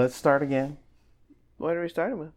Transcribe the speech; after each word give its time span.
Let's 0.00 0.16
start 0.16 0.42
again. 0.42 0.78
What 1.58 1.76
are 1.76 1.82
we 1.82 1.88
starting 1.90 2.18
with? 2.18 2.32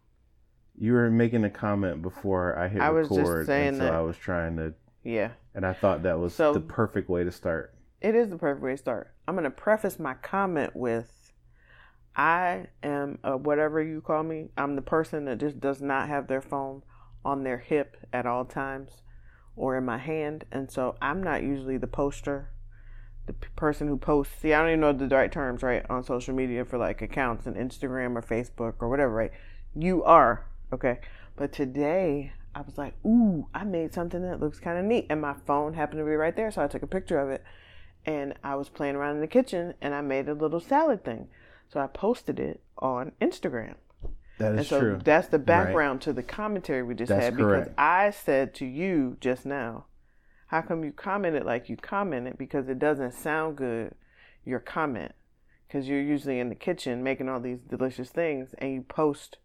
You 0.76 0.92
were 0.92 1.10
making 1.10 1.44
a 1.44 1.50
comment 1.50 2.02
before 2.02 2.58
I 2.58 2.68
hit 2.68 2.82
I 2.82 2.90
was 2.90 3.08
just 3.08 3.20
record, 3.20 3.46
saying 3.46 3.68
and 3.68 3.76
so 3.78 3.84
that- 3.84 3.94
I 3.94 4.02
was 4.02 4.18
trying 4.18 4.56
to, 4.58 4.74
Yeah, 5.02 5.30
and 5.54 5.64
I 5.64 5.72
thought 5.72 6.02
that 6.02 6.18
was 6.18 6.34
So- 6.34 6.52
the 6.52 6.60
perfect 6.60 7.08
way 7.08 7.24
to 7.24 7.30
start. 7.32 7.74
it 8.02 8.14
is 8.14 8.28
the 8.28 8.36
perfect 8.36 8.62
way 8.62 8.72
to 8.72 8.76
start. 8.76 9.14
I'm 9.26 9.34
going 9.34 9.44
to 9.44 9.50
preface 9.50 9.98
my 9.98 10.12
comment 10.12 10.76
with 10.76 11.32
I 12.14 12.66
am, 12.82 13.18
uh, 13.24 13.38
whatever 13.38 13.80
you 13.82 14.02
call 14.02 14.22
me, 14.24 14.50
I'm 14.58 14.76
the 14.76 14.82
person 14.82 15.24
that 15.24 15.38
just 15.38 15.58
does 15.58 15.80
not 15.80 16.08
have 16.08 16.26
their 16.26 16.42
phone 16.42 16.82
on 17.24 17.44
their 17.44 17.58
hip 17.58 17.96
at 18.12 18.26
all 18.26 18.44
times 18.44 19.00
or 19.56 19.74
in 19.78 19.86
my 19.86 19.96
hand. 19.98 20.44
And 20.52 20.70
so 20.70 20.96
I'm 21.00 21.22
not 21.22 21.42
usually 21.42 21.78
the 21.78 21.86
poster, 21.86 22.50
the 23.26 23.32
p- 23.32 23.48
person 23.56 23.88
who 23.88 23.96
posts. 23.96 24.34
See, 24.40 24.52
I 24.52 24.60
don't 24.60 24.68
even 24.68 24.80
know 24.80 24.92
the 24.92 25.08
right 25.08 25.30
terms, 25.32 25.62
right, 25.62 25.84
on 25.88 26.02
social 26.04 26.34
media 26.34 26.64
for 26.64 26.78
like 26.78 27.02
accounts 27.02 27.46
and 27.46 27.56
Instagram 27.56 28.16
or 28.16 28.22
Facebook 28.22 28.74
or 28.80 28.88
whatever, 28.88 29.12
right? 29.12 29.32
You 29.74 30.04
are, 30.04 30.46
okay? 30.72 31.00
But 31.36 31.52
today, 31.52 32.32
I 32.54 32.60
was 32.60 32.78
like, 32.78 32.94
ooh, 33.04 33.48
I 33.54 33.64
made 33.64 33.92
something 33.92 34.22
that 34.22 34.40
looks 34.40 34.60
kind 34.60 34.78
of 34.78 34.84
neat. 34.84 35.06
And 35.10 35.20
my 35.20 35.34
phone 35.46 35.74
happened 35.74 35.98
to 35.98 36.04
be 36.04 36.12
right 36.12 36.36
there. 36.36 36.50
So 36.50 36.62
I 36.62 36.68
took 36.68 36.82
a 36.82 36.86
picture 36.86 37.18
of 37.18 37.30
it. 37.30 37.42
And 38.06 38.34
I 38.44 38.54
was 38.54 38.68
playing 38.68 38.96
around 38.96 39.16
in 39.16 39.20
the 39.22 39.26
kitchen 39.26 39.74
and 39.80 39.94
I 39.94 40.02
made 40.02 40.28
a 40.28 40.34
little 40.34 40.60
salad 40.60 41.04
thing. 41.04 41.28
So 41.68 41.80
I 41.80 41.86
posted 41.86 42.38
it 42.38 42.60
on 42.78 43.12
Instagram. 43.20 43.74
That 44.38 44.52
And 44.52 44.66
so 44.66 44.78
true. 44.80 45.00
that's 45.02 45.28
the 45.28 45.38
background 45.38 46.02
to 46.02 46.12
the 46.12 46.22
commentary 46.22 46.82
we 46.82 46.94
just 46.94 47.08
That's 47.08 47.24
had 47.24 47.36
because 47.36 47.64
correct. 47.64 47.74
I 47.78 48.10
said 48.10 48.52
to 48.56 48.66
you 48.66 49.16
just 49.20 49.46
now, 49.46 49.86
how 50.54 50.62
come 50.62 50.84
you 50.84 50.92
commented 50.92 51.44
like 51.44 51.68
you 51.68 51.76
commented? 51.76 52.38
Because 52.38 52.68
it 52.68 52.78
doesn't 52.78 53.12
sound 53.12 53.56
good, 53.56 53.92
your 54.44 54.60
comment. 54.60 55.10
Because 55.66 55.88
you're 55.88 56.00
usually 56.00 56.38
in 56.38 56.48
the 56.48 56.54
kitchen 56.54 57.02
making 57.02 57.28
all 57.28 57.40
these 57.40 57.58
delicious 57.58 58.08
things 58.10 58.54
and 58.58 58.72
you 58.72 58.82
post 58.82 59.38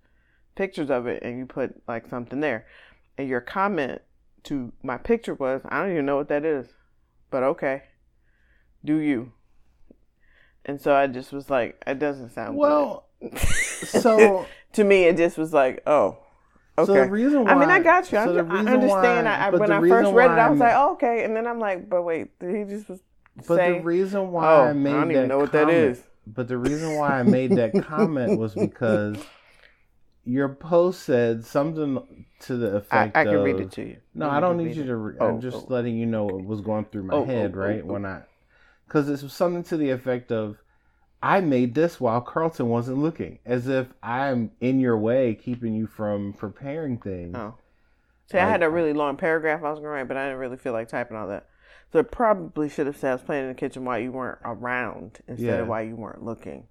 pictures 0.54 0.92
of 0.92 1.08
it 1.08 1.24
and 1.24 1.40
you 1.40 1.48
put 1.48 1.82
like 1.88 2.08
something 2.08 2.42
there. 2.42 2.68
And 3.18 3.28
your 3.28 3.42
comment 3.42 4.04
to 4.44 4.72
my 4.84 4.98
picture 4.98 5.34
was, 5.34 5.62
I 5.68 5.82
don't 5.82 5.94
even 5.94 6.06
know 6.06 6.18
what 6.18 6.30
that 6.30 6.46
is, 6.46 6.68
but 7.32 7.42
okay, 7.42 7.86
do 8.86 8.98
you. 8.98 9.32
And 10.64 10.80
so 10.80 10.94
I 10.94 11.08
just 11.08 11.34
was 11.34 11.50
like, 11.50 11.82
it 11.88 11.98
doesn't 11.98 12.34
sound 12.34 12.56
well, 12.56 13.08
so 13.36 14.46
to 14.74 14.84
me, 14.84 15.06
it 15.06 15.18
just 15.18 15.40
was 15.40 15.54
like, 15.54 15.82
oh, 15.88 16.20
okay. 16.80 16.86
so 16.88 16.94
the 17.06 17.10
reason 17.10 17.44
why 17.46 17.52
I 17.52 17.56
mean, 17.60 17.70
I 17.70 17.80
got 17.82 18.12
you. 18.12 18.18
so 18.18 18.36
I, 18.38 18.56
I 18.58 18.60
understand. 18.60 19.26
why- 19.26 19.32
I, 19.36 19.48
I, 19.48 19.50
when 19.52 19.72
I 19.72 19.80
first 19.80 20.14
read 20.14 20.32
it, 20.32 20.38
I 20.40 20.50
was 20.50 20.60
like, 20.60 20.74
oh, 20.76 20.94
okay. 20.94 21.24
And 21.24 21.36
then 21.36 21.48
I'm 21.48 21.60
like, 21.60 21.90
but 21.90 22.04
wait, 22.04 22.30
he 22.42 22.64
just 22.66 22.90
was 22.90 23.00
But 23.48 23.56
saying, 23.58 23.74
the 23.80 23.84
reason 23.84 24.32
why 24.32 24.46
oh, 24.54 24.64
I 24.66 24.74
made 24.74 24.92
I 24.92 24.94
don't 25.00 25.08
that 25.10 25.14
even 25.16 25.28
know 25.30 25.38
what 25.40 25.52
that 25.54 25.64
comment- 25.68 25.78
is. 25.92 26.04
But 26.28 26.48
the 26.48 26.58
reason 26.58 26.96
why 26.96 27.20
I 27.20 27.24
made 27.24 27.52
that 27.56 27.74
comment 27.86 28.38
was 28.40 28.54
because 28.54 29.18
your 30.24 30.50
post 30.50 31.04
said 31.04 31.44
something 31.46 32.26
to 32.42 32.56
the 32.58 32.72
I, 32.74 32.78
effect 32.78 33.18
I 33.18 33.24
can 33.26 33.36
of, 33.36 33.44
read 33.44 33.60
it 33.60 33.72
to 33.74 33.82
you. 33.82 33.98
No, 34.14 34.26
You 34.28 34.32
I 34.32 34.40
don't 34.40 34.58
need 34.58 34.76
you 34.76 34.84
to. 34.86 34.96
Re- 34.96 35.16
Oh, 35.20 35.28
I'm 35.28 35.42
just 35.42 35.58
oh. 35.58 35.66
letting 35.70 35.98
you 35.98 36.06
know 36.06 36.26
what 36.26 36.46
was 36.46 36.62
going 36.62 36.86
through 36.86 37.04
my 37.04 37.14
Oh, 37.16 37.26
head, 37.26 37.54
oh, 37.56 37.58
right? 37.60 37.82
oh, 37.84 37.88
When 37.88 38.06
oh. 38.06 38.10
I, 38.10 38.22
because 38.88 39.10
it 39.10 39.24
was 39.24 39.34
something 39.34 39.64
to 39.66 39.78
the 39.78 39.90
effect 39.92 40.32
of, 40.32 40.58
I 41.22 41.42
made 41.42 41.76
this 41.76 42.00
while 42.00 42.22
Carlton 42.22 42.70
wasn't 42.70 43.00
looking, 43.00 43.40
as 43.46 43.68
if 43.68 43.88
I'm 44.02 44.52
in 44.62 44.80
your 44.80 44.98
way, 44.98 45.36
keeping 45.36 45.74
you 45.76 45.86
from 45.88 46.34
preparing 46.34 46.98
things. 46.98 47.36
Oh. 47.36 47.56
See, 48.32 48.38
I 48.38 48.48
had 48.48 48.64
a 48.64 48.70
really 48.70 48.94
long 48.94 49.18
paragraph 49.18 49.60
I 49.64 49.70
was 49.70 49.80
going 49.80 49.86
to 49.86 49.90
write, 49.90 50.08
but 50.08 50.16
I 50.16 50.26
didn't 50.26 50.40
really 50.40 50.56
feel 50.58 50.72
like 50.74 50.88
typing 50.88 51.18
all 51.18 51.28
that. 51.28 51.48
So 51.92 52.00
it 52.00 52.12
probably 52.12 52.70
should 52.70 52.86
have 52.86 52.96
said 52.96 53.10
I 53.10 53.14
was 53.16 53.24
playing 53.24 53.44
in 53.44 53.50
the 53.50 53.56
kitchen 53.56 53.84
while 53.84 53.98
you 54.00 54.12
weren't 54.12 54.38
around 54.46 55.20
instead 55.28 55.46
Yeah. 55.46 55.54
of 55.62 55.68
while 55.68 55.82
you 55.84 55.96
weren't 55.96 56.24
looking, 56.24 56.66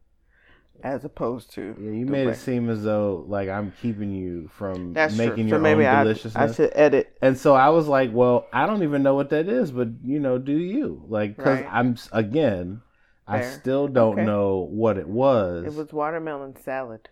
as 0.84 1.04
opposed 1.04 1.50
to. 1.54 1.75
Yeah, 1.78 1.91
you 1.91 2.06
made 2.06 2.26
way- 2.26 2.32
it 2.32 2.37
seem 2.37 2.70
as 2.70 2.84
though 2.84 3.25
like 3.26 3.48
I'm 3.48 3.72
keeping 3.82 4.12
you 4.14 4.47
from 4.48 4.92
That's 4.94 5.16
making 5.19 5.34
true. 5.34 5.44
your 5.48 5.58
so 5.58 5.62
maybe 5.62 5.84
own 5.84 5.94
I, 5.94 6.03
deliciousness. 6.04 6.37
I 6.53 6.54
should 6.54 6.72
edit. 6.76 7.16
And 7.20 7.37
so 7.37 7.54
I 7.56 7.70
was 7.70 7.88
like, 7.88 8.10
well, 8.14 8.47
I 8.53 8.66
don't 8.66 8.84
even 8.84 9.03
know 9.03 9.16
what 9.16 9.31
that 9.31 9.48
is, 9.48 9.72
but 9.72 9.88
you 10.04 10.20
know, 10.20 10.38
do 10.38 10.53
you? 10.56 11.03
Like, 11.08 11.37
because 11.37 11.62
Right. 11.62 11.69
I'm 11.72 11.97
again, 12.12 12.82
I 13.28 13.40
Fair. 13.42 13.50
still 13.52 13.88
don't 13.88 14.14
Okay. 14.14 14.24
know 14.24 14.66
what 14.70 14.96
it 14.96 15.08
was. 15.08 15.64
It 15.66 15.74
was 15.74 15.92
watermelon 15.92 16.56
salad. 16.56 17.08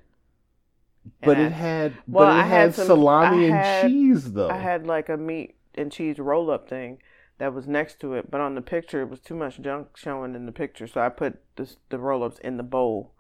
but 1.23 1.37
And 1.37 1.47
it 1.47 1.53
had, 1.53 1.93
Well, 2.09 2.27
but 2.27 2.37
it 2.37 2.41
I 2.41 2.43
had, 2.47 2.61
had 2.63 2.75
some- 2.75 2.87
salami 2.87 3.45
I 3.45 3.47
and 3.47 3.55
had- 3.55 3.83
cheese 3.89 4.33
though. 4.33 4.49
I 4.51 4.57
had 4.57 4.87
like 4.87 5.09
a 5.09 5.17
meat 5.17 5.55
and 5.77 5.93
cheese 5.93 6.19
roll 6.19 6.51
up 6.51 6.69
thing 6.69 6.99
that 7.39 7.55
was 7.55 7.69
next 7.69 8.01
to 8.01 8.15
it, 8.15 8.29
but 8.31 8.41
on 8.41 8.55
the 8.57 8.61
picture 8.63 9.03
it 9.03 9.09
was 9.11 9.21
too 9.21 9.35
much 9.37 9.61
junk 9.61 9.97
showing 9.97 10.35
in 10.35 10.47
the 10.47 10.53
picture, 10.53 10.87
so 10.89 11.01
I 11.01 11.09
put 11.11 11.39
this, 11.57 11.77
the 11.91 11.99
roll 11.99 12.25
ups 12.25 12.39
in 12.41 12.57
the 12.57 12.63
bowl 12.65 13.13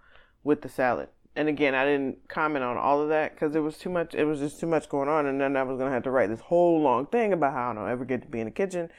with 0.43 0.63
the 0.63 0.69
salad. 0.69 1.11
And 1.37 1.49
again, 1.49 1.75
I 1.75 1.85
didn't 1.85 2.27
comment 2.29 2.65
on 2.65 2.77
all 2.79 3.01
of 3.03 3.09
that 3.11 3.35
because 3.35 3.55
it 3.55 3.61
was 3.61 3.77
too 3.79 3.91
much. 3.91 4.15
It 4.15 4.25
was 4.25 4.41
just 4.41 4.59
too 4.59 4.67
much 4.67 4.89
going 4.89 5.09
on, 5.11 5.27
and 5.27 5.39
then 5.41 5.55
I 5.57 5.63
was 5.63 5.79
gonna 5.79 5.91
have 5.91 6.03
to 6.05 6.11
write 6.11 6.31
this 6.31 6.41
whole 6.41 6.81
long 6.81 7.07
thing 7.07 7.33
about 7.33 7.53
how 7.53 7.71
I 7.71 7.75
don't 7.75 7.89
ever 7.91 8.05
get 8.07 8.23
to 8.23 8.29
be 8.29 8.41
in 8.41 8.47
the 8.47 8.51
kitchen, 8.51 8.91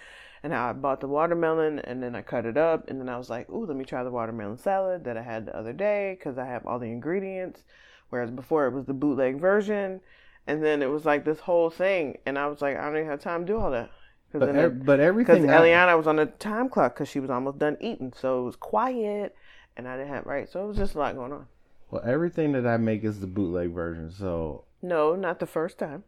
and 0.47 0.53
how 0.53 0.69
I 0.69 0.71
bought 0.73 1.01
the 1.01 1.09
watermelon, 1.09 1.79
and 1.79 2.01
then 2.01 2.15
I 2.15 2.21
cut 2.21 2.45
it 2.45 2.55
up, 2.55 2.89
and 2.89 3.01
then 3.01 3.09
I 3.09 3.17
was 3.17 3.29
like, 3.29 3.49
"Ooh, 3.49 3.65
let 3.65 3.75
me 3.75 3.83
try 3.83 4.01
the 4.01 4.11
watermelon 4.11 4.57
salad 4.57 5.03
that 5.03 5.17
I 5.17 5.21
had 5.21 5.45
the 5.45 5.53
other 5.53 5.73
day 5.73 6.15
because 6.17 6.37
I 6.37 6.45
have 6.45 6.65
all 6.65 6.79
the 6.79 6.85
ingredients." 6.87 7.65
Whereas 8.09 8.31
before 8.31 8.65
it 8.65 8.73
was 8.73 8.85
the 8.85 8.93
bootleg 8.93 9.41
version, 9.41 9.99
and 10.47 10.63
then 10.63 10.81
it 10.81 10.85
was 10.89 11.03
like 11.03 11.25
this 11.25 11.41
whole 11.41 11.69
thing, 11.69 12.19
and 12.25 12.39
I 12.39 12.47
was 12.47 12.61
like, 12.61 12.77
I 12.77 12.85
don't 12.85 12.95
even 12.95 13.09
have 13.09 13.19
time 13.19 13.45
to 13.45 13.51
do 13.51 13.59
all 13.59 13.71
that. 13.71 13.89
but, 14.31 14.39
Because 14.39 14.55
ev- 14.55 14.85
but 14.85 15.01
everything. 15.01 15.49
I- 15.49 15.57
Eliana 15.57 15.97
was 15.97 16.07
on 16.07 16.15
the 16.15 16.27
time 16.27 16.69
clock 16.69 16.93
because 16.95 17.09
she 17.09 17.19
was 17.19 17.29
almost 17.29 17.59
done 17.59 17.75
eating, 17.81 18.13
so 18.15 18.39
it 18.39 18.45
was 18.45 18.55
quiet, 18.55 19.35
and 19.75 19.85
I 19.85 19.97
didn't 19.97 20.13
have 20.13 20.25
right, 20.25 20.47
so 20.47 20.63
it 20.63 20.67
was 20.67 20.77
just 20.77 20.95
a 20.95 20.99
lot 20.99 21.15
going 21.15 21.33
on. 21.33 21.47
well, 21.91 22.01
everything 22.05 22.53
that 22.53 22.65
I 22.65 22.77
make 22.77 23.03
is 23.03 23.19
the 23.19 23.27
bootleg 23.27 23.71
version. 23.71 24.09
So 24.11 24.63
No, 24.81 25.13
not 25.13 25.39
the 25.39 25.45
first 25.45 25.77
time. 25.77 26.05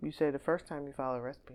You 0.00 0.12
say 0.12 0.30
the 0.30 0.38
first 0.38 0.68
time 0.68 0.86
you 0.86 0.92
follow 0.92 1.18
a 1.18 1.20
recipe. 1.20 1.54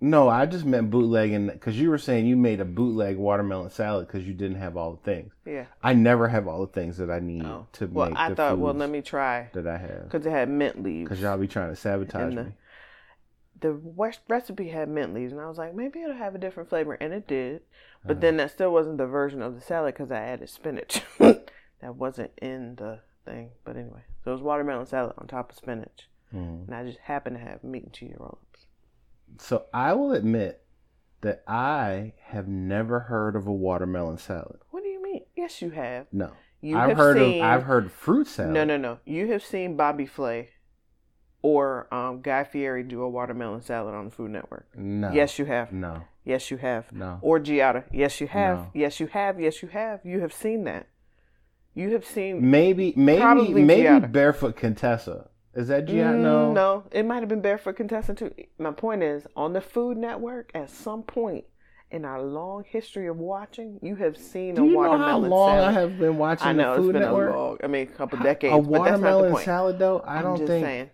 No, 0.00 0.28
I 0.28 0.44
just 0.46 0.64
meant 0.64 0.90
bootlegging 0.90 1.46
because 1.48 1.78
you 1.80 1.88
were 1.90 1.98
saying 1.98 2.26
you 2.26 2.36
made 2.36 2.60
a 2.60 2.64
bootleg 2.64 3.16
watermelon 3.16 3.70
salad 3.70 4.06
because 4.06 4.26
you 4.26 4.34
didn't 4.34 4.58
have 4.58 4.76
all 4.76 4.92
the 4.92 5.02
things. 5.10 5.32
Yeah. 5.44 5.64
I 5.82 5.94
never 5.94 6.28
have 6.28 6.46
all 6.46 6.60
the 6.60 6.72
things 6.72 6.98
that 6.98 7.10
I 7.10 7.18
need 7.20 7.44
Oh. 7.44 7.66
to 7.74 7.86
Well, 7.86 8.10
make 8.10 8.18
I 8.18 8.28
the 8.30 8.36
thought, 8.36 8.58
well, 8.58 8.74
let 8.74 8.90
me 8.90 9.00
try 9.02 9.48
that 9.54 9.66
I 9.66 9.78
have 9.78 10.04
because 10.04 10.26
it 10.26 10.30
had 10.30 10.48
mint 10.50 10.82
leaves. 10.82 11.08
because 11.08 11.22
y'all 11.22 11.38
be 11.38 11.48
trying 11.48 11.70
to 11.70 11.76
sabotage 11.76 12.34
the- 12.34 12.44
me. 12.44 12.52
the 13.60 13.72
recipe 14.28 14.68
had 14.68 14.88
mint 14.88 15.14
leaves, 15.14 15.32
and 15.32 15.40
I 15.40 15.48
was 15.48 15.56
like, 15.56 15.74
maybe 15.74 16.02
it'll 16.02 16.14
have 16.16 16.34
a 16.34 16.38
different 16.38 16.68
flavor, 16.68 16.92
and 17.00 17.14
it 17.14 17.26
did. 17.26 17.62
But 18.04 18.12
Uh-huh. 18.12 18.20
then 18.20 18.36
that 18.36 18.50
still 18.50 18.70
wasn't 18.72 18.98
the 18.98 19.06
version 19.06 19.40
of 19.40 19.54
the 19.54 19.60
salad 19.62 19.94
because 19.94 20.10
I 20.12 20.18
added 20.20 20.50
spinach. 20.50 21.02
that 21.18 21.96
wasn't 21.96 22.32
in 22.42 22.76
the 22.76 23.00
thing. 23.24 23.50
But 23.64 23.76
anyway, 23.76 24.02
so 24.22 24.30
it 24.30 24.34
was 24.34 24.42
watermelon 24.42 24.84
salad 24.86 25.14
on 25.16 25.26
top 25.26 25.50
of 25.50 25.56
spinach, 25.56 26.08
Mm. 26.34 26.66
and 26.66 26.74
I 26.74 26.84
just 26.84 26.98
happened 26.98 27.36
to 27.36 27.42
have 27.42 27.64
meat 27.64 27.84
and 27.84 27.92
cheese 27.94 28.14
roll-ups. 28.18 28.45
So 29.38 29.66
I 29.72 29.92
will 29.92 30.12
admit 30.12 30.62
that 31.20 31.42
I 31.46 32.12
have 32.26 32.46
never 32.48 33.00
heard 33.00 33.36
of 33.36 33.46
a 33.46 33.52
watermelon 33.52 34.18
salad. 34.18 34.58
What 34.70 34.82
do 34.82 34.88
you 34.88 35.02
mean? 35.02 35.22
Yes, 35.36 35.60
you 35.62 35.70
have. 35.70 36.06
No, 36.12 36.32
You 36.60 36.76
I've 36.78 36.90
have 36.90 36.98
heard 36.98 37.16
seen, 37.18 37.42
of 37.42 37.48
I've 37.50 37.62
heard 37.64 37.90
fruit 37.92 38.26
salad. 38.28 38.52
No, 38.52 38.64
no, 38.64 38.76
no. 38.76 38.98
You 39.04 39.30
have 39.32 39.44
seen 39.44 39.76
Bobby 39.76 40.06
Flay 40.06 40.50
or 41.42 41.92
um, 41.92 42.20
Guy 42.22 42.44
Fieri 42.44 42.82
do 42.82 43.02
a 43.02 43.08
watermelon 43.08 43.62
salad 43.62 43.94
on 43.94 44.06
the 44.06 44.10
Food 44.10 44.30
Network. 44.32 44.66
no. 44.76 45.10
Yes, 45.12 45.38
you 45.38 45.44
have. 45.46 45.72
No, 45.72 46.02
Yes, 46.24 46.50
you 46.50 46.56
have. 46.56 46.90
no. 46.92 47.18
Or 47.22 47.38
Giada. 47.38 47.84
Yes, 47.92 48.20
you 48.20 48.26
have. 48.26 48.58
No. 48.58 48.70
Yes, 48.74 48.98
you 49.00 49.06
have. 49.08 49.40
Yes, 49.40 49.62
you 49.62 49.68
have. 49.68 50.00
You 50.04 50.20
have 50.20 50.32
seen 50.32 50.64
that. 50.64 50.88
You 51.74 51.90
have 51.92 52.04
seen. 52.04 52.50
Maybe, 52.50 52.92
maybe, 52.96 53.52
maybe 53.52 53.82
Giada. 53.84 54.10
Barefoot 54.10 54.56
Contessa. 54.56 55.28
Is 55.56 55.68
that 55.68 55.86
Giada? 55.86 56.14
Mm, 56.14 56.20
no. 56.20 56.52
no, 56.52 56.84
it 56.92 57.04
might 57.04 57.20
have 57.20 57.28
been 57.28 57.40
Barefoot 57.40 57.76
Contessa 57.76 58.14
too. 58.14 58.32
My 58.58 58.72
point 58.72 59.02
is, 59.02 59.26
on 59.34 59.54
the 59.54 59.60
Food 59.62 59.96
Network, 59.96 60.50
at 60.54 60.68
some 60.68 61.02
point 61.02 61.46
in 61.90 62.04
our 62.04 62.22
long 62.22 62.64
history 62.68 63.06
of 63.08 63.16
watching, 63.16 63.78
you 63.82 63.96
have 63.96 64.18
seen 64.18 64.54
Do 64.54 64.64
a 64.64 64.66
you 64.66 64.72
know 64.74 64.98
how 64.98 65.18
long 65.18 65.56
salad. 65.56 65.68
I 65.68 65.72
have 65.72 65.98
been 65.98 66.18
watching 66.18 66.46
I 66.48 66.52
know 66.52 66.62
the 66.62 66.72
it's 66.72 66.80
Food 66.84 66.92
been 66.92 67.02
Network? 67.02 67.34
a 67.34 67.38
long. 67.38 67.58
I 67.64 67.66
mean, 67.68 67.82
a 67.82 67.86
couple 67.86 68.20
A 68.20 68.22
decades. 68.22 68.52
but 68.68 68.84
that's 68.84 69.00
not 69.00 69.00
the 69.00 69.18
watermelon 69.22 69.44
salad, 69.44 69.78
though. 69.78 70.02
I 70.06 70.20
don't. 70.20 70.32
I'm 70.32 70.36
just 70.38 70.48
think. 70.48 70.64
saying. 70.66 70.90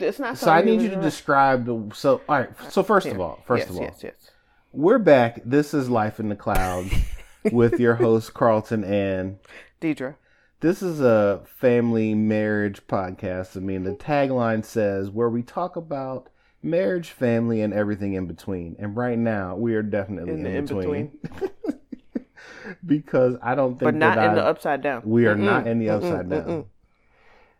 It's 0.00 0.18
not. 0.18 0.38
So 0.38 0.50
I 0.50 0.62
need 0.62 0.80
you 0.80 0.88
to 0.88 1.00
describe 1.00 1.66
the. 1.66 1.94
So 1.94 2.22
all 2.26 2.38
right. 2.38 2.50
So 2.70 2.82
first 2.82 3.06
of 3.08 3.20
all, 3.20 3.42
first 3.46 3.62
yes, 3.62 3.70
of 3.70 3.76
all, 3.76 3.82
yes, 3.82 4.00
yes. 4.02 4.30
we're 4.72 4.98
back. 4.98 5.42
This 5.44 5.74
is 5.74 5.90
Life 5.90 6.18
in 6.18 6.30
the 6.30 6.36
Clouds 6.36 6.90
with 7.52 7.78
your 7.78 7.96
host 7.96 8.32
Carlton 8.32 8.82
and 8.84 9.38
Deidre. 9.82 10.14
This 10.60 10.82
is 10.82 11.00
a 11.00 11.42
family 11.44 12.14
marriage 12.14 12.86
podcast. 12.86 13.56
I 13.56 13.60
mean, 13.60 13.84
the 13.84 13.92
tagline 13.92 14.64
says 14.64 15.10
where 15.10 15.28
we 15.28 15.42
talk 15.42 15.76
about 15.76 16.28
marriage, 16.62 17.10
family, 17.10 17.60
and 17.60 17.74
everything 17.74 18.14
in 18.14 18.26
between. 18.26 18.74
And 18.78 18.96
right 18.96 19.18
now, 19.18 19.54
we 19.56 19.74
are 19.74 19.82
definitely 19.82 20.32
In 20.32 20.46
in, 20.46 20.56
in 20.56 20.66
between. 20.66 21.18
because 22.86 23.36
I 23.42 23.54
don't 23.54 23.78
think 23.78 23.84
But 23.84 23.94
not 23.94 24.18
in 24.18 24.24
I, 24.30 24.34
the 24.34 24.44
upside 24.44 24.82
down. 24.82 25.02
we 25.04 25.26
are 25.26 25.36
Mm-mm, 25.36 25.40
not 25.44 25.66
in 25.66 25.78
the 25.78 25.86
mm-mm, 25.86 25.96
upside 25.96 26.30
down. 26.30 26.44
mm-mm. 26.44 26.66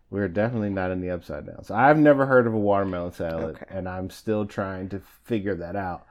We're 0.08 0.28
definitely 0.28 0.70
not 0.70 0.90
in 0.90 1.00
the 1.00 1.10
upside 1.10 1.46
down. 1.46 1.64
So 1.64 1.74
I've 1.74 1.98
never 1.98 2.26
heard 2.26 2.46
of 2.46 2.54
a 2.54 2.58
watermelon 2.58 3.12
salad, 3.12 3.56
Okay. 3.56 3.66
and 3.68 3.88
I'm 3.88 4.08
still 4.08 4.46
trying 4.46 4.88
to 4.90 5.00
figure 5.24 5.54
that 5.56 5.76
out. 5.76 6.06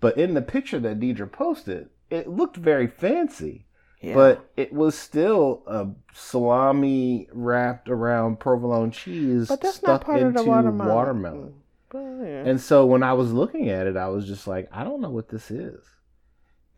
But 0.00 0.16
in 0.16 0.34
the 0.34 0.42
picture 0.42 0.78
that 0.80 1.00
Deidre 1.00 1.30
posted, 1.30 1.90
it 2.08 2.28
looked 2.28 2.56
very 2.56 2.86
fancy. 2.86 3.66
Yeah. 4.00 4.14
but 4.14 4.50
it 4.56 4.72
was 4.72 4.96
still 4.96 5.62
a 5.66 5.88
salami 6.14 7.28
wrapped 7.32 7.88
around 7.90 8.40
provolone 8.40 8.90
cheese 8.92 9.48
But 9.48 9.60
that's 9.60 9.76
stuck 9.76 9.88
not 9.88 10.04
part 10.06 10.22
of 10.22 10.28
into 10.28 10.42
the 10.42 10.48
watermelon. 10.48 10.94
watermelon. 10.94 11.54
But, 11.90 11.98
yeah. 11.98 12.44
And 12.46 12.60
so 12.60 12.86
when 12.86 13.02
I 13.02 13.12
was 13.12 13.32
looking 13.32 13.68
at 13.68 13.86
it, 13.86 13.96
I 13.98 14.08
was 14.08 14.26
just 14.26 14.46
like, 14.46 14.68
I 14.72 14.84
don't 14.84 15.00
know 15.02 15.10
what 15.10 15.28
this 15.28 15.50
is. 15.50 15.84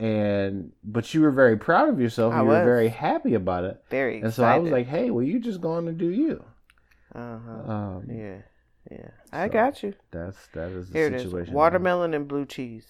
And 0.00 0.72
but 0.82 1.14
you 1.14 1.20
were 1.20 1.30
very 1.30 1.56
proud 1.56 1.88
of 1.88 2.00
yourself. 2.00 2.32
I 2.34 2.38
and 2.38 2.46
you 2.46 2.50
were 2.50 2.58
was. 2.58 2.64
very 2.64 2.88
happy 2.88 3.34
about 3.34 3.62
it. 3.64 3.80
very 3.88 4.16
And 4.16 4.26
excited. 4.26 4.34
so 4.34 4.44
I 4.44 4.58
was 4.58 4.72
like, 4.72 4.88
hey, 4.88 5.10
well, 5.10 5.22
you 5.24 5.38
just 5.38 5.60
going 5.60 5.86
to 5.86 5.92
do 5.92 6.10
you. 6.10 6.42
uh-huh. 7.14 7.72
Um, 7.72 8.06
yeah, 8.10 8.38
yeah. 8.90 9.10
I 9.32 9.46
so- 9.46 9.52
got 9.52 9.82
you. 9.84 9.94
That's 10.10 10.38
that 10.54 10.70
is 10.70 10.88
the 10.90 10.98
Here 10.98 11.06
it 11.06 11.14
is. 11.14 11.22
situation. 11.22 11.54
Watermelon 11.54 12.14
and 12.14 12.26
blue 12.26 12.46
cheese. 12.46 12.86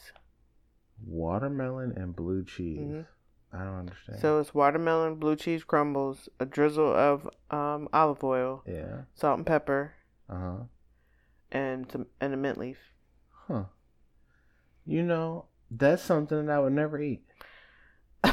watermelon 1.06 1.92
and 1.96 2.14
blue 2.16 2.44
cheese. 2.44 2.78
Mhm. 2.78 3.06
I 3.52 3.58
don't 3.64 3.78
understand. 3.80 4.18
So 4.20 4.40
it's 4.40 4.54
watermelon, 4.54 5.16
blue 5.16 5.36
cheese 5.36 5.62
crumbles, 5.64 6.28
a 6.40 6.46
drizzle 6.46 6.94
of 6.94 7.28
um, 7.50 7.88
olive 7.92 8.24
oil, 8.24 8.62
yeah. 8.66 9.02
salt 9.14 9.36
and 9.38 9.46
pepper, 9.46 9.92
Uh 10.28 10.34
huh. 10.38 10.56
and 11.50 11.90
some 11.92 12.06
and 12.20 12.32
a 12.32 12.36
mint 12.36 12.56
leaf. 12.58 12.78
Huh. 13.48 13.64
You 14.86 15.02
know, 15.02 15.46
that's 15.70 16.02
something 16.02 16.46
that 16.46 16.52
I 16.56 16.58
would 16.60 16.72
never 16.72 16.98
eat. 17.00 17.22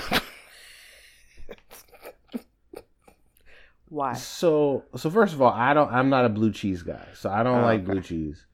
Why? 3.90 4.14
So, 4.14 4.86
so 4.96 5.10
first 5.10 5.34
of 5.34 5.42
all, 5.42 5.52
I 5.52 5.74
don't. 5.74 5.92
I'm 5.92 6.10
not 6.10 6.26
a 6.26 6.30
blue 6.30 6.52
cheese 6.52 6.84
guy, 6.84 7.08
so 7.16 7.30
I 7.30 7.42
don't 7.44 7.60
Oh, 7.62 7.64
like 7.64 7.82
okay. 7.82 7.92
blue 7.92 8.02
cheese. 8.02 8.46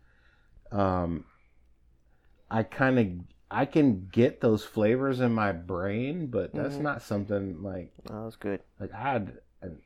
Um, 0.71 1.25
I 2.50 2.63
kind 2.63 3.00
of 3.00 3.07
I 3.56 3.66
can 3.66 4.10
get 4.12 4.42
those 4.42 4.63
flavors 4.66 5.22
in 5.22 5.34
my 5.34 5.52
brain, 5.52 6.28
but 6.28 6.54
that's 6.54 6.75
Mhm. 6.75 6.81
not 6.81 7.02
something 7.02 7.63
like 7.63 7.92
That 8.04 8.13
was 8.13 8.36
good. 8.36 8.60
like 8.80 8.94
I'd 8.94 9.34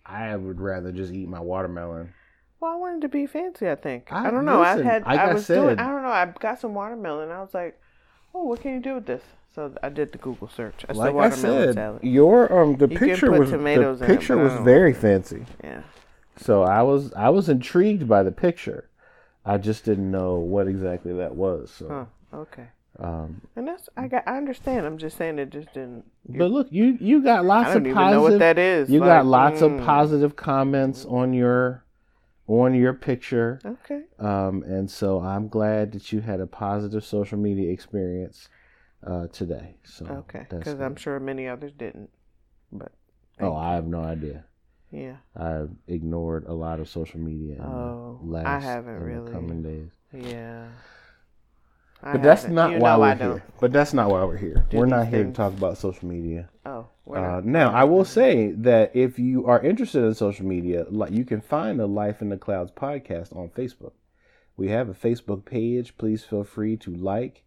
I 0.05 0.35
would 0.35 0.59
rather 0.59 0.91
just 0.91 1.13
eat 1.13 1.29
my 1.29 1.39
watermelon. 1.39 2.13
Well, 2.59 2.71
I 2.71 2.75
wanted 2.75 3.01
to 3.03 3.09
be 3.09 3.25
fancy. 3.25 3.69
I 3.69 3.75
think. 3.75 4.11
I, 4.11 4.27
I- 4.27 4.31
don't 4.31 4.43
know. 4.45 4.59
listen, 4.59 4.87
I 4.87 4.91
had. 4.91 5.05
like 5.05 5.19
I 5.19 5.29
I 5.29 5.33
was 5.33 5.47
doing. 5.47 5.79
I 5.79 5.87
don't 5.87 6.03
know. 6.03 6.09
I 6.09 6.25
got 6.39 6.59
some 6.59 6.73
watermelon. 6.73 7.29
I 7.31 7.39
was 7.39 7.53
like, 7.53 7.79
"Oh, 8.33 8.43
what 8.45 8.59
can 8.61 8.73
you 8.73 8.79
do 8.81 8.95
with 8.95 9.05
this?" 9.05 9.23
So 9.55 9.73
I 9.81 9.89
did 9.89 10.11
the 10.11 10.17
Google 10.17 10.47
search. 10.49 10.83
I 10.89 10.93
said 10.93 10.97
like 10.97 11.11
I 11.11 11.13
watermelon 11.13 11.67
said, 11.67 11.73
salad. 11.75 12.03
your 12.03 12.51
um 12.51 12.75
the 12.77 12.87
You 12.89 12.97
picture 12.99 13.31
was 13.31 13.51
the 13.51 13.97
picture 14.05 14.37
was 14.37 14.53
very 14.65 14.93
fancy. 14.93 15.45
Yeah. 15.63 15.81
So 16.37 16.63
I 16.63 16.81
was 16.81 17.13
I 17.13 17.29
was 17.29 17.47
intrigued 17.49 18.07
by 18.07 18.23
the 18.23 18.31
picture. 18.31 18.89
I 19.45 19.57
just 19.57 19.85
didn't 19.85 20.11
know 20.11 20.35
what 20.35 20.67
exactly 20.67 21.13
that 21.13 21.35
was. 21.35 21.71
So, 21.71 21.87
Huh. 21.87 22.37
Okay. 22.37 22.67
Um, 22.99 23.41
And 23.55 23.67
that's 23.67 23.87
I 23.97 24.07
got. 24.07 24.23
I 24.27 24.37
understand. 24.37 24.85
I'm 24.85 24.97
just 24.97 25.17
saying 25.17 25.39
it 25.39 25.49
just 25.49 25.73
didn't. 25.73 26.05
but 26.27 26.51
look, 26.51 26.67
you 26.71 26.97
you 26.99 27.23
got 27.23 27.45
lots 27.45 27.69
I 27.69 27.73
don't 27.73 27.81
of 27.83 27.87
even 27.87 27.95
positive. 27.95 28.17
know 28.17 28.29
what 28.29 28.39
that 28.39 28.57
is. 28.59 28.89
you 28.89 28.99
Like, 28.99 29.07
got 29.07 29.25
lots 29.25 29.61
of 29.61 29.71
mm, 29.71 29.85
positive 29.85 30.35
comments 30.35 31.05
on 31.05 31.33
your 31.33 31.85
on 32.47 32.73
your 32.73 32.93
picture, 32.93 33.59
Okay. 33.63 34.01
um, 34.17 34.63
and 34.63 34.89
so 34.89 35.19
I'm 35.21 35.47
glad 35.49 35.91
that 35.91 36.11
you 36.11 36.21
had 36.21 36.39
a 36.39 36.47
positive 36.47 37.05
social 37.05 37.37
media 37.37 37.71
experience 37.71 38.49
uh, 39.05 39.27
today. 39.27 39.75
So 39.83 40.05
Okay. 40.05 40.45
Because 40.49 40.79
I'm 40.79 40.95
sure 40.95 41.19
many 41.19 41.47
others 41.47 41.71
didn't. 41.77 42.09
But. 42.71 42.91
Oh, 43.39 43.55
I 43.55 43.75
have 43.75 43.85
no 43.87 44.01
idea. 44.01 44.43
Yeah. 44.91 45.17
I 45.37 45.65
ignored 45.87 46.45
a 46.47 46.53
lot 46.53 46.79
of 46.79 46.89
social 46.89 47.19
media 47.19 47.55
in 47.55 47.61
Oh, 47.61 48.19
the 48.23 48.31
last 48.31 48.47
I 48.47 48.59
haven't 48.59 48.99
really. 48.99 49.31
coming 49.31 49.61
days. 49.61 49.91
Yeah. 50.11 50.65
But 52.01 52.23
that's 52.23 52.47
not 52.47 52.71
you 52.71 52.79
why 52.79 52.97
we're 52.97 53.15
here. 53.15 53.43
But 53.59 53.73
that's 53.73 53.93
not 53.93 54.09
why 54.09 54.23
we're 54.23 54.37
here. 54.37 54.65
do 54.69 54.77
we're 54.77 54.85
not 54.85 55.07
here 55.07 55.25
to 55.25 55.31
talk 55.31 55.53
about 55.53 55.77
social 55.77 56.07
media. 56.07 56.49
Oh. 56.65 56.87
we're 57.05 57.17
Uh, 57.17 57.41
now, 57.43 57.73
I 57.73 57.83
will 57.83 58.05
say 58.05 58.51
that 58.51 58.95
if 58.95 59.19
you 59.19 59.45
are 59.47 59.61
interested 59.61 60.03
in 60.05 60.13
social 60.13 60.45
media, 60.45 60.85
like 60.89 61.11
you 61.11 61.25
can 61.25 61.41
find 61.41 61.79
the 61.79 61.87
Life 61.87 62.21
in 62.21 62.29
the 62.29 62.37
Clouds 62.37 62.71
podcast 62.71 63.35
on 63.35 63.49
Facebook. 63.49 63.91
We 64.55 64.69
have 64.69 64.87
a 64.87 64.93
Facebook 64.93 65.43
page. 65.43 65.97
Please 65.97 66.23
feel 66.23 66.43
free 66.43 66.77
to 66.77 66.95
like. 66.95 67.43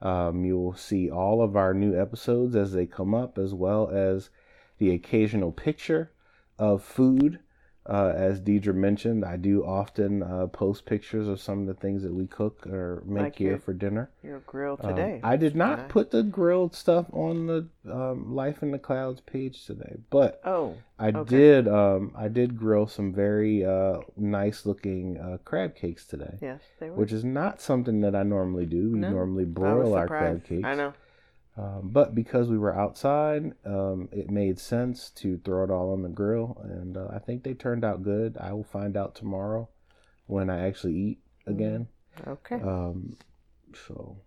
Um, 0.00 0.44
you 0.44 0.56
will 0.56 0.76
see 0.76 1.10
all 1.10 1.42
of 1.42 1.56
our 1.56 1.74
new 1.74 2.00
episodes 2.00 2.54
as 2.54 2.72
they 2.72 2.86
come 2.86 3.14
up, 3.14 3.36
as 3.36 3.52
well 3.52 3.88
as 3.88 4.30
the 4.78 4.94
occasional 4.94 5.50
picture 5.50 6.12
of 6.56 6.84
food. 6.84 7.40
Uh, 7.88 8.12
as 8.14 8.38
Deidre 8.40 8.74
mentioned, 8.74 9.24
I 9.24 9.36
do 9.38 9.64
often 9.64 10.22
uh, 10.22 10.46
post 10.48 10.84
pictures 10.84 11.26
of 11.26 11.40
some 11.40 11.60
of 11.62 11.66
the 11.66 11.72
things 11.74 12.02
that 12.02 12.12
we 12.12 12.26
cook 12.26 12.66
or 12.66 13.02
make 13.06 13.22
Like 13.22 13.36
here 13.36 13.48
your- 13.50 13.58
for 13.58 13.72
dinner. 13.72 14.10
Your 14.22 14.40
grill 14.40 14.76
Um, 14.82 14.90
today. 14.90 15.20
I 15.24 15.36
did 15.36 15.56
not 15.56 15.78
Nice. 15.78 15.90
put 15.90 16.10
the 16.10 16.22
grilled 16.22 16.74
stuff 16.74 17.06
on 17.14 17.46
the 17.46 17.66
um, 17.90 18.34
Life 18.34 18.62
in 18.62 18.72
the 18.72 18.78
Clouds 18.78 19.22
page 19.22 19.64
today, 19.64 19.96
but 20.10 20.42
Oh. 20.44 20.74
I 20.98 21.08
Okay. 21.08 21.36
did. 21.36 21.68
Um, 21.68 22.12
I 22.14 22.28
did 22.28 22.58
grill 22.58 22.86
some 22.88 23.14
very 23.14 23.64
uh, 23.64 24.00
nice 24.18 24.66
looking 24.66 25.16
uh, 25.16 25.38
crab 25.46 25.74
cakes 25.74 26.04
today, 26.06 26.36
Yes. 26.42 26.60
They 26.80 26.90
were. 26.90 26.96
which 26.96 27.12
is 27.12 27.24
not 27.24 27.62
something 27.62 28.02
that 28.02 28.14
I 28.14 28.22
normally 28.22 28.66
do. 28.66 28.90
We 28.90 28.98
No, 28.98 29.10
normally 29.10 29.46
broil 29.46 29.94
our 29.94 30.06
crab 30.06 30.44
cakes. 30.44 30.64
I 30.64 30.74
know. 30.74 30.92
Um, 31.58 31.90
but 31.90 32.14
because 32.14 32.48
we 32.48 32.56
were 32.56 32.78
outside, 32.78 33.52
um, 33.64 34.08
it 34.12 34.30
made 34.30 34.60
sense 34.60 35.10
to 35.16 35.38
throw 35.38 35.64
it 35.64 35.70
all 35.70 35.92
on 35.92 36.02
the 36.02 36.08
grill, 36.08 36.56
and 36.62 36.96
uh, 36.96 37.08
I 37.12 37.18
think 37.18 37.42
they 37.42 37.54
turned 37.54 37.84
out 37.84 38.04
good. 38.04 38.36
I 38.38 38.52
will 38.52 38.62
find 38.62 38.96
out 38.96 39.16
tomorrow 39.16 39.68
when 40.26 40.50
I 40.50 40.68
actually 40.68 40.94
eat 40.94 41.18
again. 41.46 41.88
Okay. 42.26 42.56
Um, 42.56 43.16
so 43.86 44.18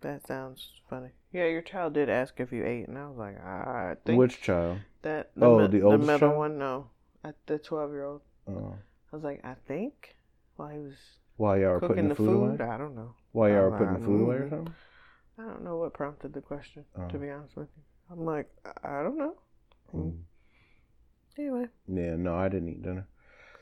that 0.00 0.26
sounds 0.26 0.70
funny. 0.88 1.10
Yeah, 1.32 1.46
your 1.46 1.60
child 1.60 1.92
did 1.92 2.08
ask 2.08 2.40
if 2.40 2.50
you 2.50 2.64
ate, 2.64 2.88
and 2.88 2.96
I 2.96 3.08
was 3.08 3.18
like, 3.18 3.38
I 3.44 3.96
think 4.06 4.18
which 4.18 4.40
child? 4.40 4.78
that. 5.02 5.30
Oh, 5.38 5.58
mi- 5.58 5.66
the 5.66 5.82
oldest 5.82 6.06
middle 6.06 6.28
child? 6.30 6.38
one. 6.38 6.58
No, 6.58 6.88
I, 7.22 7.32
the 7.46 7.58
twelve-year-old. 7.58 8.22
Uh, 8.48 8.72
I 9.12 9.16
was 9.16 9.22
like, 9.22 9.44
I 9.44 9.54
think. 9.66 10.14
While 10.56 10.70
he 10.70 10.78
was 10.78 10.94
while 11.36 11.56
y'all 11.56 11.72
were 11.72 11.80
putting 11.80 12.08
the 12.08 12.14
the 12.14 12.14
food, 12.16 12.26
food, 12.26 12.60
away? 12.60 12.70
I 12.70 12.78
don't 12.78 12.96
know. 12.96 13.14
While 13.32 13.48
y'all 13.50 13.70
were 13.70 13.78
putting 13.78 14.00
the 14.00 14.04
food 14.04 14.22
away 14.22 14.36
or 14.36 14.46
mm. 14.46 14.50
something? 14.50 14.74
I 15.38 15.42
don't 15.42 15.62
know 15.62 15.76
what 15.76 15.94
prompted 15.94 16.32
the 16.32 16.40
question. 16.40 16.84
Oh. 16.98 17.08
To 17.08 17.18
be 17.18 17.30
honest 17.30 17.56
with 17.56 17.68
you, 17.76 17.82
I'm 18.10 18.24
like, 18.24 18.50
I 18.82 19.02
don't 19.02 19.16
know. 19.18 19.34
Mm. 19.94 20.00
Mm. 20.12 20.18
Anyway, 21.38 21.66
Yeah, 21.86 22.16
no, 22.16 22.34
I 22.34 22.48
didn't 22.48 22.68
eat 22.70 22.82
dinner. 22.82 23.06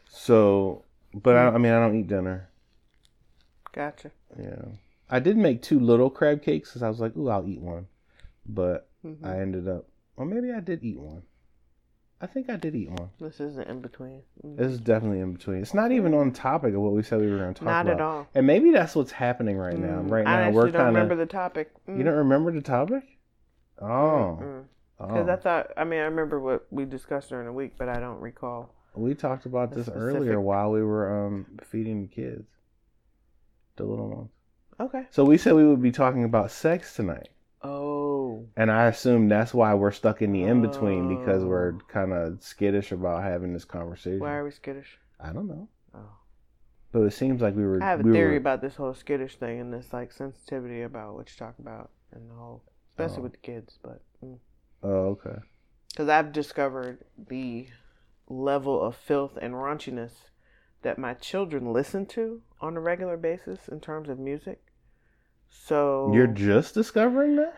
So, 0.08 0.84
but 1.12 1.36
I, 1.36 1.48
I 1.48 1.58
mean, 1.58 1.72
I 1.72 1.80
don't 1.80 1.94
eat 1.96 2.08
dinner. 2.08 2.48
gotcha. 3.72 4.10
Yeah, 4.38 4.64
I 5.10 5.20
did 5.20 5.36
make 5.36 5.60
two 5.62 5.78
little 5.78 6.08
crab 6.08 6.42
cakes 6.42 6.70
because 6.70 6.82
I 6.82 6.88
was 6.88 7.00
like, 7.00 7.14
ooh, 7.16 7.28
I'll 7.28 7.46
eat 7.46 7.60
one. 7.60 7.86
But 8.46 8.88
Mhm. 9.04 9.24
I 9.26 9.40
ended 9.40 9.68
up, 9.68 9.86
or 10.16 10.24
maybe 10.24 10.52
I 10.52 10.60
did 10.60 10.82
eat 10.82 10.98
one. 10.98 11.22
I 12.28 12.32
think 12.32 12.50
I 12.50 12.56
did 12.56 12.74
eat 12.74 12.90
one. 12.90 13.08
This 13.20 13.38
isn't 13.38 13.68
in 13.68 13.80
between. 13.80 14.22
Mm. 14.44 14.56
This 14.56 14.72
is 14.72 14.80
definitely 14.80 15.20
in 15.20 15.32
between. 15.34 15.62
It's 15.62 15.74
not 15.74 15.92
even 15.92 16.12
on 16.12 16.32
topic 16.32 16.74
of 16.74 16.80
what 16.80 16.92
we 16.92 17.04
said 17.04 17.20
we 17.20 17.30
were 17.30 17.38
going 17.38 17.54
to 17.54 17.58
talk 17.60 17.66
Not 17.66 17.86
about. 17.86 17.86
Not 17.86 17.94
at 17.94 18.00
all. 18.00 18.26
And 18.34 18.46
maybe 18.48 18.72
that's 18.72 18.96
what's 18.96 19.12
happening 19.12 19.56
right 19.56 19.78
now. 19.78 20.00
Mm, 20.00 20.10
Right 20.10 20.26
I 20.26 20.30
now, 20.36 20.42
actually 20.42 20.54
we're 20.56 20.62
don't 20.64 20.72
kind 20.72 20.86
remember 20.96 21.12
of. 21.12 21.18
the 21.20 21.26
topic. 21.26 21.70
You 21.86 22.02
don't 22.02 22.14
remember 22.14 22.50
the 22.50 22.62
topic? 22.62 23.04
Oh, 23.80 24.64
Because 24.98 25.28
oh. 25.28 25.32
I 25.32 25.36
thought, 25.36 25.70
I 25.76 25.84
mean, 25.84 26.00
I 26.00 26.04
remember 26.04 26.40
what 26.40 26.66
we 26.70 26.84
discussed 26.84 27.28
during 27.28 27.46
the 27.46 27.52
week, 27.52 27.74
but 27.78 27.88
I 27.88 28.00
don't 28.00 28.18
recall. 28.20 28.74
We 28.96 29.14
talked 29.14 29.46
about 29.46 29.72
this 29.72 29.86
specific- 29.86 30.02
earlier 30.16 30.40
while 30.40 30.70
we 30.72 30.82
were 30.82 31.26
um 31.26 31.46
feeding 31.70 32.00
the 32.02 32.08
kids, 32.08 32.48
the 33.76 33.84
little 33.84 34.08
ones. 34.08 34.30
Okay. 34.80 35.04
So 35.10 35.24
we 35.24 35.36
said 35.38 35.54
we 35.54 35.64
would 35.66 35.82
be 35.82 35.92
talking 35.92 36.24
about 36.24 36.50
sex 36.50 36.96
tonight, 36.96 37.28
Oh. 37.62 37.95
Oh. 38.26 38.48
and 38.56 38.70
I 38.70 38.86
assume 38.86 39.28
that's 39.28 39.52
why 39.54 39.74
we're 39.74 39.90
stuck 39.92 40.22
in 40.22 40.32
the 40.32 40.42
in 40.44 40.60
between 40.62 41.08
because 41.18 41.44
we're 41.44 41.74
Oh. 41.74 41.80
kind 41.88 42.12
of 42.12 42.42
skittish 42.42 42.92
about 42.92 43.22
having 43.22 43.52
this 43.52 43.64
conversation. 43.64 44.20
Why 44.20 44.34
are 44.34 44.44
we 44.44 44.50
skittish? 44.50 44.98
I 45.20 45.32
don't 45.32 45.46
know, 45.48 45.68
Oh. 45.94 46.10
but 46.92 47.02
it 47.02 47.12
seems 47.12 47.40
like 47.40 47.54
we 47.54 47.64
were. 47.64 47.82
I 47.82 47.86
have 47.90 48.00
a 48.00 48.02
we 48.02 48.12
theory 48.12 48.32
were- 48.32 48.36
about 48.38 48.60
this 48.60 48.76
whole 48.76 48.94
skittish 48.94 49.36
thing 49.36 49.60
and 49.60 49.72
this 49.72 49.92
like 49.92 50.12
sensitivity 50.12 50.82
about 50.82 51.14
what 51.14 51.30
you 51.30 51.36
talk 51.36 51.58
about 51.58 51.90
and 52.12 52.28
the 52.30 52.34
whole, 52.34 52.62
especially 52.90 53.18
Oh. 53.20 53.22
with 53.22 53.32
the 53.32 53.38
kids. 53.38 53.78
But 53.82 54.02
mm. 54.24 54.38
Oh, 54.82 55.16
okay. 55.16 55.38
because 55.88 56.08
I've 56.08 56.32
discovered 56.32 57.04
the 57.16 57.68
level 58.28 58.82
of 58.82 58.94
filth 58.96 59.38
and 59.40 59.54
raunchiness 59.54 60.30
that 60.82 60.98
my 60.98 61.14
children 61.14 61.72
listen 61.72 62.04
to 62.06 62.42
on 62.60 62.76
a 62.76 62.80
regular 62.80 63.16
basis 63.16 63.66
in 63.68 63.80
terms 63.80 64.08
of 64.08 64.18
music. 64.18 64.60
So 65.48 66.12
You're 66.12 66.26
just 66.26 66.74
discovering 66.74 67.36
that. 67.36 67.56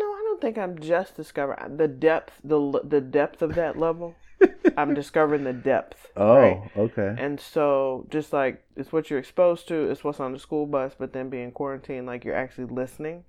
No, 0.00 0.06
I 0.06 0.22
don't 0.24 0.40
think 0.40 0.56
I'm 0.56 0.78
just 0.78 1.16
discovering 1.16 1.76
the 1.76 1.86
depth, 1.86 2.40
the 2.42 2.80
the 2.82 3.00
depth 3.00 3.42
of 3.42 3.54
that 3.54 3.78
level. 3.78 4.16
I'm 4.76 4.94
discovering 4.94 5.44
the 5.44 5.52
depth. 5.52 6.08
Oh, 6.16 6.36
right? 6.36 6.70
okay. 6.76 7.14
And 7.18 7.38
so, 7.38 8.06
just 8.08 8.32
like 8.32 8.64
it's 8.76 8.90
what 8.92 9.10
you're 9.10 9.18
exposed 9.18 9.68
to, 9.68 9.90
it's 9.90 10.02
what's 10.02 10.18
on 10.18 10.32
the 10.32 10.38
school 10.38 10.66
bus, 10.66 10.94
but 10.98 11.12
then 11.12 11.28
being 11.28 11.52
quarantined, 11.52 12.06
like 12.06 12.24
you're 12.24 12.34
actually 12.34 12.64
listening 12.64 13.24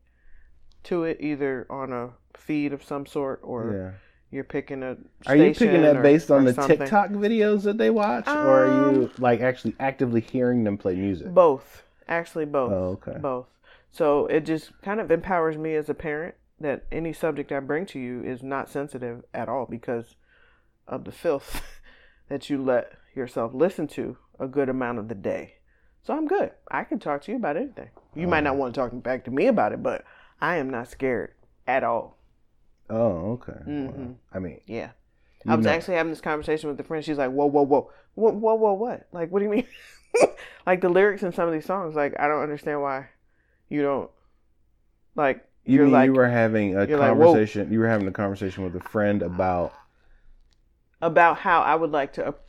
to 0.83 1.03
it 1.03 1.17
either 1.19 1.67
on 1.69 1.91
a 1.91 2.11
feed 2.37 2.71
of 2.71 2.83
some 2.83 3.05
sort 3.05 3.41
or 3.43 3.73
yeah. 3.75 3.91
you're 4.31 4.45
picking 4.45 4.81
a. 4.81 4.95
Are 5.25 5.35
you 5.35 5.53
picking 5.53 5.81
that 5.81 5.97
or- 5.97 6.01
based 6.01 6.31
on 6.31 6.45
the 6.45 6.53
something. 6.53 6.77
TikTok 6.77 7.09
videos 7.09 7.63
that 7.63 7.77
they 7.77 7.89
watch, 7.89 8.27
or 8.27 8.65
are 8.65 8.67
you 8.67 9.03
Um, 9.03 9.11
like 9.17 9.41
actually 9.41 9.75
actively 9.81 10.21
hearing 10.21 10.63
them 10.63 10.77
play 10.77 10.95
music? 10.95 11.27
Both, 11.33 11.83
actually, 12.07 12.45
both. 12.45 12.71
Oh, 12.71 12.99
okay. 13.05 13.19
Both. 13.19 13.47
So 13.91 14.27
it 14.27 14.45
just 14.45 14.71
kind 14.81 15.01
of 15.01 15.11
empowers 15.11 15.57
me 15.57 15.75
as 15.75 15.89
a 15.89 15.93
parent 15.93 16.35
that 16.61 16.85
any 16.91 17.13
subject 17.13 17.51
I 17.51 17.59
bring 17.59 17.85
to 17.87 17.99
you 17.99 18.23
is 18.23 18.41
not 18.43 18.69
sensitive 18.69 19.23
at 19.33 19.49
all 19.49 19.65
because 19.69 20.15
of 20.87 21.03
the 21.05 21.11
filth 21.11 21.61
that 22.29 22.49
you 22.49 22.61
let 22.61 22.93
yourself 23.15 23.53
listen 23.53 23.87
to 23.89 24.17
a 24.39 24.47
good 24.47 24.69
amount 24.69 24.99
of 24.99 25.07
the 25.07 25.15
day. 25.15 25.55
So 26.03 26.15
I'm 26.15 26.27
good. 26.27 26.51
I 26.71 26.83
can 26.83 26.97
talk 26.99 27.21
to 27.23 27.31
you 27.31 27.37
about 27.37 27.57
anything. 27.57 27.89
You 28.15 28.27
might 28.27 28.43
not 28.43 28.55
want 28.55 28.73
to 28.73 28.79
talk 28.81 29.03
back 29.03 29.25
to 29.25 29.31
me 29.31 29.47
about 29.47 29.71
it, 29.73 29.83
but 29.83 30.03
I 30.39 30.57
am 30.57 30.69
not 30.69 30.89
scared 30.89 31.33
at 31.67 31.83
all. 31.83 32.17
Oh, 32.89 33.33
okay. 33.33 33.59
Mhm. 33.67 33.95
Well, 33.95 34.15
I 34.33 34.39
mean, 34.39 34.61
Yeah. 34.65 34.91
I 35.47 35.55
was 35.55 35.65
know- 35.65 35.71
actually 35.71 35.95
having 35.95 36.11
this 36.11 36.21
conversation 36.21 36.69
with 36.69 36.79
a 36.79 36.83
friend. 36.83 37.03
She's 37.05 37.17
like, 37.17 37.31
"Whoa, 37.31 37.45
whoa, 37.45 37.63
whoa, 37.63 37.89
whoa, 38.15 38.31
whoa, 38.31 38.55
whoa, 38.55 38.73
what? 38.73 39.07
Like, 39.11 39.29
what 39.31 39.39
do 39.39 39.45
you 39.45 39.51
mean? 39.51 39.67
like 40.65 40.81
the 40.81 40.89
lyrics 40.89 41.23
in 41.23 41.31
some 41.31 41.47
of 41.47 41.53
these 41.53 41.65
songs, 41.65 41.95
like 41.95 42.19
I 42.19 42.27
don't 42.27 42.41
understand 42.43 42.81
why 42.81 43.07
you 43.69 43.81
don't 43.81 44.09
like. 45.15 45.45
You 45.65 45.75
you're 45.75 45.85
mean 45.85 45.93
like 45.93 46.05
you 46.07 46.13
were 46.13 46.27
having 46.27 46.75
a 46.77 46.85
you're 46.85 46.97
like, 46.97 47.09
conversation? 47.09 47.71
you 47.71 47.79
were 47.79 47.87
having 47.87 48.07
a 48.07 48.11
conversation 48.11 48.63
with 48.63 48.75
a 48.75 48.79
friend 48.79 49.21
about 49.21 49.73
about 51.01 51.37
how 51.37 51.61
I 51.61 51.75
would 51.75 51.91
like 51.91 52.13
to. 52.13 52.27
ap- 52.27 52.39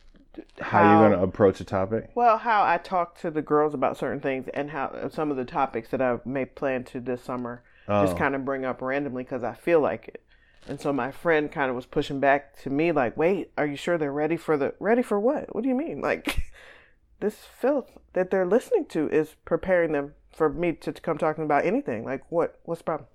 how, 0.59 0.81
you're 0.81 1.09
going 1.09 1.19
to 1.19 1.23
approach 1.23 1.61
a 1.61 1.63
topic. 1.63 2.09
Well, 2.15 2.39
how 2.39 2.63
I 2.63 2.77
talk 2.77 3.19
to 3.19 3.29
the 3.29 3.43
girls 3.43 3.75
about 3.75 3.97
certain 3.97 4.19
things 4.19 4.47
and 4.53 4.71
how 4.71 4.85
uh, 4.85 5.09
some 5.09 5.29
of 5.29 5.37
the 5.37 5.45
topics 5.45 5.89
that 5.89 6.01
I 6.01 6.17
may 6.25 6.45
plan 6.45 6.83
to 6.85 6.99
this 6.99 7.21
summer 7.23 7.61
Oh, 7.87 8.03
just 8.03 8.17
kind 8.17 8.33
of 8.33 8.45
bring 8.45 8.65
up 8.65 8.81
randomly 8.81 9.23
because 9.23 9.43
I 9.43 9.53
feel 9.53 9.79
like 9.79 10.07
it. 10.07 10.23
And 10.67 10.79
so 10.79 10.93
my 10.93 11.11
friend 11.11 11.51
kind 11.51 11.69
of 11.69 11.75
was 11.75 11.85
pushing 11.85 12.19
back 12.21 12.57
to 12.61 12.69
me 12.69 12.91
like, 12.93 13.17
"Wait, 13.17 13.51
are 13.57 13.65
you 13.65 13.75
sure 13.75 13.97
they're 13.97 14.11
ready 14.13 14.37
for 14.37 14.55
the 14.57 14.73
ready 14.79 15.01
for 15.03 15.19
what? 15.19 15.53
What 15.53 15.63
do 15.63 15.69
you 15.69 15.75
mean? 15.75 16.01
Like 16.13 16.51
this 17.19 17.35
filth 17.59 17.97
that 18.13 18.31
they're 18.31 18.45
listening 18.45 18.85
to 18.87 19.09
is 19.09 19.35
preparing 19.45 19.91
them 19.91 20.13
for 20.33 20.49
me 20.49 20.73
to, 20.73 20.91
to 20.91 21.01
come 21.01 21.17
talking 21.17 21.43
about 21.43 21.65
anything. 21.65 22.03
Like 22.05 22.23
what? 22.31 22.59
What's 22.63 22.79
the 22.81 22.85
problem? 22.85 23.07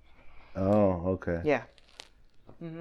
oh, 0.57 1.03
okay. 1.15 1.41
Yeah, 1.45 1.63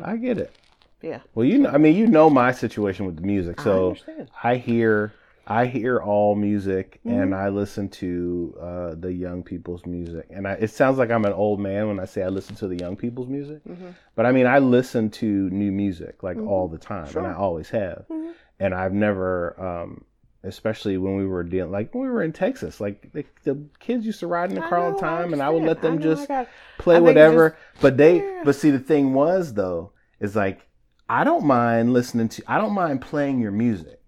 I 0.03 0.17
get 0.17 0.37
it. 0.37 0.55
yeah. 1.01 1.19
Well, 1.35 1.45
you 1.45 1.59
know, 1.59 1.69
I 1.69 1.77
mean, 1.77 1.95
you 1.95 2.07
know 2.07 2.29
my 2.29 2.51
situation 2.51 3.05
with 3.05 3.15
the 3.17 3.21
music, 3.21 3.61
so 3.61 3.89
understand. 3.89 4.29
I 4.43 4.55
hear, 4.55 5.13
I 5.45 5.65
hear 5.65 5.99
all 5.99 6.35
music, 6.35 6.99
Mm-hmm. 7.05 7.21
and 7.21 7.35
I 7.35 7.49
listen 7.49 7.87
to 7.89 8.57
uh, 8.59 8.95
the 8.95 9.13
young 9.13 9.43
people's 9.43 9.85
music, 9.85 10.25
and 10.31 10.47
I, 10.47 10.53
it 10.53 10.71
sounds 10.71 10.97
like 10.97 11.11
I'm 11.11 11.25
an 11.25 11.33
old 11.33 11.59
man 11.59 11.87
when 11.87 11.99
I 11.99 12.05
say 12.05 12.23
I 12.23 12.29
listen 12.29 12.55
to 12.55 12.67
the 12.67 12.75
young 12.77 12.95
people's 12.95 13.27
music, 13.27 13.63
Mm-hmm. 13.69 13.89
but 14.15 14.25
I 14.25 14.31
mean 14.31 14.47
I 14.47 14.57
listen 14.59 15.09
to 15.11 15.25
new 15.51 15.71
music 15.71 16.23
like 16.23 16.37
all 16.39 16.67
the 16.67 16.79
time, 16.79 17.11
Sure. 17.11 17.21
and 17.23 17.31
I 17.31 17.35
always 17.35 17.69
have, 17.69 18.05
Mhm. 18.09 18.33
and 18.59 18.73
I've 18.73 18.93
never. 18.93 19.59
Um, 19.61 20.03
Especially 20.43 20.97
when 20.97 21.17
we 21.17 21.25
were 21.25 21.43
dealing, 21.43 21.71
like 21.71 21.93
when 21.93 22.03
we 22.03 22.09
were 22.09 22.21
in 22.23 22.31
Texas, 22.31 22.79
like 22.79 23.11
the, 23.11 23.25
the 23.43 23.57
kids 23.79 24.05
used 24.05 24.19
to 24.19 24.27
ride 24.27 24.49
in 24.49 24.55
the 24.55 24.61
car 24.61 24.77
all 24.79 24.93
the 24.93 24.99
time, 24.99 25.33
and 25.33 25.41
I 25.41 25.49
would 25.49 25.63
let 25.63 25.81
them 25.81 25.93
I 25.93 25.97
I 25.97 25.99
just 25.99 26.27
got- 26.27 26.47
play 26.77 26.97
I 26.97 26.99
whatever. 26.99 27.57
but 27.81 27.97
they, 27.97 28.17
Yeah. 28.17 28.41
but 28.45 28.55
see, 28.55 28.69
the 28.69 28.79
thing 28.79 29.13
was 29.13 29.53
though, 29.55 29.91
is 30.19 30.35
like 30.35 30.61
I 31.09 31.23
don't 31.23 31.45
mind 31.45 31.91
listening 31.93 32.29
to, 32.29 32.43
I 32.47 32.57
don't 32.59 32.73
mind 32.73 33.01
playing 33.01 33.39
your 33.39 33.51
music, 33.51 33.99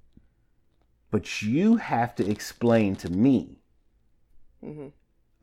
but 1.12 1.41
you 1.41 1.77
have 1.77 2.13
to 2.15 2.29
explain 2.29 2.95
to 2.98 3.09
me 3.09 3.59
Mhm. 4.63 4.91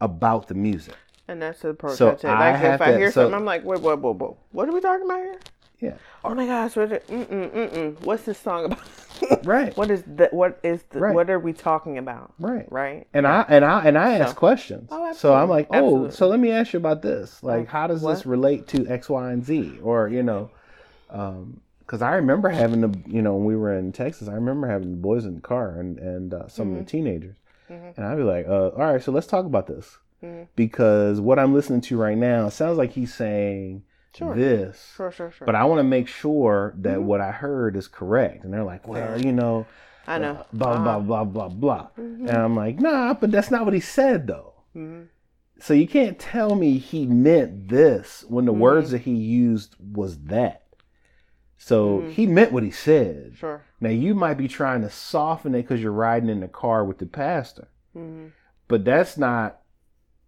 about 0.01 0.47
the 0.49 0.55
music. 0.55 0.95
And 1.29 1.43
that's 1.43 1.61
the 1.63 1.71
approach 1.71 1.97
So 1.97 2.11
I 2.11 2.15
take. 2.15 2.25
Like 2.25 2.57
have 2.57 2.75
if 2.75 2.81
I 2.83 2.93
to- 2.93 2.99
hear 2.99 3.11
so- 3.11 3.23
something, 3.23 3.35
I'm 3.35 3.45
like, 3.45 3.65
wait, 3.65 3.81
whoa, 3.81 3.97
whoa, 3.97 4.15
whoa. 4.15 4.37
What 4.53 4.69
are 4.69 4.73
we 4.73 4.81
talking 4.81 5.05
about 5.07 5.19
here? 5.19 5.41
Yeah, 5.81 5.95
Oh 6.25 6.35
my 6.35 6.47
gosh, 6.47 6.75
what 6.75 6.91
is, 6.91 7.03
mm-mm, 7.05 7.51
mm-mm. 7.51 8.01
what's 8.01 8.23
this 8.25 8.39
song 8.39 8.65
about? 8.65 9.45
right, 9.47 9.77
What 9.77 9.91
is 9.91 10.03
the 10.05 10.29
what 10.33 10.59
is 10.63 10.83
the 10.91 11.01
Right. 11.01 11.15
what 11.15 11.29
are 11.29 11.39
we 11.39 11.53
talking 11.53 11.99
about? 11.99 12.33
right. 12.39 12.67
Right? 12.73 13.07
And 13.13 13.27
I 13.27 13.45
and 13.49 13.65
I 13.65 13.85
and 13.85 13.99
I 13.99 14.19
ask 14.19 14.31
So- 14.31 14.39
questions. 14.39 14.89
Oh, 14.91 14.97
absolutely. 15.09 15.19
so 15.19 15.35
I'm 15.35 15.49
like, 15.51 15.67
oh, 15.71 15.77
Absolutely. 15.77 16.11
so 16.13 16.29
let 16.29 16.41
me 16.41 16.51
ask 16.51 16.73
you 16.73 16.79
about 16.79 17.03
this. 17.03 17.43
Like, 17.43 17.69
how 17.69 17.87
does 17.87 18.03
this 18.03 18.25
relate 18.25 18.67
to 18.69 18.87
X, 18.89 19.09
Y, 19.11 19.31
and 19.33 19.45
Z? 19.45 19.79
Or 19.83 20.09
you 20.09 20.23
know, 20.23 20.51
because 21.09 22.03
I 22.03 22.15
remember 22.17 22.49
having 22.49 22.81
the, 22.81 22.99
you 23.07 23.23
know, 23.23 23.35
when 23.37 23.45
we 23.45 23.57
were 23.57 23.77
in 23.77 23.93
Texas, 23.93 24.29
I 24.29 24.33
remember 24.35 24.67
having 24.67 24.91
the 24.93 24.97
boys 24.97 25.25
in 25.25 25.35
the 25.37 25.41
car 25.41 25.79
and 25.79 25.99
and 25.99 26.35
uh, 26.35 26.49
some 26.49 26.69
Mm-hmm. 26.69 26.79
of 26.79 26.85
the 26.87 26.91
teenagers, 26.91 27.37
and 27.69 28.05
I'd 28.05 28.17
be 28.17 28.23
like, 28.23 28.47
uh, 28.49 28.69
all 28.69 28.93
right, 28.93 29.03
so 29.03 29.13
let's 29.13 29.27
talk 29.27 29.45
about 29.45 29.67
this 29.67 29.99
Mm-hmm. 30.25 30.45
because 30.57 31.21
what 31.21 31.39
I'm 31.39 31.53
listening 31.53 31.83
to 31.83 31.99
right 31.99 32.17
now 32.17 32.49
sounds 32.49 32.79
like 32.79 32.93
he's 32.93 33.13
saying 33.15 33.83
Sure. 34.19 34.35
this, 34.35 34.93
Sure, 34.97 35.11
sure, 35.11 35.31
sure. 35.31 35.47
but 35.47 35.55
I 35.55 35.65
want 35.65 35.79
to 35.81 35.85
make 35.85 36.09
sure 36.09 36.75
that 36.79 37.03
what 37.03 37.21
I 37.21 37.31
heard 37.33 37.77
is 37.77 37.89
correct. 37.89 38.45
And 38.45 38.53
they're 38.53 38.65
like, 38.65 38.87
well, 38.89 39.21
you 39.21 39.33
know, 39.33 39.67
I 40.07 40.19
know. 40.19 40.33
uh, 40.33 40.45
blah 40.53 40.79
blah 40.79 40.97
Uh-huh. 40.97 41.01
blah 41.01 41.25
blah 41.25 41.49
blah. 41.49 41.89
And 41.97 42.31
I'm 42.31 42.57
like, 42.57 42.79
nah, 42.81 43.15
but 43.15 43.31
that's 43.31 43.51
not 43.51 43.65
what 43.65 43.75
he 43.75 43.81
said 43.81 44.27
though. 44.27 44.55
Mhm. 44.75 45.09
So 45.59 45.73
you 45.75 45.89
can't 45.89 46.19
tell 46.19 46.55
me 46.55 46.79
he 46.79 47.07
meant 47.07 47.69
this 47.69 48.25
when 48.29 48.45
the 48.45 48.53
Mm-hmm. 48.53 48.61
words 48.61 48.91
that 48.91 49.03
he 49.03 49.15
used 49.15 49.75
was 49.81 50.19
that. 50.25 50.63
So 51.59 52.01
Mm-hmm. 52.01 52.11
he 52.11 52.27
meant 52.27 52.53
what 52.53 52.63
he 52.63 52.71
said. 52.71 53.33
Sure. 53.37 53.63
Now 53.81 53.89
you 53.91 54.15
might 54.15 54.35
be 54.39 54.49
trying 54.49 54.83
to 54.83 54.91
soften 54.91 55.55
it 55.55 55.63
because 55.63 55.83
you're 55.83 55.93
riding 55.93 56.29
in 56.29 56.41
the 56.41 56.49
car 56.49 56.85
with 56.85 56.99
the 56.99 57.07
pastor, 57.07 57.69
Mhm. 57.97 58.33
but 58.69 58.85
that's 58.85 59.17
not 59.17 59.61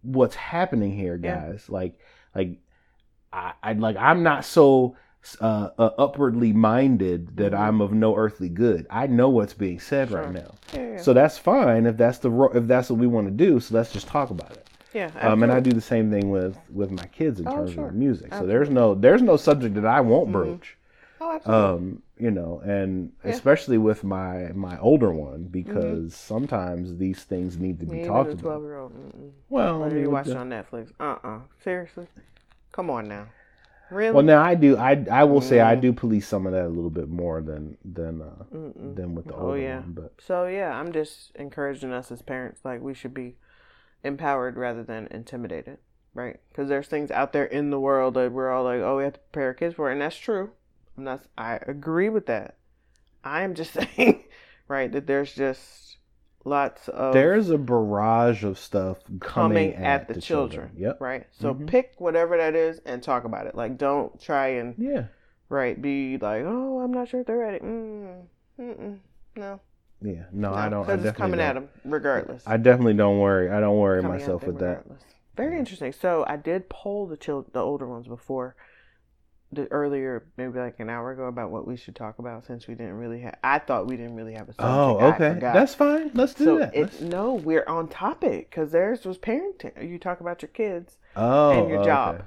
what's 0.01 0.35
happening 0.35 0.93
here, 0.95 1.15
Yeah. 1.21 1.35
guys. 1.49 1.69
Like, 1.69 1.99
like 2.33 2.57
I, 3.33 3.53
I 3.63 3.73
like 3.73 3.95
I'm 3.97 4.23
not 4.23 4.45
so 4.45 4.95
uh, 5.41 5.69
uh, 5.77 5.89
upwardly 5.97 6.53
minded 6.53 7.35
that 7.37 7.53
I'm 7.53 7.81
of 7.81 7.91
no 7.91 8.15
earthly 8.15 8.49
good. 8.49 8.87
I 8.89 9.07
know 9.07 9.29
what's 9.29 9.53
being 9.53 9.79
said 9.79 10.11
right 10.11 10.25
Mm-hmm. 10.25 10.33
Now. 10.33 10.55
Yeah, 10.73 10.91
yeah. 10.93 11.01
So 11.01 11.13
that's 11.13 11.37
fine 11.37 11.85
if 11.85 11.97
that's 11.97 12.19
the 12.19 12.29
ro- 12.31 12.51
if 12.53 12.65
that's 12.67 12.89
what 12.89 12.99
we 12.99 13.07
want 13.07 13.27
to 13.27 13.31
do. 13.31 13.59
So 13.59 13.75
let's 13.75 13.91
just 13.91 14.07
talk 14.07 14.29
about 14.29 14.51
it. 14.51 14.67
yeah. 14.93 15.11
Um, 15.19 15.43
and 15.43 15.51
I 15.51 15.59
do 15.59 15.71
the 15.71 15.81
same 15.81 16.09
thing 16.09 16.29
with 16.31 16.57
with 16.73 16.91
my 16.91 17.05
kids 17.07 17.39
in 17.39 17.47
Oh, 17.47 17.55
terms 17.55 17.73
sure. 17.73 17.89
of 17.89 17.93
music. 17.95 18.33
So 18.33 18.45
there's 18.45 18.69
no 18.69 18.95
there's 18.95 19.21
no 19.21 19.35
subject 19.37 19.75
that 19.75 19.85
I 19.85 20.01
won't 20.01 20.31
broach. 20.31 20.77
Oh, 21.21 21.33
absolutely. 21.35 21.65
Um, 21.65 22.01
you 22.17 22.31
know, 22.31 22.61
and 22.63 23.11
Yeah. 23.25 23.31
especially 23.31 23.77
with 23.77 24.03
my 24.05 24.51
my 24.53 24.79
older 24.79 25.11
one 25.11 25.43
because 25.43 26.15
sometimes 26.15 26.95
these 26.97 27.23
things 27.25 27.57
need 27.57 27.79
to 27.81 27.85
be 27.85 28.05
talked 28.05 28.31
about. 28.33 28.63
old. 28.63 28.93
Well, 29.49 29.83
I 29.83 29.89
mean, 29.89 30.03
you 30.03 30.09
watching 30.09 30.33
the- 30.35 30.39
on 30.39 30.49
Netflix? 30.49 30.91
Uh 30.99 31.17
uh 31.23 31.39
Seriously? 31.61 32.07
Come 32.71 32.89
on 32.89 33.07
now. 33.07 33.27
Really? 33.89 34.13
well, 34.15 34.23
now 34.23 34.41
I 34.41 34.55
do. 34.55 34.77
I 34.77 35.05
I 35.11 35.23
will 35.23 35.41
say 35.41 35.59
I 35.61 35.75
Mm. 35.75 35.81
do 35.81 35.93
police 35.93 36.27
some 36.27 36.45
of 36.45 36.53
that 36.53 36.65
a 36.65 36.69
little 36.69 36.89
bit 36.91 37.09
more 37.09 37.41
than 37.41 37.77
than 37.83 38.21
uh, 38.21 38.43
Mm-mm. 38.53 38.95
than 38.95 39.15
with 39.15 39.27
the 39.27 39.33
Oh, 39.33 39.47
older 39.47 39.61
yeah. 39.61 39.79
one. 39.81 39.93
But 39.93 40.13
So 40.19 40.45
yeah, 40.45 40.71
I'm 40.79 40.91
just 40.91 41.31
encouraging 41.35 41.91
us 41.91 42.11
as 42.11 42.21
parents, 42.21 42.61
like 42.63 42.81
we 42.81 42.93
should 42.93 43.13
be 43.13 43.35
empowered 44.03 44.57
rather 44.57 44.83
than 44.83 45.07
intimidated, 45.11 45.77
right? 46.13 46.39
Because 46.49 46.69
there's 46.69 46.87
things 46.87 47.11
out 47.11 47.33
there 47.33 47.45
in 47.45 47.69
the 47.71 47.79
world 47.79 48.13
that 48.15 48.31
we're 48.31 48.51
all 48.51 48.63
like, 48.63 48.81
oh, 48.81 48.97
we 48.97 49.03
have 49.03 49.13
to 49.13 49.19
prepare 49.19 49.47
our 49.47 49.53
kids 49.53 49.75
for, 49.75 49.89
it. 49.89 49.93
and 49.93 50.01
that's 50.01 50.17
true. 50.17 50.51
I'm 50.97 51.03
not. 51.03 51.23
I 51.37 51.59
agree 51.67 52.09
with 52.09 52.25
that. 52.27 52.55
I 53.23 53.43
am 53.43 53.55
just 53.55 53.73
saying, 53.95 54.23
right, 54.67 54.91
that 54.91 55.07
there's 55.07 55.33
just 55.33 55.88
lots 56.45 56.87
of 56.89 57.13
there's 57.13 57.49
a 57.49 57.57
barrage 57.57 58.43
of 58.43 58.57
stuff 58.57 58.97
coming, 59.19 59.73
coming 59.73 59.73
at, 59.75 60.07
the, 60.07 60.19
children, 60.21 60.71
Yep. 60.77 61.01
right? 61.01 61.27
So 61.31 61.53
Mhm. 61.53 61.67
pick 61.67 61.93
whatever 61.97 62.37
that 62.37 62.55
is 62.55 62.79
and 62.85 63.03
talk 63.03 63.23
about 63.25 63.47
it. 63.47 63.55
Like, 63.55 63.77
don't 63.77 64.19
try 64.19 64.47
and 64.49 64.75
Yeah. 64.77 65.05
right 65.49 65.79
be 65.81 66.17
like, 66.17 66.43
oh, 66.45 66.79
I'm 66.79 66.91
not 66.93 67.07
sure 67.09 67.21
if 67.21 67.27
they're 67.27 67.37
ready. 67.37 67.59
Mm, 67.59 68.23
mm-mm, 68.59 68.99
no, 69.35 69.59
Yeah. 70.01 70.23
No, 70.31 70.51
no, 70.51 70.55
I 70.55 70.69
don't. 70.69 70.83
I 70.89 70.95
because 70.95 71.05
it's 71.05 71.17
coming 71.17 71.39
don't. 71.39 71.47
at 71.47 71.53
them 71.55 71.69
regardless. 71.83 72.43
I 72.47 72.55
definitely 72.57 72.93
don't 72.93 73.19
worry. 73.19 73.49
I 73.49 73.59
don't 73.59 73.77
worry 73.77 74.01
coming 74.01 74.17
myself 74.19 74.45
with 74.47 74.59
that. 74.59 74.77
regardless. 74.77 75.03
Very 75.35 75.57
interesting. 75.59 75.91
So 75.93 76.23
I 76.27 76.35
did 76.37 76.69
poll 76.69 77.05
the 77.07 77.17
chil- 77.17 77.47
the 77.51 77.59
older 77.61 77.87
ones 77.87 78.07
before 78.07 78.55
the 79.51 79.65
earlier, 79.71 80.25
maybe 80.37 80.59
like 80.59 80.79
an 80.79 80.89
hour 80.89 81.11
ago, 81.11 81.23
about 81.25 81.49
what 81.49 81.65
we 81.65 81.75
should 81.75 81.95
talk 81.95 82.19
about 82.19 82.45
since 82.45 82.67
we 82.67 82.75
didn't 82.75 82.97
really 82.97 83.21
have. 83.21 83.35
I 83.43 83.57
thought 83.59 83.87
we 83.87 83.97
didn't 83.97 84.15
really 84.15 84.33
have 84.33 84.47
a 84.49 84.53
subject. 84.53 84.61
Oh, 84.61 84.99
okay. 85.13 85.39
That's 85.39 85.73
fine. 85.73 86.11
Let's 86.13 86.33
do 86.35 86.45
so 86.45 86.57
that. 86.59 86.75
it, 86.75 86.81
Let's- 86.83 87.01
no, 87.01 87.33
we're 87.33 87.65
on 87.67 87.87
topic 87.87 88.49
because 88.49 88.71
theirs 88.71 89.05
was 89.05 89.17
parenting. 89.17 89.89
You 89.89 89.97
talk 89.97 90.19
about 90.21 90.41
your 90.43 90.49
kids 90.49 90.97
oh, 91.15 91.51
and 91.51 91.69
your 91.69 91.83
job. 91.83 92.23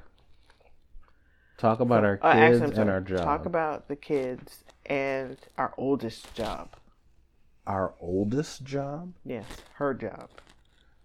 Talk 1.59 1.79
about 1.81 2.05
our 2.05 2.19
Uh, 2.23 2.33
kids 2.33 2.77
and 2.77 2.91
our 2.91 3.01
job. 3.01 3.21
Talk 3.25 3.47
about 3.47 3.87
the 3.89 3.95
kids 3.97 4.65
and 4.87 5.37
our 5.57 5.73
oldest 5.77 6.35
job. 6.35 6.71
our 7.69 7.95
oldest 8.01 8.65
job. 8.65 9.13
Yes, 9.25 9.45
her 9.75 9.95
job. 9.95 10.29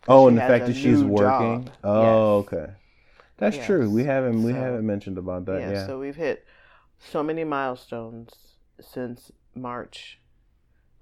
Oh, 0.08 0.28
and 0.28 0.38
the 0.38 0.42
fact 0.42 0.66
that 0.66 0.76
she's 0.76 1.04
working. 1.04 1.66
job. 1.66 1.70
Oh, 1.84 2.40
Yes. 2.40 2.48
okay. 2.54 2.72
That's 3.38 3.58
true. 3.66 3.90
We 3.90 4.04
haven't 4.04 4.44
we 4.44 4.52
So- 4.52 4.58
haven't 4.60 4.86
mentioned 4.86 5.18
about 5.18 5.46
that. 5.46 5.62
yeah, 5.62 5.72
Yeah. 5.72 5.86
so 5.88 6.00
we've 6.00 6.16
hit 6.16 6.46
so 7.00 7.22
many 7.24 7.44
milestones 7.44 8.58
since 8.82 9.32
March. 9.56 10.20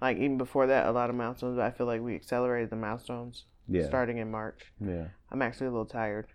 Like 0.01 0.17
even 0.17 0.37
before 0.37 0.67
that, 0.67 0.87
a 0.87 0.91
lot 0.91 1.09
of 1.09 1.15
milestones. 1.15 1.55
But 1.55 1.65
I 1.65 1.71
feel 1.71 1.87
like 1.87 2.01
we 2.01 2.15
accelerated 2.15 2.69
the 2.69 2.75
milestones 2.75 3.45
yeah. 3.67 3.85
starting 3.87 4.17
in 4.17 4.29
March. 4.29 4.73
Yeah. 4.79 5.07
I'm 5.31 5.41
actually 5.41 5.67
a 5.67 5.71
little 5.71 5.85
tired 5.85 6.27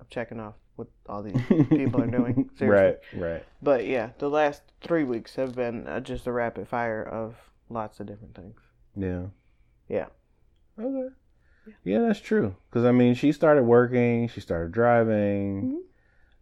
of 0.00 0.08
checking 0.08 0.38
off 0.40 0.54
what 0.76 0.88
all 1.08 1.22
these 1.22 1.34
people 1.68 2.00
are 2.02 2.06
doing. 2.06 2.48
Seriously. 2.56 3.18
right. 3.20 3.30
Right. 3.32 3.44
But 3.60 3.86
yeah, 3.86 4.10
the 4.18 4.30
last 4.30 4.62
three 4.80 5.04
weeks 5.04 5.34
have 5.36 5.54
been 5.54 5.86
uh, 5.86 6.00
just 6.00 6.26
a 6.26 6.32
rapid 6.32 6.68
fire 6.68 7.02
of 7.02 7.34
lots 7.68 7.98
of 8.00 8.06
different 8.06 8.34
things. 8.36 8.60
Yeah. 8.96 9.26
Yeah. 9.88 10.06
Okay. 10.80 11.08
Yeah, 11.84 12.00
that's 12.00 12.20
true. 12.20 12.54
Because 12.68 12.84
I 12.84 12.92
mean, 12.92 13.14
she 13.14 13.32
started 13.32 13.62
working. 13.64 14.28
She 14.28 14.40
started 14.40 14.72
driving. 14.72 15.82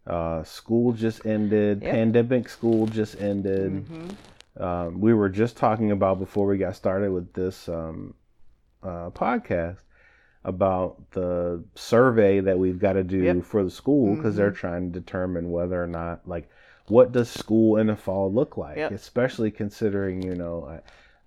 Uh, 0.06 0.42
school 0.44 0.92
just 0.92 1.26
ended. 1.26 1.82
Yep. 1.82 1.92
Pandemic 1.92 2.48
school 2.48 2.86
just 2.86 3.20
ended. 3.20 3.84
hmm 3.86 4.08
Um, 4.62 5.00
we 5.00 5.14
were 5.14 5.28
just 5.28 5.56
talking 5.56 5.92
about 5.92 6.18
before 6.18 6.46
we 6.46 6.58
got 6.58 6.74
started 6.74 7.12
with 7.12 7.32
this 7.32 7.68
um, 7.68 8.14
uh, 8.82 9.10
podcast 9.10 9.78
about 10.44 11.10
the 11.12 11.62
survey 11.76 12.40
that 12.40 12.58
we've 12.58 12.78
got 12.80 12.94
to 12.94 13.04
do 13.04 13.18
Yep. 13.18 13.42
for 13.44 13.62
the 13.62 13.70
school 13.70 14.16
because 14.16 14.34
they're 14.36 14.50
Mhm. 14.50 14.56
trying 14.56 14.92
to 14.92 14.98
determine 15.00 15.50
whether 15.52 15.80
or 15.82 15.86
not 15.86 16.26
like 16.26 16.48
what 16.86 17.12
does 17.12 17.28
school 17.28 17.76
in 17.76 17.88
the 17.88 17.96
fall 17.96 18.32
look 18.32 18.56
like 18.56 18.78
Yep. 18.78 18.92
especially 18.92 19.50
considering 19.50 20.22
you 20.22 20.34
know 20.34 20.64
I, 20.64 20.80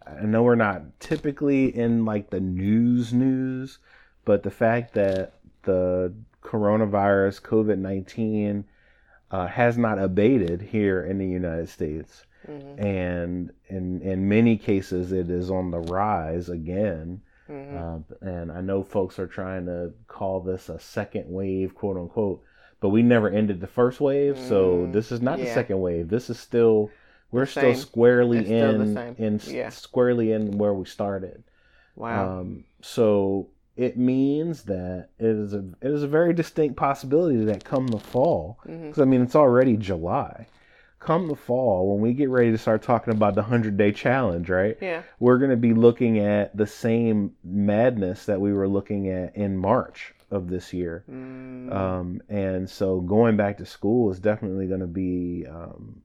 I 0.05 0.25
know 0.25 0.43
we're 0.43 0.55
not 0.55 1.00
typically 1.00 1.75
in 1.75 2.05
like 2.05 2.29
the 2.29 2.39
news 2.39 3.13
news 3.13 3.79
but 4.25 4.43
the 4.43 4.51
fact 4.51 4.93
that 4.93 5.34
the 5.63 6.13
coronavirus 6.43 7.41
covid-19 7.41 8.63
uh, 9.31 9.48
has 9.48 9.77
not 9.77 10.00
abated 10.00 10.62
here 10.62 11.03
in 11.03 11.17
the 11.17 11.27
united 11.27 11.70
states. 11.70 12.25
Hmm 12.46 12.60
and 12.79 13.51
in 13.70 14.01
in 14.01 14.27
many 14.27 14.58
cases 14.58 15.12
it 15.12 15.29
is 15.29 15.51
on 15.51 15.70
the 15.72 15.79
rise 15.79 16.50
again. 16.50 17.22
Hmm 17.48 17.77
uh, 17.77 17.98
and 18.22 18.51
I 18.51 18.62
know 18.62 18.81
folks 18.84 19.20
are 19.20 19.27
trying 19.27 19.65
to 19.67 19.93
call 20.08 20.39
this 20.39 20.70
a 20.70 20.79
second 20.79 21.25
wave, 21.29 21.75
quote 21.75 21.98
unquote, 21.98 22.41
but 22.79 22.89
we 22.89 23.03
never 23.03 23.29
ended 23.29 23.62
the 23.62 23.67
first 23.67 24.01
wave, 24.01 24.39
so 24.39 24.88
Mm, 24.88 24.93
this 24.93 25.12
is 25.12 25.22
not 25.22 25.38
the 25.38 25.46
second 25.53 25.79
wave. 25.79 26.10
This 26.10 26.29
is 26.31 26.39
still 26.39 26.89
we're 27.31 27.45
still 27.45 27.75
squarely 27.75 28.39
It's 28.39 28.50
in 28.50 28.95
same. 28.95 29.15
in 29.17 29.39
Yeah. 29.45 29.69
squarely 29.69 30.31
in 30.31 30.57
where 30.57 30.73
we 30.73 30.85
started. 30.85 31.43
wow. 31.95 32.39
Um, 32.39 32.63
so 32.81 33.47
it 33.77 33.97
means 33.97 34.63
that 34.63 35.09
it 35.19 35.25
is 35.25 35.53
a 35.53 35.59
it 35.81 35.91
is 35.91 36.03
a 36.03 36.07
very 36.07 36.33
distinct 36.33 36.75
possibility 36.75 37.43
that 37.45 37.63
come 37.63 37.88
the 37.88 38.00
fall, 38.00 38.59
because 38.65 39.00
I 39.00 39.05
mean 39.05 39.21
it's 39.21 39.35
already 39.35 39.77
July. 39.77 40.47
Come 41.00 41.27
the 41.29 41.35
fall, 41.35 41.91
when 41.91 42.00
we 42.01 42.13
get 42.13 42.29
ready 42.29 42.51
to 42.51 42.59
start 42.59 42.83
talking 42.83 43.11
about 43.13 43.33
the 43.33 43.41
hundred 43.41 43.75
day 43.75 43.91
challenge, 43.91 44.50
right? 44.50 44.77
Yeah. 44.79 45.01
we're 45.19 45.39
going 45.39 45.50
to 45.50 45.57
be 45.57 45.73
looking 45.73 46.19
at 46.19 46.55
the 46.55 46.67
same 46.67 47.31
madness 47.43 48.25
that 48.25 48.39
we 48.39 48.53
were 48.53 48.67
looking 48.67 49.09
at 49.09 49.35
in 49.35 49.57
March 49.57 50.13
of 50.29 50.47
this 50.47 50.71
year. 50.73 51.03
Mm. 51.09 51.73
Um, 51.73 52.21
and 52.29 52.69
so 52.69 53.01
going 53.01 53.35
back 53.35 53.57
to 53.57 53.65
school 53.65 54.11
is 54.11 54.19
definitely 54.19 54.67
going 54.67 54.81
to 54.81 54.85
be 54.88 55.47
um, 55.50 56.03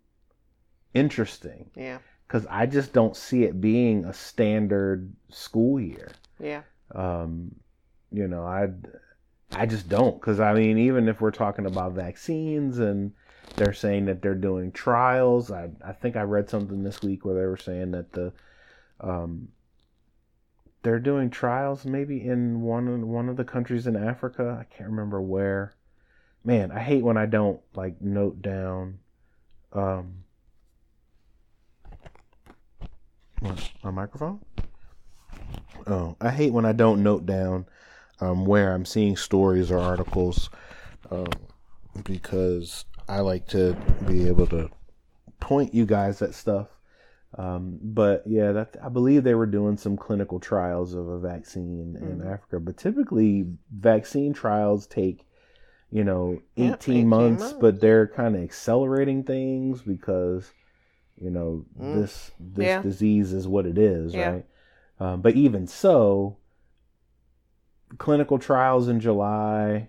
interesting 0.96 1.70
yeah. 1.76 1.98
because 2.26 2.46
I 2.48 2.66
just 2.66 2.92
don't 2.92 3.16
see 3.16 3.44
it 3.44 3.60
being 3.60 4.04
a 4.04 4.12
standard 4.12 5.12
school 5.30 5.78
year. 5.78 6.10
Yeah. 6.40 6.62
Um, 6.94 7.54
you 8.10 8.28
know, 8.28 8.44
I 8.44 8.68
I 9.52 9.66
just 9.66 9.88
don't 9.88 10.20
because 10.20 10.40
I 10.40 10.54
mean, 10.54 10.78
even 10.78 11.08
if 11.08 11.20
we're 11.20 11.30
talking 11.30 11.66
about 11.66 11.92
vaccines 11.92 12.78
and 12.78 13.12
they're 13.56 13.72
saying 13.72 14.06
that 14.06 14.22
they're 14.22 14.34
doing 14.34 14.72
trials, 14.72 15.50
I 15.50 15.70
I 15.84 15.92
think 15.92 16.16
I 16.16 16.22
read 16.22 16.48
something 16.48 16.82
this 16.82 17.02
week 17.02 17.24
where 17.24 17.34
they 17.34 17.46
were 17.46 17.56
saying 17.56 17.92
that 17.92 18.12
the 18.12 18.32
um 19.00 19.48
they're 20.82 21.00
doing 21.00 21.30
trials 21.30 21.84
maybe 21.84 22.24
in 22.24 22.62
one 22.62 22.88
of 22.88 23.00
one 23.00 23.28
of 23.28 23.36
the 23.36 23.44
countries 23.44 23.86
in 23.86 23.96
Africa. 23.96 24.56
I 24.60 24.64
can't 24.74 24.90
remember 24.90 25.20
where. 25.20 25.74
Man, 26.44 26.70
I 26.70 26.78
hate 26.78 27.02
when 27.02 27.16
I 27.16 27.26
don't 27.26 27.60
like 27.74 28.00
note 28.00 28.40
down 28.40 29.00
um 29.72 30.24
what, 33.35 33.35
my 33.82 33.90
microphone. 33.90 34.40
Oh, 35.86 36.16
I 36.20 36.30
hate 36.30 36.52
when 36.52 36.64
I 36.64 36.72
don't 36.72 37.02
note 37.02 37.26
down 37.26 37.66
um, 38.20 38.44
where 38.46 38.72
I'm 38.72 38.84
seeing 38.84 39.16
stories 39.16 39.70
or 39.70 39.78
articles 39.78 40.50
um, 41.10 41.26
because 42.04 42.84
I 43.08 43.20
like 43.20 43.46
to 43.48 43.76
be 44.06 44.26
able 44.26 44.46
to 44.48 44.70
point 45.40 45.74
you 45.74 45.86
guys 45.86 46.22
at 46.22 46.34
stuff. 46.34 46.68
Um, 47.38 47.78
but 47.82 48.22
yeah, 48.26 48.52
that 48.52 48.76
I 48.82 48.88
believe 48.88 49.22
they 49.22 49.34
were 49.34 49.46
doing 49.46 49.76
some 49.76 49.96
clinical 49.96 50.40
trials 50.40 50.94
of 50.94 51.06
a 51.08 51.18
vaccine 51.18 51.96
in 52.00 52.18
Mhm. 52.20 52.32
Africa. 52.32 52.60
But 52.60 52.78
typically, 52.78 53.46
vaccine 53.70 54.32
trials 54.32 54.86
take 54.86 55.26
you 55.90 56.02
know 56.02 56.40
18, 56.56 56.66
Yep, 56.66 56.74
18 56.88 57.08
months, 57.08 57.42
months. 57.42 57.58
but 57.60 57.80
they're 57.80 58.06
kind 58.08 58.34
of 58.36 58.42
accelerating 58.42 59.22
things 59.22 59.82
because 59.82 60.50
you 61.20 61.30
know 61.30 61.64
Mm. 61.80 61.92
this 61.94 62.30
this 62.38 62.66
Yeah. 62.66 62.82
disease 62.82 63.32
is 63.32 63.48
what 63.48 63.66
it 63.66 63.78
is, 63.78 64.14
Yeah. 64.14 64.30
right? 64.30 64.46
Um, 64.98 65.20
but 65.22 65.34
even 65.34 65.66
so, 65.66 66.36
clinical 67.98 68.38
trials 68.38 68.88
in 68.88 69.00
July 69.00 69.88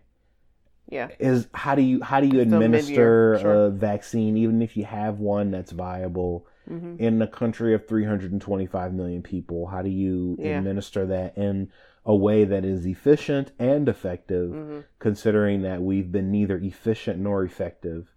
Yeah. 0.90 1.10
is 1.20 1.48
how 1.54 1.76
do 1.76 1.82
you 1.82 2.02
how 2.02 2.20
do 2.22 2.28
you 2.28 2.34
still 2.34 2.44
administer 2.44 3.40
sure. 3.42 3.66
a 3.66 3.70
vaccine 3.70 4.38
even 4.38 4.62
if 4.62 4.78
you 4.78 4.86
have 4.86 5.20
one 5.20 5.52
that's 5.52 5.72
viable 5.72 6.48
hmm 6.68 6.96
in 7.00 7.22
a 7.22 7.28
country 7.28 7.74
of 7.74 7.88
325 7.88 8.94
million 8.94 9.22
people? 9.22 9.68
How 9.68 9.82
do 9.82 9.90
you 9.90 10.38
Yeah. 10.40 10.58
administer 10.58 11.06
that 11.08 11.38
in 11.38 11.72
a 12.06 12.16
way 12.16 12.46
that 12.46 12.64
is 12.66 12.86
efficient 12.86 13.52
and 13.60 13.88
effective? 13.90 14.52
hmm 14.52 14.80
considering 15.00 15.62
that 15.62 15.80
we've 15.84 16.12
been 16.12 16.32
neither 16.32 16.58
efficient 16.58 17.20
nor 17.20 17.44
effective 17.44 18.12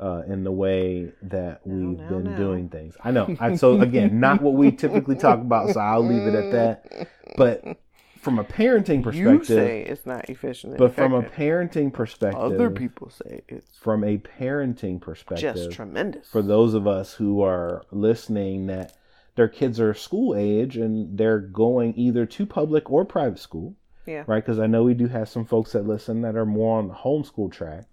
uh, 0.00 0.22
in 0.26 0.44
the 0.44 0.50
way 0.52 1.12
that 1.22 1.60
we've 1.66 1.98
no, 1.98 2.08
been 2.08 2.24
no. 2.24 2.36
doing 2.36 2.68
things. 2.68 2.96
I 3.04 3.10
know. 3.10 3.36
I, 3.38 3.54
so 3.56 3.80
again, 3.80 4.18
not 4.18 4.40
what 4.42 4.54
we 4.54 4.72
typically 4.72 5.16
talk 5.16 5.40
about, 5.40 5.70
so 5.74 5.80
I'll 5.80 6.06
leave 6.06 6.26
it 6.26 6.34
at 6.34 6.52
that. 6.52 7.08
But 7.36 7.64
from 8.18 8.38
a 8.38 8.44
parenting 8.44 9.02
perspective, 9.02 9.34
You 9.34 9.44
say 9.44 9.82
it's 9.82 10.04
not 10.06 10.28
efficient. 10.28 10.76
but 10.78 10.94
from 10.94 11.12
a 11.14 11.22
parenting 11.22 11.92
perspective, 11.92 12.40
other 12.40 12.70
people 12.70 13.10
say 13.10 13.42
it's 13.48 13.76
from 13.78 14.04
a 14.04 14.18
parenting 14.18 15.00
perspective, 15.00 15.54
just 15.54 15.72
tremendous. 15.72 16.28
for 16.28 16.42
those 16.42 16.74
of 16.74 16.86
us 16.86 17.14
who 17.14 17.42
are 17.42 17.82
listening 17.90 18.66
that 18.66 18.94
their 19.36 19.48
kids 19.48 19.80
are 19.80 19.94
school 19.94 20.34
age 20.36 20.76
and 20.76 21.16
they're 21.16 21.38
going 21.40 21.94
either 21.96 22.26
to 22.26 22.44
public 22.44 22.90
or 22.90 23.04
private 23.06 23.38
school 23.38 23.74
Yeah. 24.06 24.24
right 24.26 24.44
because 24.44 24.58
i 24.58 24.66
know 24.66 24.82
we 24.82 24.92
do 24.92 25.06
have 25.06 25.28
some 25.30 25.46
folks 25.46 25.72
that 25.72 25.86
listen 25.86 26.20
that 26.22 26.36
are 26.36 26.44
more 26.44 26.78
on 26.78 26.88
the 26.88 26.94
homeschool 26.94 27.50
track 27.50 27.84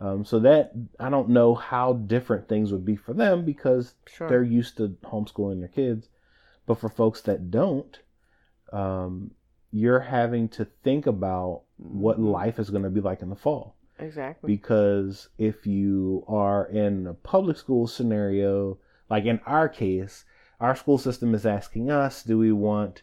um, 0.00 0.24
so 0.24 0.38
that 0.38 0.72
i 1.00 1.08
don't 1.08 1.28
know 1.28 1.54
how 1.54 1.92
different 1.92 2.48
things 2.48 2.72
would 2.72 2.84
be 2.84 2.96
for 2.96 3.12
them 3.14 3.44
because 3.44 3.94
Sure. 4.06 4.28
they're 4.28 4.42
used 4.42 4.76
to 4.76 4.88
homeschooling 5.04 5.60
their 5.60 5.68
kids 5.68 6.08
but 6.66 6.78
for 6.78 6.88
folks 6.88 7.20
that 7.22 7.50
don't 7.50 8.00
um, 8.72 9.30
you're 9.70 10.00
having 10.00 10.48
to 10.48 10.64
think 10.82 11.06
about 11.06 11.62
what 11.76 12.18
Mhm. 12.18 12.32
life 12.32 12.58
is 12.58 12.70
going 12.70 12.82
to 12.82 12.90
be 12.90 13.00
like 13.00 13.22
in 13.22 13.30
the 13.30 13.36
fall 13.36 13.76
Exactly. 13.98 14.46
because 14.54 15.28
if 15.38 15.66
you 15.66 16.24
are 16.28 16.66
in 16.66 17.06
a 17.06 17.14
public 17.14 17.56
school 17.56 17.86
scenario, 17.86 18.78
like 19.10 19.24
in 19.24 19.40
our 19.46 19.68
case, 19.68 20.24
our 20.60 20.74
school 20.76 20.98
system 20.98 21.34
is 21.34 21.46
asking 21.46 21.90
us, 21.90 22.22
do 22.22 22.36
we 22.38 22.52
want, 22.52 23.02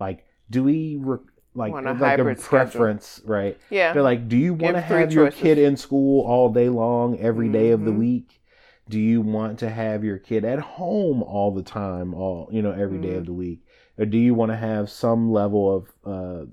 like, 0.00 0.26
do 0.50 0.62
we 0.64 0.96
re- 0.96 1.18
like 1.54 1.72
like 1.72 1.84
a 1.86 1.94
hybrid 1.94 2.38
schedule. 2.40 2.48
preference, 2.70 3.20
right? 3.24 3.58
yeah. 3.70 3.92
They're 3.92 4.02
like, 4.02 4.28
do 4.28 4.36
you 4.36 4.54
want 4.54 4.76
to 4.76 4.80
have 4.80 5.12
your 5.12 5.26
choices. 5.26 5.40
kid 5.40 5.58
in 5.58 5.76
school 5.76 6.24
all 6.26 6.48
day 6.52 6.68
long, 6.68 7.18
every 7.18 7.48
day 7.48 7.70
of 7.70 7.84
the 7.84 7.90
Mhm. 7.92 7.98
week? 7.98 8.40
Do 8.88 9.00
you 9.00 9.20
want 9.22 9.58
to 9.60 9.70
have 9.70 10.04
your 10.04 10.18
kid 10.18 10.44
at 10.44 10.58
home 10.58 11.22
all 11.22 11.52
the 11.52 11.62
time, 11.62 12.12
all 12.14 12.48
you 12.52 12.60
know, 12.60 12.72
every 12.72 12.98
day 12.98 13.08
Mm-hmm. 13.10 13.18
of 13.18 13.26
the 13.26 13.32
week, 13.32 13.62
or 13.98 14.04
do 14.04 14.18
you 14.18 14.34
want 14.34 14.50
to 14.52 14.56
have 14.56 14.90
some 14.90 15.30
level 15.32 15.74
of 15.74 15.92
uh, 16.04 16.46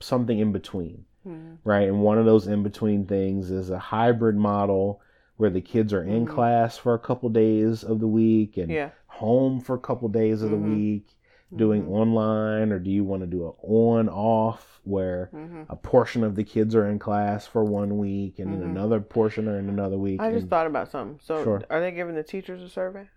something 0.00 0.38
in 0.38 0.52
between? 0.52 1.04
Mhm. 1.28 1.58
right? 1.64 1.86
And 1.86 2.00
one 2.00 2.16
of 2.16 2.24
those 2.24 2.46
in 2.46 2.62
between 2.62 3.04
things 3.04 3.50
is 3.50 3.68
a 3.68 3.78
hybrid 3.78 4.36
model 4.36 5.02
where 5.36 5.50
the 5.50 5.60
kids 5.60 5.92
are 5.92 6.02
in 6.02 6.24
Mhm. 6.24 6.28
class 6.30 6.78
for 6.78 6.94
a 6.94 6.98
couple 6.98 7.28
days 7.28 7.84
of 7.84 8.00
the 8.00 8.08
week 8.08 8.56
and 8.56 8.70
Yeah. 8.70 8.88
home 9.06 9.60
for 9.60 9.74
a 9.74 9.78
couple 9.78 10.08
days 10.08 10.40
of 10.42 10.50
the 10.50 10.56
week 10.56 11.08
doing 11.54 11.84
Mhm. 11.84 11.90
online, 11.90 12.72
or 12.72 12.78
do 12.78 12.90
you 12.90 13.04
want 13.04 13.22
to 13.22 13.26
do 13.26 13.46
an 13.46 13.54
on 13.62 14.08
off 14.08 14.80
where 14.84 15.30
Mhm. 15.32 15.66
a 15.68 15.76
portion 15.76 16.22
of 16.22 16.36
the 16.36 16.44
kids 16.44 16.74
are 16.74 16.86
in 16.86 16.98
class 16.98 17.46
for 17.46 17.64
one 17.64 17.98
week 17.98 18.38
and 18.38 18.52
then 18.52 18.60
Mhm. 18.60 18.70
another 18.70 19.00
portion 19.00 19.48
are 19.48 19.58
in 19.58 19.68
another 19.68 19.98
week? 19.98 20.20
I 20.20 20.30
just 20.30 20.42
and 20.42 20.50
thought 20.50 20.66
about 20.66 20.88
something. 20.90 21.18
So, 21.20 21.42
Sure. 21.42 21.62
are 21.68 21.80
they 21.80 21.90
giving 21.90 22.14
the 22.14 22.22
teachers 22.22 22.62
a 22.62 22.68
survey? 22.68 23.08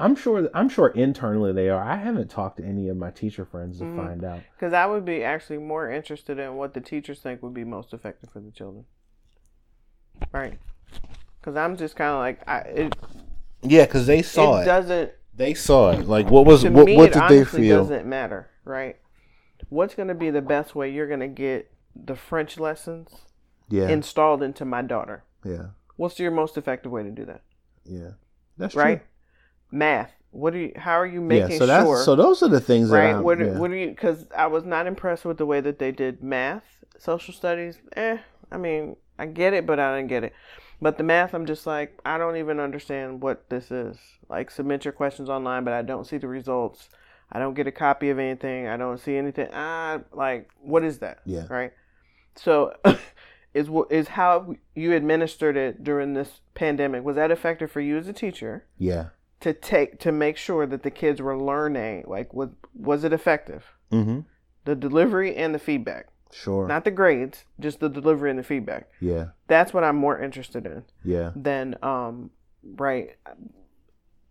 I'm 0.00 0.16
sure 0.16 0.48
I'm 0.54 0.70
sure 0.70 0.88
internally 0.88 1.52
they 1.52 1.68
are. 1.68 1.82
I 1.82 1.96
haven't 1.96 2.30
talked 2.30 2.56
to 2.56 2.64
any 2.64 2.88
of 2.88 2.96
my 2.96 3.10
teacher 3.10 3.44
friends 3.44 3.78
to 3.78 3.84
Mhm. 3.84 3.96
find 3.96 4.24
out. 4.24 4.40
Because 4.56 4.72
I 4.72 4.86
would 4.86 5.04
be 5.04 5.22
actually 5.22 5.58
more 5.58 5.90
interested 5.90 6.38
in 6.38 6.56
what 6.56 6.72
the 6.72 6.80
teachers 6.80 7.20
think 7.20 7.42
would 7.42 7.52
be 7.52 7.64
most 7.64 7.92
effective 7.92 8.30
for 8.30 8.40
the 8.40 8.50
children. 8.50 8.86
Right. 10.32 10.58
Because 11.38 11.54
I'm 11.54 11.76
just 11.76 11.96
kind 11.96 12.10
of 12.12 12.18
like, 12.18 12.48
I, 12.48 12.58
it, 12.60 12.96
Yeah, 13.62 13.84
because 13.84 14.06
they 14.06 14.22
saw 14.22 14.62
it 14.62 14.64
doesn't, 14.64 15.12
They 15.40 15.54
saw 15.54 15.92
it. 15.92 16.06
Like, 16.06 16.30
what 16.30 16.44
was 16.44 16.62
to 16.64 16.70
what? 16.70 16.84
me, 16.84 16.96
What 16.96 17.12
did 17.14 17.22
they 17.28 17.44
feel? 17.44 17.80
doesn't 17.80 18.04
matter, 18.06 18.50
right? 18.66 18.96
What's 19.70 19.94
going 19.94 20.08
to 20.08 20.14
be 20.14 20.28
the 20.28 20.42
best 20.42 20.74
way 20.74 20.90
you're 20.90 21.08
going 21.08 21.20
to 21.20 21.28
get 21.28 21.70
the 21.96 22.14
French 22.14 22.58
lessons 22.58 23.24
Yeah, 23.70 23.88
installed 23.88 24.42
into 24.42 24.66
my 24.66 24.82
daughter? 24.82 25.24
yeah, 25.44 25.68
What's 25.96 26.18
your 26.18 26.30
most 26.30 26.58
effective 26.58 26.92
way 26.92 27.04
to 27.04 27.10
do 27.10 27.24
that? 27.24 27.40
yeah. 27.86 28.10
That's 28.58 28.74
right? 28.74 28.98
true. 28.98 29.78
Math. 29.78 30.12
What 30.30 30.52
do 30.52 30.58
you? 30.60 30.72
How 30.76 31.00
are 31.00 31.06
you 31.06 31.20
Yeah, 31.20 31.48
making 31.48 31.58
so 31.58 31.66
that's 31.66 31.84
sure? 31.86 32.04
so 32.04 32.16
those 32.16 32.42
are 32.42 32.48
the 32.48 32.60
things 32.60 32.90
right? 32.90 33.14
I'm, 33.16 33.24
What, 33.24 33.38
yeah. 33.38 33.58
what 33.58 33.70
do 33.70 33.76
you? 33.76 33.88
Because 33.88 34.26
I 34.36 34.46
was 34.46 34.64
not 34.64 34.86
impressed 34.86 35.24
with 35.24 35.38
the 35.38 35.46
way 35.46 35.60
that 35.60 35.78
they 35.78 35.90
did 35.90 36.22
math, 36.22 36.64
social 36.98 37.34
studies. 37.34 37.78
Eh, 37.96 38.18
I 38.52 38.56
mean, 38.58 38.96
I 39.18 39.26
get 39.26 39.54
it, 39.54 39.66
but 39.66 39.80
I 39.80 39.96
didn't 39.96 40.08
get 40.08 40.24
it. 40.24 40.32
But 40.82 40.96
the 40.96 41.04
math, 41.04 41.34
I'm 41.34 41.46
just 41.46 41.66
like, 41.66 41.98
I 42.06 42.16
don't 42.16 42.36
even 42.36 42.58
understand 42.58 43.22
what 43.22 43.48
this 43.50 43.70
is. 43.70 43.98
Like, 44.28 44.50
submit 44.50 44.84
your 44.84 44.92
questions 44.92 45.28
online, 45.28 45.64
but 45.64 45.74
I 45.74 45.82
don't 45.82 46.06
see 46.06 46.16
the 46.16 46.28
results. 46.28 46.88
I 47.30 47.38
don't 47.38 47.54
get 47.54 47.66
a 47.66 47.72
copy 47.72 48.10
of 48.10 48.18
anything. 48.18 48.66
I 48.66 48.76
don't 48.76 48.98
see 48.98 49.16
anything. 49.16 49.48
Ah, 49.52 50.00
like, 50.12 50.50
what 50.60 50.82
is 50.84 50.98
that? 50.98 51.20
Yeah. 51.24 51.46
Right. 51.48 51.72
So, 52.34 52.74
is 53.54 53.68
is 53.90 54.08
how 54.08 54.54
you 54.74 54.94
administered 54.94 55.56
it 55.56 55.84
during 55.84 56.14
this 56.14 56.40
pandemic? 56.54 57.04
Was 57.04 57.16
that 57.16 57.30
effective 57.30 57.70
for 57.70 57.80
you 57.80 57.98
as 57.98 58.08
a 58.08 58.12
teacher? 58.12 58.64
Yeah. 58.78 59.10
To 59.40 59.52
take 59.52 59.98
to 60.00 60.12
make 60.12 60.36
sure 60.36 60.66
that 60.66 60.82
the 60.82 60.90
kids 60.90 61.20
were 61.20 61.38
learning, 61.38 62.04
like, 62.06 62.32
was 62.32 62.50
was 62.74 63.04
it 63.04 63.12
effective? 63.12 63.64
Mm-hmm. 63.92 64.20
The 64.64 64.74
delivery 64.74 65.36
and 65.36 65.54
the 65.54 65.58
feedback. 65.58 66.08
Sure. 66.32 66.66
Not 66.68 66.84
the 66.84 66.90
grades, 66.90 67.44
just 67.58 67.80
the 67.80 67.88
delivery 67.88 68.30
and 68.30 68.38
the 68.38 68.42
feedback. 68.44 68.88
yeah. 69.00 69.26
That's 69.48 69.72
what 69.74 69.82
I'm 69.84 69.96
more 69.96 70.18
interested 70.20 70.64
in 70.66 70.84
Yeah. 71.04 71.32
than 71.34 71.76
um 71.82 72.30
right. 72.62 73.16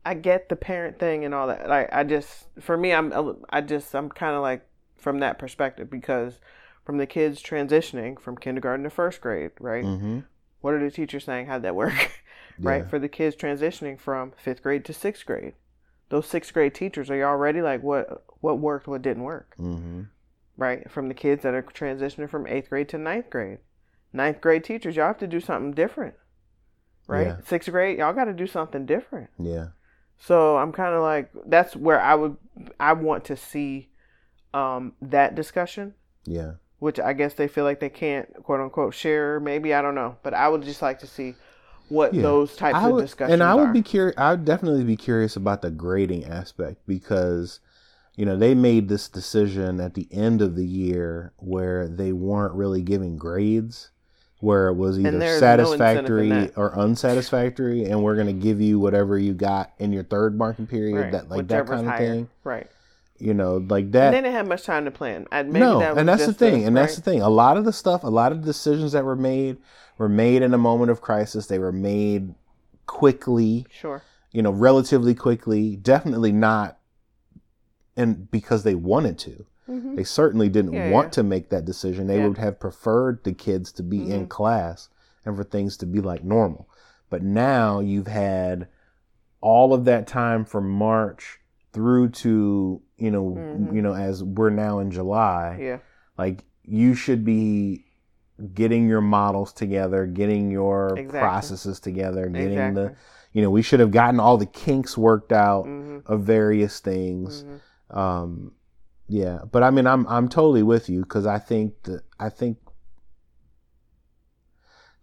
I 0.06 0.14
get 0.14 0.50
the 0.50 0.56
parent 0.56 0.98
thing 0.98 1.26
and 1.26 1.34
all 1.36 1.48
that. 1.48 1.68
Like 1.68 1.90
I 1.92 2.04
just 2.04 2.48
for 2.60 2.78
me 2.78 2.94
I'm 2.94 3.14
I 3.50 3.62
just 3.62 3.94
I'm 3.96 4.10
kind 4.10 4.36
of 4.36 4.42
like 4.42 4.66
from 4.98 5.20
that 5.20 5.38
perspective 5.40 5.90
because 5.90 6.40
from 6.86 6.98
the 6.98 7.06
kids 7.06 7.42
transitioning 7.44 8.20
from 8.20 8.38
kindergarten 8.38 8.84
to 8.84 8.90
first 8.90 9.22
grade, 9.22 9.52
right? 9.60 9.84
Mm-hmm. 9.84 10.20
What 10.62 10.74
are 10.74 10.84
the 10.84 10.92
teachers 10.92 11.26
saying? 11.26 11.48
How'd 11.48 11.64
that 11.64 11.76
work? 11.76 11.94
right? 12.60 12.84
Yeah. 12.84 12.88
For 12.88 12.98
the 13.00 13.10
kids 13.10 13.36
transitioning 13.36 14.00
from 14.00 14.34
fifth 14.38 14.64
grade 14.64 14.86
to 14.86 14.94
sixth 14.94 15.26
grade. 15.26 15.54
Those 16.10 16.26
sixth 16.28 16.54
grade 16.54 16.74
teachers 16.74 17.10
are 17.12 17.24
already 17.24 17.62
like 17.62 17.84
what 17.84 18.24
what 18.42 18.58
worked, 18.60 18.88
what 18.88 19.02
didn't 19.02 19.24
work? 19.24 19.56
Mm-hmm. 19.60 20.04
Right? 20.60 20.90
From 20.92 21.08
the 21.08 21.14
kids 21.14 21.44
that 21.44 21.54
are 21.54 21.64
transitioning 21.64 22.30
from 22.30 22.46
eighth 22.48 22.70
grade 22.70 22.90
to 22.90 22.98
ninth 22.98 23.30
grade. 23.30 23.60
Ninth 24.12 24.42
grade 24.42 24.64
teachers, 24.64 24.96
y'all 24.96 25.08
have 25.08 25.18
to 25.20 25.28
do 25.28 25.40
something 25.40 25.72
different, 25.72 26.16
right? 27.08 27.28
Yeah. 27.28 27.38
Sixth 27.46 27.70
grade, 27.72 28.00
y'all 28.00 28.14
got 28.14 28.26
to 28.26 28.34
do 28.34 28.48
something 28.48 28.86
different. 28.86 29.30
Yeah. 29.40 29.68
So 30.18 30.58
I'm 30.58 30.72
kind 30.72 30.94
of 30.96 31.02
like, 31.02 31.30
that's 31.46 31.76
where 31.76 32.02
I 32.02 32.16
would, 32.16 32.36
I 32.80 32.94
want 32.94 33.26
to 33.26 33.38
see 33.38 33.90
um, 34.54 34.94
that 35.02 35.36
discussion, 35.36 35.94
Yeah. 36.26 36.54
which 36.80 37.00
I 37.00 37.14
guess 37.14 37.36
they 37.36 37.48
feel 37.48 37.64
like 37.64 37.80
they 37.80 37.90
can't, 37.90 38.28
quote 38.44 38.60
unquote, 38.60 38.94
share. 38.96 39.40
Maybe 39.40 39.74
I 39.74 39.82
don't 39.82 39.96
know, 39.96 40.18
but 40.24 40.34
I 40.34 40.50
would 40.50 40.64
just 40.64 40.82
like 40.82 41.00
to 41.00 41.08
see 41.08 41.36
what 41.88 42.14
Yeah. 42.14 42.24
those 42.24 42.56
types 42.56 42.76
I 42.76 42.90
of 42.90 42.98
discussions 43.00 43.34
and 43.34 43.44
I 43.44 43.56
would 43.56 43.70
are. 43.70 43.74
be 43.74 43.82
curious. 43.82 44.16
I 44.18 44.32
would 44.32 44.46
definitely 44.46 44.84
be 44.84 44.98
curious 44.98 45.36
about 45.36 45.62
the 45.62 45.72
grading 45.72 46.26
aspect 46.26 46.82
because, 46.88 47.60
you 48.20 48.26
know, 48.26 48.36
they 48.36 48.54
made 48.54 48.90
this 48.90 49.08
decision 49.08 49.80
at 49.80 49.94
the 49.94 50.06
end 50.12 50.42
of 50.42 50.58
the 50.58 50.68
year 50.68 51.32
where 51.38 51.88
they 51.88 52.12
weren't 52.12 52.54
really 52.54 52.82
giving 52.82 53.18
grades, 53.18 53.92
where 54.42 54.68
it 54.68 54.74
was 54.74 55.00
either 55.00 55.12
there's 55.12 55.40
no 55.42 55.48
satisfactory 55.48 56.52
or 56.58 56.78
unsatisfactory, 56.78 57.86
and 57.86 58.04
we're 58.04 58.16
going 58.16 58.28
to 58.28 58.34
give 58.34 58.60
you 58.60 58.78
whatever 58.78 59.18
you 59.18 59.34
got 59.34 59.72
in 59.80 59.94
your 59.94 60.04
third 60.04 60.38
marking 60.38 60.68
period, 60.68 60.98
right. 60.98 61.12
that 61.14 61.30
like 61.30 61.48
that 61.48 61.66
kind 61.66 61.80
of 61.80 61.86
higher. 61.86 61.98
thing. 61.98 62.30
right? 62.44 62.68
You 63.20 63.34
know, 63.34 63.56
like 63.70 63.86
And 63.86 63.94
that. 63.94 64.12
they 64.12 64.18
didn't 64.18 64.34
have 64.34 64.48
much 64.50 64.64
time 64.64 64.84
to 64.84 64.92
plan. 64.92 65.26
No, 65.32 65.80
that 65.80 65.92
was 65.92 65.98
and 65.98 66.10
that's 66.10 66.26
the 66.26 66.34
thing, 66.34 66.66
and 66.66 66.76
that's 66.76 66.98
the 66.98 67.02
thing. 67.02 67.22
A 67.22 67.30
lot 67.30 67.56
of 67.56 67.64
the 67.64 67.72
stuff, 67.72 68.04
a 68.04 68.08
lot 68.08 68.34
of 68.34 68.42
the 68.42 68.46
decisions 68.46 68.92
that 68.92 69.06
were 69.06 69.16
made 69.16 69.60
were 69.98 70.10
made 70.10 70.42
in 70.42 70.54
a 70.54 70.58
moment 70.58 70.92
of 70.92 71.00
crisis. 71.00 71.48
They 71.48 71.60
were 71.60 71.72
made 71.72 72.36
quickly 72.86 73.66
Sure. 73.72 74.02
you 74.34 74.42
know, 74.42 74.52
relatively 74.52 75.16
quickly. 75.16 75.78
Definitely 75.78 76.34
not, 76.34 76.79
and 78.00 78.32
because 78.32 78.64
they 78.64 78.76
wanted 78.76 79.18
to. 79.20 79.46
hmm 79.68 79.96
They 79.96 80.04
certainly 80.04 80.50
didn't 80.50 80.74
Yeah, 80.74 80.90
want 80.90 81.08
yeah. 81.08 81.12
to 81.12 81.24
make 81.24 81.50
that 81.50 81.66
decision. 81.66 82.08
They 82.08 82.18
Yeah. 82.20 82.28
would 82.28 82.38
have 82.38 82.60
preferred 82.60 83.24
the 83.24 83.34
kids 83.34 83.72
to 83.74 83.84
be 83.84 84.10
in 84.12 84.26
Mhm. 84.26 84.30
class 84.30 84.90
and 85.26 85.36
for 85.36 85.44
things 85.44 85.78
to 85.78 85.86
be 85.86 86.00
like 86.02 86.24
normal. 86.24 86.68
But 87.10 87.22
now 87.24 87.80
you've 87.80 88.08
had 88.08 88.68
all 89.42 89.74
of 89.74 89.86
that 89.86 90.08
time 90.08 90.46
from 90.46 90.70
March 90.70 91.40
through 91.72 92.10
to 92.10 92.82
you 92.98 93.12
know 93.12 93.36
Mhm. 93.38 93.74
you 93.76 93.82
know 93.82 93.94
as 93.94 94.24
we're 94.24 94.50
now 94.50 94.80
in 94.80 94.90
July 94.92 95.58
Yeah. 95.62 95.78
like 96.18 96.44
you 96.64 96.94
should 96.96 97.24
be 97.24 97.86
getting 98.54 98.88
your 98.88 99.02
models 99.02 99.54
together 99.54 100.06
getting 100.08 100.50
your 100.50 100.88
Exactly. 100.98 101.20
processes 101.20 101.80
together 101.80 102.28
getting 102.28 102.58
Exactly. 102.58 102.84
the 102.86 102.96
you 103.34 103.42
know 103.44 103.52
we 103.52 103.62
should 103.62 103.80
have 103.80 103.92
gotten 103.92 104.20
all 104.20 104.38
the 104.38 104.46
kinks 104.48 104.98
worked 104.98 105.32
out 105.32 105.66
hmm 105.66 106.00
of 106.08 106.22
various 106.24 106.80
things 106.80 107.42
hmm 107.44 107.56
um 107.92 108.52
yeah 109.08 109.40
but 109.52 109.64
i 109.64 109.70
mean 109.72 109.88
i'm 109.88 110.06
i'm 110.08 110.28
totally 110.30 110.64
with 110.64 110.90
you 110.90 111.02
because 111.02 111.26
i 111.26 111.40
think 111.40 111.74
that 111.84 112.04
i 112.20 112.30
think 112.30 112.58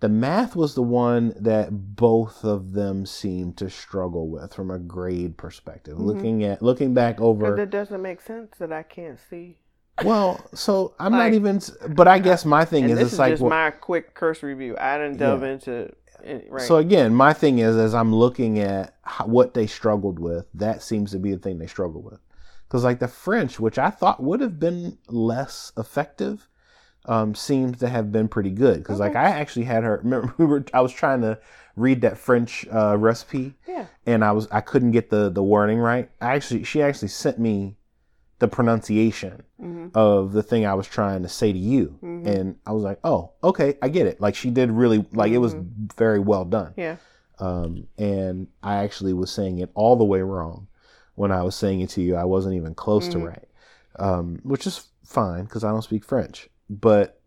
the 0.00 0.08
math 0.08 0.54
was 0.54 0.74
the 0.74 0.82
one 0.82 1.34
that 1.40 1.68
both 1.96 2.44
of 2.44 2.72
them 2.72 3.06
seemed 3.06 3.56
to 3.56 3.70
struggle 3.70 4.28
with 4.28 4.52
from 4.54 4.70
a 4.70 4.78
grade 4.78 5.36
perspective 5.36 5.96
Mhm. 5.96 6.04
looking 6.04 6.44
at 6.44 6.62
looking 6.62 6.94
back 6.94 7.20
over 7.20 7.58
it 7.58 7.70
doesn't 7.70 8.02
make 8.02 8.20
sense 8.20 8.56
that 8.58 8.72
I 8.72 8.82
can't 8.82 9.18
see. 9.18 9.58
well 10.04 10.38
so 10.54 10.94
i'm 11.00 11.12
not 11.12 11.32
even 11.32 11.60
but 11.90 12.06
i 12.06 12.18
guess 12.18 12.44
my 12.44 12.64
thing 12.64 12.84
is 12.84 12.98
this 12.98 13.04
it's 13.06 13.12
is 13.14 13.18
like 13.18 13.32
just 13.32 13.42
well- 13.42 13.50
my 13.50 13.70
quick 13.70 14.14
cursory 14.14 14.54
review. 14.54 14.76
I 14.78 14.98
didn't 14.98 15.16
delve 15.18 15.42
Yeah. 15.42 15.48
into. 15.48 15.92
Right. 16.48 16.62
So 16.62 16.76
again, 16.78 17.14
my 17.14 17.32
thing 17.34 17.58
is, 17.60 17.76
as 17.76 17.94
I'm 17.94 18.12
looking 18.12 18.58
at 18.58 18.96
how, 19.02 19.26
what 19.26 19.52
they 19.54 19.66
struggled 19.68 20.18
with, 20.18 20.46
that 20.54 20.82
seems 20.82 21.12
to 21.12 21.18
be 21.18 21.30
the 21.32 21.38
thing 21.38 21.58
they 21.58 21.66
struggle 21.68 22.02
with. 22.02 22.18
Because 22.68 22.84
like 22.84 22.98
the 22.98 23.08
French, 23.08 23.60
which 23.60 23.78
I 23.78 23.90
thought 23.90 24.22
would 24.22 24.40
have 24.40 24.58
been 24.58 24.98
less 25.08 25.72
effective, 25.76 26.48
um, 27.04 27.34
seems 27.34 27.78
to 27.78 27.88
have 27.88 28.10
been 28.10 28.26
pretty 28.28 28.50
good. 28.50 28.78
Because 28.78 28.98
like 29.00 29.14
I 29.14 29.24
actually 29.30 29.66
had 29.66 29.84
her. 29.84 30.00
Remember, 30.02 30.34
we 30.38 30.46
were. 30.46 30.64
I 30.74 30.80
was 30.80 30.92
trying 30.92 31.20
to 31.22 31.38
read 31.76 32.00
that 32.00 32.18
French 32.18 32.66
uh, 32.72 32.96
recipe, 32.98 33.54
yeah. 33.68 33.86
and 34.06 34.24
I 34.24 34.32
was 34.32 34.48
I 34.50 34.60
couldn't 34.60 34.90
get 34.90 35.10
the 35.10 35.30
the 35.30 35.42
wording 35.42 35.78
right. 35.78 36.10
I 36.20 36.34
actually, 36.34 36.64
she 36.64 36.82
actually 36.82 37.08
sent 37.08 37.38
me 37.38 37.76
the 38.38 38.48
pronunciation 38.48 39.42
hmm 39.58 39.86
of 39.94 40.32
the 40.32 40.42
thing 40.42 40.66
I 40.66 40.74
was 40.74 40.86
trying 40.86 41.22
to 41.22 41.28
say 41.28 41.52
to 41.52 41.58
you, 41.58 41.98
Mhm. 42.02 42.26
and 42.26 42.56
I 42.66 42.72
was 42.72 42.82
like, 42.82 42.98
oh, 43.04 43.30
okay, 43.42 43.78
I 43.80 43.88
get 43.88 44.06
it. 44.06 44.20
Like 44.20 44.34
she 44.34 44.50
did 44.50 44.70
really 44.70 45.06
like 45.12 45.30
it 45.32 45.38
was 45.38 45.54
Mhm. 45.54 45.92
very 45.96 46.18
well 46.18 46.44
done 46.44 46.74
Yeah. 46.76 46.96
um, 47.38 47.86
and 47.96 48.48
I 48.62 48.76
actually 48.84 49.12
was 49.14 49.30
saying 49.30 49.58
it 49.58 49.70
all 49.74 49.96
the 49.96 50.04
way 50.04 50.20
wrong 50.20 50.66
when 51.16 51.32
I 51.32 51.42
was 51.42 51.54
saying 51.56 51.80
it 51.80 51.90
to 51.90 52.00
you. 52.02 52.14
I 52.16 52.24
wasn't 52.24 52.54
even 52.54 52.74
close 52.74 53.08
Mhm. 53.08 53.12
to 53.12 53.18
right, 53.18 53.48
um, 53.98 54.38
which 54.44 54.66
is 54.66 54.88
fine 55.04 55.44
because 55.44 55.64
I 55.64 55.70
don't 55.70 55.82
speak 55.82 56.04
French. 56.04 56.48
But 56.70 57.20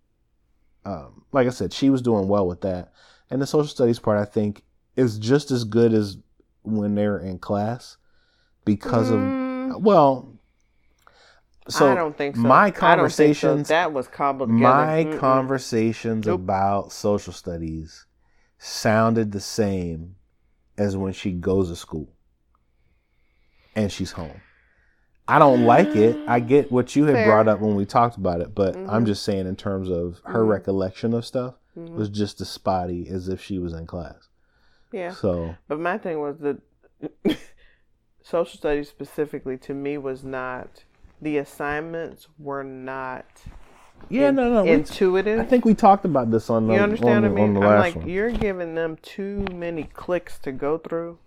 um, 0.86 1.25
like 1.34 1.45
I 1.45 1.52
said, 1.52 1.73
she 1.73 1.89
was 1.89 2.02
doing 2.02 2.28
well 2.30 2.47
with 2.47 2.62
that, 2.62 2.93
and 3.30 3.41
the 3.41 3.45
social 3.47 3.67
studies 3.67 3.99
part 3.99 4.17
I 4.17 4.25
think 4.25 4.63
is 4.95 5.19
just 5.19 5.52
as 5.52 5.63
good 5.65 5.93
as 5.93 6.17
when 6.63 6.95
they're 6.95 7.19
in 7.19 7.38
class 7.39 7.97
because 8.65 9.12
Mm, 9.12 9.34
of 9.75 9.84
well. 9.84 10.34
So 11.67 11.91
I 11.91 11.95
don't 11.95 12.17
think 12.17 12.36
so. 12.36 12.41
my 12.41 12.67
I 12.67 12.71
so. 12.71 12.80
conversations- 12.80 13.67
That 13.67 13.93
was 13.93 14.08
cobbled 14.08 14.49
together. 14.49 14.73
my 14.73 15.04
Mm-mm. 15.06 15.19
conversations 15.19 16.25
Nope. 16.25 16.41
about 16.41 16.91
social 16.91 17.32
studies 17.34 18.08
sounded 18.58 19.32
the 19.32 19.39
same 19.39 20.15
as 20.78 20.97
when 20.97 21.13
she 21.13 21.32
goes 21.32 21.69
to 21.69 21.75
school 21.75 22.10
and 23.75 23.91
she's 23.91 24.12
home. 24.13 24.41
I 25.27 25.38
don't 25.38 25.65
like 25.65 25.95
it. 25.95 26.17
I 26.27 26.39
get 26.39 26.71
what 26.71 26.95
you 26.95 27.05
had 27.05 27.13
Fair. 27.15 27.25
brought 27.27 27.47
up 27.47 27.60
when 27.60 27.75
we 27.75 27.86
talked 27.86 28.17
about 28.17 28.41
it, 28.41 28.55
but 28.55 28.75
I'm 28.75 29.03
Mhm. 29.03 29.05
just 29.05 29.23
saying 29.23 29.45
in 29.45 29.55
terms 29.55 29.89
of 29.89 30.21
her 30.25 30.43
Mhm. 30.43 30.49
recollection 30.49 31.13
of 31.13 31.23
stuff 31.25 31.53
Mhm. 31.77 31.91
was 31.91 32.10
just 32.10 32.41
as 32.41 32.49
spotty 32.49 33.08
as 33.10 33.29
if 33.29 33.39
she 33.39 33.60
was 33.60 33.73
in 33.73 33.86
class. 33.86 34.27
Yeah. 34.91 35.12
So 35.12 35.55
But 35.67 35.79
my 35.79 35.99
thing 35.99 36.19
was 36.19 36.39
that 36.39 36.58
social 38.23 38.58
studies 38.58 38.89
specifically 38.89 39.58
to 39.58 39.73
me 39.73 39.97
was 39.97 40.23
not 40.23 40.84
the 41.21 41.38
assignments 41.38 42.27
were 42.39 42.63
not 42.63 43.25
yeah, 44.10 44.29
in- 44.29 44.36
no, 44.36 44.49
no. 44.49 44.63
intuitive. 44.63 45.39
I 45.39 45.45
think 45.45 45.63
we 45.65 45.73
talked 45.75 46.05
about 46.05 46.32
this 46.32 46.49
on 46.49 46.67
the 46.67 46.73
you 46.73 46.79
understand 46.79 47.25
on 47.25 47.34
what 47.34 47.41
I 47.41 47.45
mean? 47.47 47.58
I'm 47.58 47.63
like, 47.79 47.95
one. 47.97 48.10
you're 48.10 48.32
giving 48.32 48.73
them 48.75 48.97
too 49.01 49.45
many 49.53 49.84
clicks 49.84 50.39
to 50.39 50.51
go 50.51 50.77
through 50.77 51.19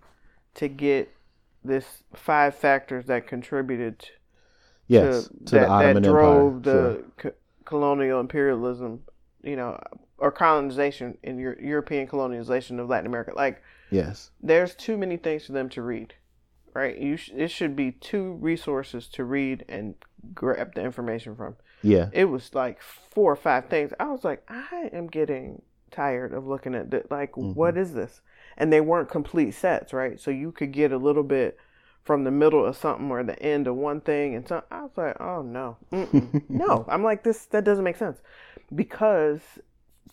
to 0.55 0.67
get 0.67 1.09
this 1.65 2.03
five 2.13 2.55
factors 2.55 3.05
that 3.05 3.27
contributed 3.27 4.05
Yes, 4.87 5.27
to, 5.27 5.29
to 5.45 5.55
that, 5.55 5.61
the 5.61 5.67
Ottoman 5.69 6.03
that 6.03 6.09
drove 6.09 6.55
Empire. 6.57 6.73
Sure. 6.73 6.93
the 6.93 7.03
co- 7.17 7.31
colonial 7.65 8.19
imperialism, 8.19 9.01
you 9.41 9.55
know, 9.55 9.79
or 10.17 10.31
colonization 10.31 11.17
in 11.23 11.39
your 11.39 11.59
European 11.59 12.07
colonization 12.07 12.79
of 12.79 12.89
Latin 12.89 13.07
America. 13.07 13.31
Like, 13.35 13.61
Yes. 13.89 14.31
there's 14.41 14.75
too 14.75 14.97
many 14.97 15.17
things 15.17 15.45
for 15.45 15.53
them 15.53 15.69
to 15.69 15.81
read, 15.81 16.15
right? 16.73 16.97
You 16.97 17.15
sh- 17.17 17.31
it 17.35 17.49
should 17.49 17.75
be 17.75 17.91
two 17.93 18.33
resources 18.33 19.07
to 19.09 19.23
read 19.23 19.63
and 19.69 19.95
grab 20.33 20.73
the 20.75 20.81
information 20.83 21.35
from. 21.35 21.55
Yeah. 21.81 22.09
It 22.11 22.25
was 22.25 22.53
like 22.53 22.81
four 22.81 23.31
or 23.31 23.35
five 23.37 23.67
things. 23.67 23.93
I 23.99 24.05
was 24.05 24.23
like, 24.23 24.43
I 24.49 24.89
am 24.93 25.07
getting 25.07 25.61
tired 25.91 26.33
of 26.33 26.45
looking 26.47 26.75
at 26.75 26.91
that. 26.91 27.09
Like, 27.11 27.33
Mhm. 27.33 27.55
what 27.55 27.77
is 27.77 27.93
this? 27.93 28.21
And 28.57 28.71
they 28.71 28.81
weren't 28.81 29.09
complete 29.09 29.51
sets, 29.51 29.93
right? 29.93 30.19
So 30.19 30.31
you 30.31 30.51
could 30.51 30.71
get 30.71 30.91
a 30.91 30.97
little 30.97 31.23
bit 31.23 31.57
from 32.03 32.23
the 32.23 32.31
middle 32.31 32.65
of 32.65 32.75
something 32.75 33.09
or 33.09 33.23
the 33.23 33.41
end 33.41 33.65
of 33.67 33.75
one 33.75 34.01
thing, 34.01 34.35
and 34.35 34.47
so 34.47 34.61
I 34.69 34.81
was 34.81 34.91
like, 34.97 35.19
oh 35.21 35.41
no, 35.41 35.77
Mm-mm. 35.91 36.43
no. 36.49 36.85
I'm 36.89 37.03
like 37.03 37.23
this. 37.23 37.45
That 37.45 37.63
doesn't 37.63 37.83
make 37.83 37.97
sense 37.97 38.19
because 38.75 39.39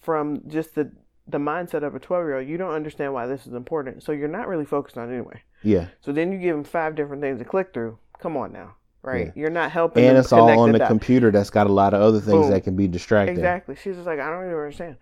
from 0.00 0.42
just 0.48 0.74
the 0.74 0.92
the 1.28 1.38
mindset 1.38 1.84
of 1.84 1.94
a 1.94 1.98
12 2.00 2.24
year 2.24 2.38
old, 2.38 2.48
you 2.48 2.56
don't 2.56 2.74
understand 2.74 3.12
why 3.12 3.26
this 3.26 3.46
is 3.46 3.54
important. 3.54 4.02
So 4.02 4.12
you're 4.12 4.28
not 4.28 4.48
really 4.48 4.64
focused 4.64 4.98
on 4.98 5.10
it 5.10 5.14
anyway. 5.14 5.42
Yeah. 5.62 5.86
So 6.00 6.12
then 6.12 6.32
you 6.32 6.38
give 6.38 6.56
them 6.56 6.64
five 6.64 6.96
different 6.96 7.22
things 7.22 7.38
to 7.38 7.44
click 7.44 7.72
through. 7.72 7.98
Come 8.20 8.36
on 8.36 8.52
now. 8.52 8.74
Right. 9.02 9.26
Yeah. 9.26 9.32
You're 9.34 9.50
not 9.50 9.70
helping. 9.70 10.04
And 10.04 10.18
it's 10.18 10.32
all 10.32 10.50
on 10.58 10.72
the, 10.72 10.78
the 10.78 10.86
computer 10.86 11.30
that's 11.30 11.50
got 11.50 11.66
a 11.66 11.72
lot 11.72 11.94
of 11.94 12.02
other 12.02 12.20
things 12.20 12.42
Boom. 12.42 12.50
that 12.50 12.64
can 12.64 12.76
be 12.76 12.86
distracting. 12.86 13.36
Exactly. 13.36 13.76
She's 13.76 13.94
just 13.94 14.06
like, 14.06 14.18
I 14.18 14.28
don't 14.28 14.44
even 14.44 14.56
understand. 14.56 14.96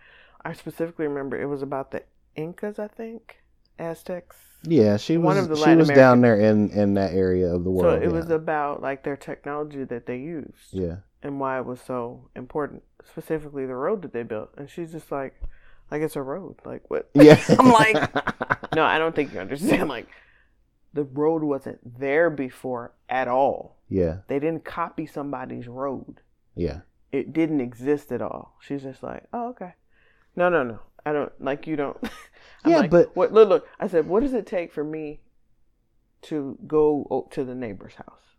I 0.44 0.53
specifically 0.53 1.07
remember 1.07 1.40
it 1.40 1.46
was 1.46 1.62
about 1.62 1.90
the 1.90 2.03
Incas, 2.38 2.79
I 2.79 2.88
think, 2.88 3.42
Aztecs. 3.79 4.37
Yeah, 4.62 4.96
she 4.96 5.16
was. 5.16 5.24
One 5.24 5.38
of 5.38 5.48
the 5.48 5.57
she 5.57 5.62
Latin 5.62 5.79
was 5.79 5.88
American. 5.88 6.03
down 6.03 6.20
there 6.20 6.40
in 6.40 6.70
in 6.70 6.94
that 6.94 7.12
area 7.12 7.53
of 7.53 7.64
the 7.64 7.70
world. 7.70 8.01
So 8.01 8.03
it 8.03 8.09
yeah. 8.09 8.12
was 8.12 8.31
about 8.31 8.83
like 8.83 9.03
their 9.05 9.16
technology 9.16 9.85
that 9.85 10.07
they 10.07 10.18
used. 10.18 10.72
Yeah. 10.72 10.96
And 11.22 11.40
why 11.40 11.59
it 11.59 11.66
was 11.66 11.81
so 11.81 12.29
important, 12.37 12.83
specifically 13.05 13.66
the 13.66 13.74
road 13.74 14.03
that 14.03 14.12
they 14.12 14.22
built. 14.22 14.51
And 14.57 14.70
she's 14.70 14.92
just 14.92 15.11
like, 15.11 15.35
like 15.90 16.01
it's 16.01 16.16
a 16.16 16.22
road. 16.22 16.57
Like 16.64 16.88
what? 16.88 17.11
Yeah. 17.14 17.40
I'm 17.59 17.70
like, 17.70 18.74
no, 18.74 18.85
I 18.85 18.98
don't 18.98 19.14
think 19.14 19.33
you 19.33 19.40
understand. 19.40 19.88
Like, 19.88 20.09
the 20.94 21.05
road 21.05 21.42
wasn't 21.42 21.98
there 21.98 22.31
before 22.31 22.92
at 23.09 23.29
all. 23.29 23.77
Yeah. 23.88 24.18
They 24.29 24.38
didn't 24.38 24.64
copy 24.64 25.07
somebody's 25.07 25.66
road. 25.66 26.20
Yeah. 26.55 26.81
It 27.11 27.33
didn't 27.33 27.61
exist 27.61 28.12
at 28.12 28.22
all. 28.22 28.57
She's 28.61 28.83
just 28.83 29.03
like, 29.03 29.24
oh, 29.33 29.48
okay. 29.51 29.74
No, 30.37 30.48
no, 30.48 30.62
no. 30.62 30.79
I 31.05 31.12
don't 31.12 31.33
like 31.40 31.66
you 31.66 31.77
don't. 31.77 31.96
Yeah, 32.66 32.78
like, 32.78 32.90
but 32.90 33.14
what? 33.16 33.32
Look, 33.32 33.48
look. 33.48 33.68
I 33.78 33.88
said, 33.88 34.06
what 34.06 34.22
does 34.22 34.34
it 34.34 34.46
take 34.46 34.72
for 34.72 34.84
me 34.84 35.20
to 36.22 36.58
go 36.66 37.28
to 37.30 37.44
the 37.44 37.54
neighbor's 37.54 37.94
house? 37.94 38.36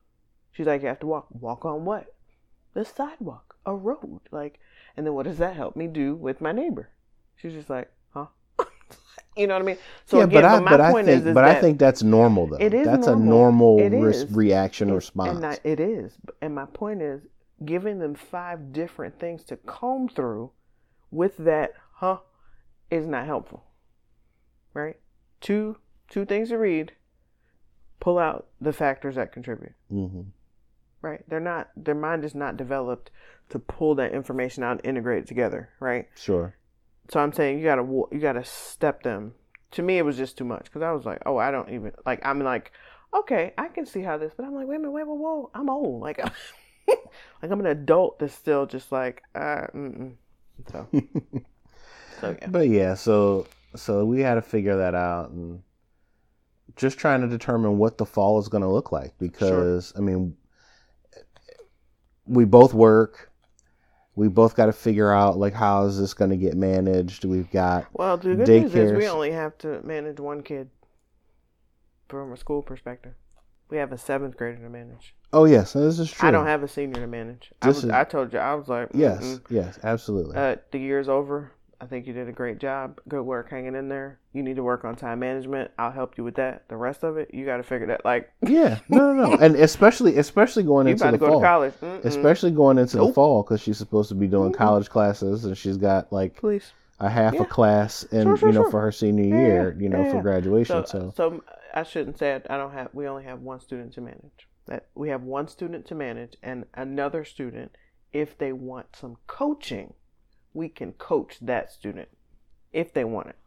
She's 0.51 0.67
like, 0.67 0.82
you 0.82 0.88
have 0.88 0.99
to 0.99 1.08
walk. 1.08 1.27
Walk 1.32 1.65
on 1.65 1.86
what? 1.86 2.13
The 2.73 2.84
sidewalk, 2.84 3.55
a 3.65 3.75
road. 3.75 4.21
Like, 4.32 4.60
and 4.97 5.05
then 5.05 5.13
what 5.13 5.25
does 5.25 5.38
that 5.38 5.55
help 5.55 5.75
me 5.75 5.88
do 5.88 6.15
with 6.15 6.41
my 6.41 6.51
neighbor? 6.51 6.89
She's 7.38 7.53
just 7.53 7.69
like, 7.69 7.89
huh? 8.13 8.27
you 9.38 9.47
know 9.47 9.53
what 9.53 9.62
I 9.62 9.65
mean? 9.65 9.77
So 10.05 10.17
yeah, 10.17 10.25
again, 10.25 10.41
but, 10.41 10.45
I, 10.45 10.60
but, 10.60 10.69
but 10.69 10.82
I 10.82 10.93
think, 10.93 11.08
is, 11.08 11.25
is 11.25 11.34
but 11.34 11.43
I 11.45 11.62
think 11.62 11.79
that's 11.79 12.03
normal 12.03 12.47
though. 12.47 12.58
It 12.58 12.73
is 12.73 12.86
that's 12.86 13.08
normal. 13.08 13.23
a 13.23 13.25
normal 13.25 13.89
re- 13.89 14.25
reaction 14.32 14.91
or 14.91 14.95
response. 14.95 15.38
And 15.38 15.45
I, 15.45 15.58
it 15.63 15.79
is. 15.79 16.13
And 16.41 16.53
my 16.55 16.65
point 16.65 17.01
is, 17.01 17.21
giving 17.63 17.99
them 17.99 18.15
five 18.15 18.73
different 18.73 19.19
things 19.19 19.43
to 19.45 19.58
comb 19.58 20.10
through 20.10 20.51
with 21.12 21.38
that, 21.38 21.73
huh, 21.93 22.17
is 22.91 23.05
not 23.08 23.25
helpful. 23.25 23.65
Right? 24.73 24.97
Two 25.41 25.77
two 26.10 26.25
things 26.25 26.49
to 26.49 26.58
read. 26.58 26.93
Pull 27.99 28.17
out 28.17 28.47
the 28.62 28.73
factors 28.73 29.15
that 29.15 29.32
contribute. 29.32 29.73
Mm-hmm. 29.91 30.21
Right? 31.01 31.23
They're 31.27 31.39
not. 31.39 31.69
Their 31.75 31.95
mind 31.95 32.25
is 32.25 32.36
not 32.36 32.58
developed 32.58 33.12
to 33.49 33.60
pull 33.60 33.95
that 33.95 34.13
information 34.13 34.63
out 34.63 34.77
and 34.77 34.86
integrate 34.86 35.23
it 35.23 35.27
together. 35.27 35.69
Right? 35.79 36.08
Sure. 36.15 36.55
So 37.10 37.19
I'm 37.19 37.34
saying 37.34 37.60
you 37.60 37.65
gotta 37.65 37.84
you 37.84 38.19
gotta 38.19 38.45
step 38.45 39.03
them. 39.03 39.34
To 39.71 39.84
me, 39.84 39.97
it 39.97 40.05
was 40.05 40.17
just 40.17 40.38
too 40.38 40.45
much 40.45 40.65
because 40.65 40.82
I 40.82 40.91
was 40.91 41.05
like, 41.05 41.21
oh, 41.25 41.38
I 41.38 41.51
don't 41.51 41.69
even 41.69 41.91
like. 42.05 42.25
I'm 42.25 42.41
like, 42.41 42.71
okay, 43.13 43.53
I 43.58 43.67
can 43.67 43.86
see 43.86 44.01
how 44.01 44.17
this, 44.17 44.34
but 44.36 44.45
I'm 44.45 44.55
like, 44.55 44.67
wait 44.67 44.77
a 44.77 44.79
minute, 44.79 44.91
wait, 44.91 45.08
whoa, 45.08 45.15
whoa, 45.15 45.51
I'm 45.53 45.69
old. 45.69 46.01
Like, 46.01 46.19
like 46.88 47.51
I'm 47.51 47.60
an 47.60 47.65
adult 47.65 48.19
that's 48.19 48.34
still 48.34 48.65
just 48.65 48.91
like, 48.91 49.23
uh, 49.36 49.67
mm-mm. 49.73 50.13
so. 50.71 50.88
so 52.21 52.36
yeah. 52.39 52.47
But 52.47 52.69
yeah, 52.69 52.95
so 52.95 53.47
so 53.75 54.05
we 54.05 54.21
had 54.21 54.36
to 54.36 54.41
figure 54.41 54.77
that 54.77 54.95
out 54.95 55.29
and 55.32 55.62
just 56.75 56.97
trying 56.97 57.21
to 57.21 57.27
determine 57.27 57.77
what 57.77 57.97
the 57.97 58.05
fall 58.05 58.39
is 58.39 58.47
going 58.47 58.63
to 58.63 58.69
look 58.69 58.91
like 58.91 59.13
because 59.19 59.89
sure. 59.89 60.01
I 60.01 60.05
mean, 60.05 60.36
we 62.25 62.45
both 62.45 62.73
work 62.73 63.29
we 64.19 64.27
both 64.27 64.53
got 64.53 64.65
to 64.65 64.73
figure 64.73 65.13
out 65.13 65.38
like 65.38 65.53
how 65.53 65.86
is 65.86 65.97
this 65.97 66.13
going 66.13 66.29
to 66.29 66.38
get 66.38 66.55
managed. 66.58 67.23
We've 67.23 67.49
got 67.49 67.88
well, 67.93 68.17
the 68.17 68.36
good 68.36 68.47
news 68.47 68.75
is 68.75 68.91
we 68.91 69.08
only 69.08 69.32
have 69.32 69.58
to 69.60 69.82
manage 69.82 70.19
one 70.19 70.43
kid 70.43 70.69
from 72.10 72.34
a 72.34 72.38
school 72.38 72.62
perspective. 72.62 73.13
We 73.69 73.77
have 73.77 73.93
a 73.93 73.97
seventh 73.97 74.36
grader 74.36 74.62
to 74.62 74.69
manage. 74.69 75.15
Oh 75.32 75.45
yes, 75.45 75.71
this 75.71 75.99
is 75.99 76.12
true. 76.12 76.27
I 76.27 76.32
don't 76.32 76.47
have 76.47 76.63
a 76.63 76.67
senior 76.67 76.99
to 76.99 77.08
manage. 77.08 77.53
I, 77.62 77.67
was, 77.69 77.86
is, 77.86 77.89
I 77.91 78.03
told 78.03 78.34
you 78.34 78.39
I 78.39 78.55
was 78.55 78.67
like, 78.67 78.89
yes, 78.93 79.23
mm 79.23 79.41
yes, 79.49 79.79
absolutely. 79.84 80.36
Uh, 80.36 80.58
the 80.71 80.79
year's 80.79 81.08
over. 81.08 81.53
I 81.82 81.86
think 81.86 82.08
you 82.08 82.13
did 82.13 82.28
a 82.28 82.34
great 82.34 82.60
job. 82.60 83.00
Good 83.08 83.22
work 83.22 83.50
hanging 83.50 83.74
in 83.74 83.88
there. 83.88 84.20
You 84.34 84.44
need 84.44 84.58
to 84.58 84.63
work 84.63 84.84
on 84.84 84.96
time 84.96 85.20
management. 85.20 85.72
I'll 85.80 85.92
help 85.92 86.18
you 86.18 86.26
with 86.26 86.36
that. 86.36 86.68
The 86.68 86.76
rest 86.76 87.04
of 87.04 87.18
it, 87.18 87.34
you 87.34 87.46
got 87.46 87.58
to 87.58 87.63
figure 87.63 87.88
that. 87.88 88.04
Like, 88.04 88.32
yeah, 88.42 88.80
no, 88.89 89.13
no, 89.13 89.30
no, 89.30 89.38
and 89.42 89.56
especially, 89.56 90.18
especially 90.18 90.63
going 90.63 90.88
into 90.88 91.10
the 91.10 91.18
fall. 91.18 91.42
college, 91.42 91.74
especially 92.04 92.52
going 92.52 92.78
into 92.78 92.98
nope. 92.98 93.08
the 93.08 93.13
fall 93.13 93.44
because 93.44 93.62
she's 93.62 93.78
supposed 93.78 94.10
to 94.10 94.15
be 94.15 94.28
doing 94.28 94.52
mm-hmm. 94.52 94.62
college 94.62 94.89
classes 94.89 95.46
and 95.46 95.58
she's 95.58 95.78
got 95.78 96.12
like 96.12 96.36
Please. 96.36 96.74
a 97.00 97.10
half 97.10 97.36
yeah. 97.36 97.44
a 97.44 97.46
class 97.46 98.04
and 98.12 98.24
sure, 98.24 98.38
sure, 98.38 98.50
you 98.50 98.56
know 98.56 98.63
sure. 98.63 98.72
for 98.72 98.82
her 98.82 98.92
senior 98.92 99.24
yeah, 99.24 99.42
year, 99.42 99.78
you 99.80 99.88
know, 99.88 100.04
yeah, 100.04 100.12
for 100.12 100.22
graduation. 100.22 100.86
So, 100.86 101.00
so, 101.00 101.13
so 101.15 101.44
I 101.74 101.84
shouldn't 101.84 102.20
say 102.20 102.34
it. 102.34 102.46
I 102.50 102.58
don't 102.58 102.74
have. 102.74 102.89
We 102.94 103.08
only 103.08 103.24
have 103.24 103.39
one 103.39 103.62
student 103.62 103.94
to 103.94 104.02
manage. 104.02 104.48
That 104.65 104.88
we 104.96 105.10
have 105.10 105.24
one 105.24 105.48
student 105.48 105.86
to 105.88 105.96
manage 105.96 106.36
and 106.44 106.65
another 106.74 107.24
student. 107.24 107.72
If 108.12 108.38
they 108.38 108.52
want 108.52 108.96
some 108.96 109.18
coaching, 109.28 109.94
we 110.60 110.67
can 110.67 110.91
coach 110.93 111.38
that 111.41 111.72
student 111.72 112.10
if 112.74 112.93
they 112.93 113.06
want 113.06 113.30
it. 113.30 113.38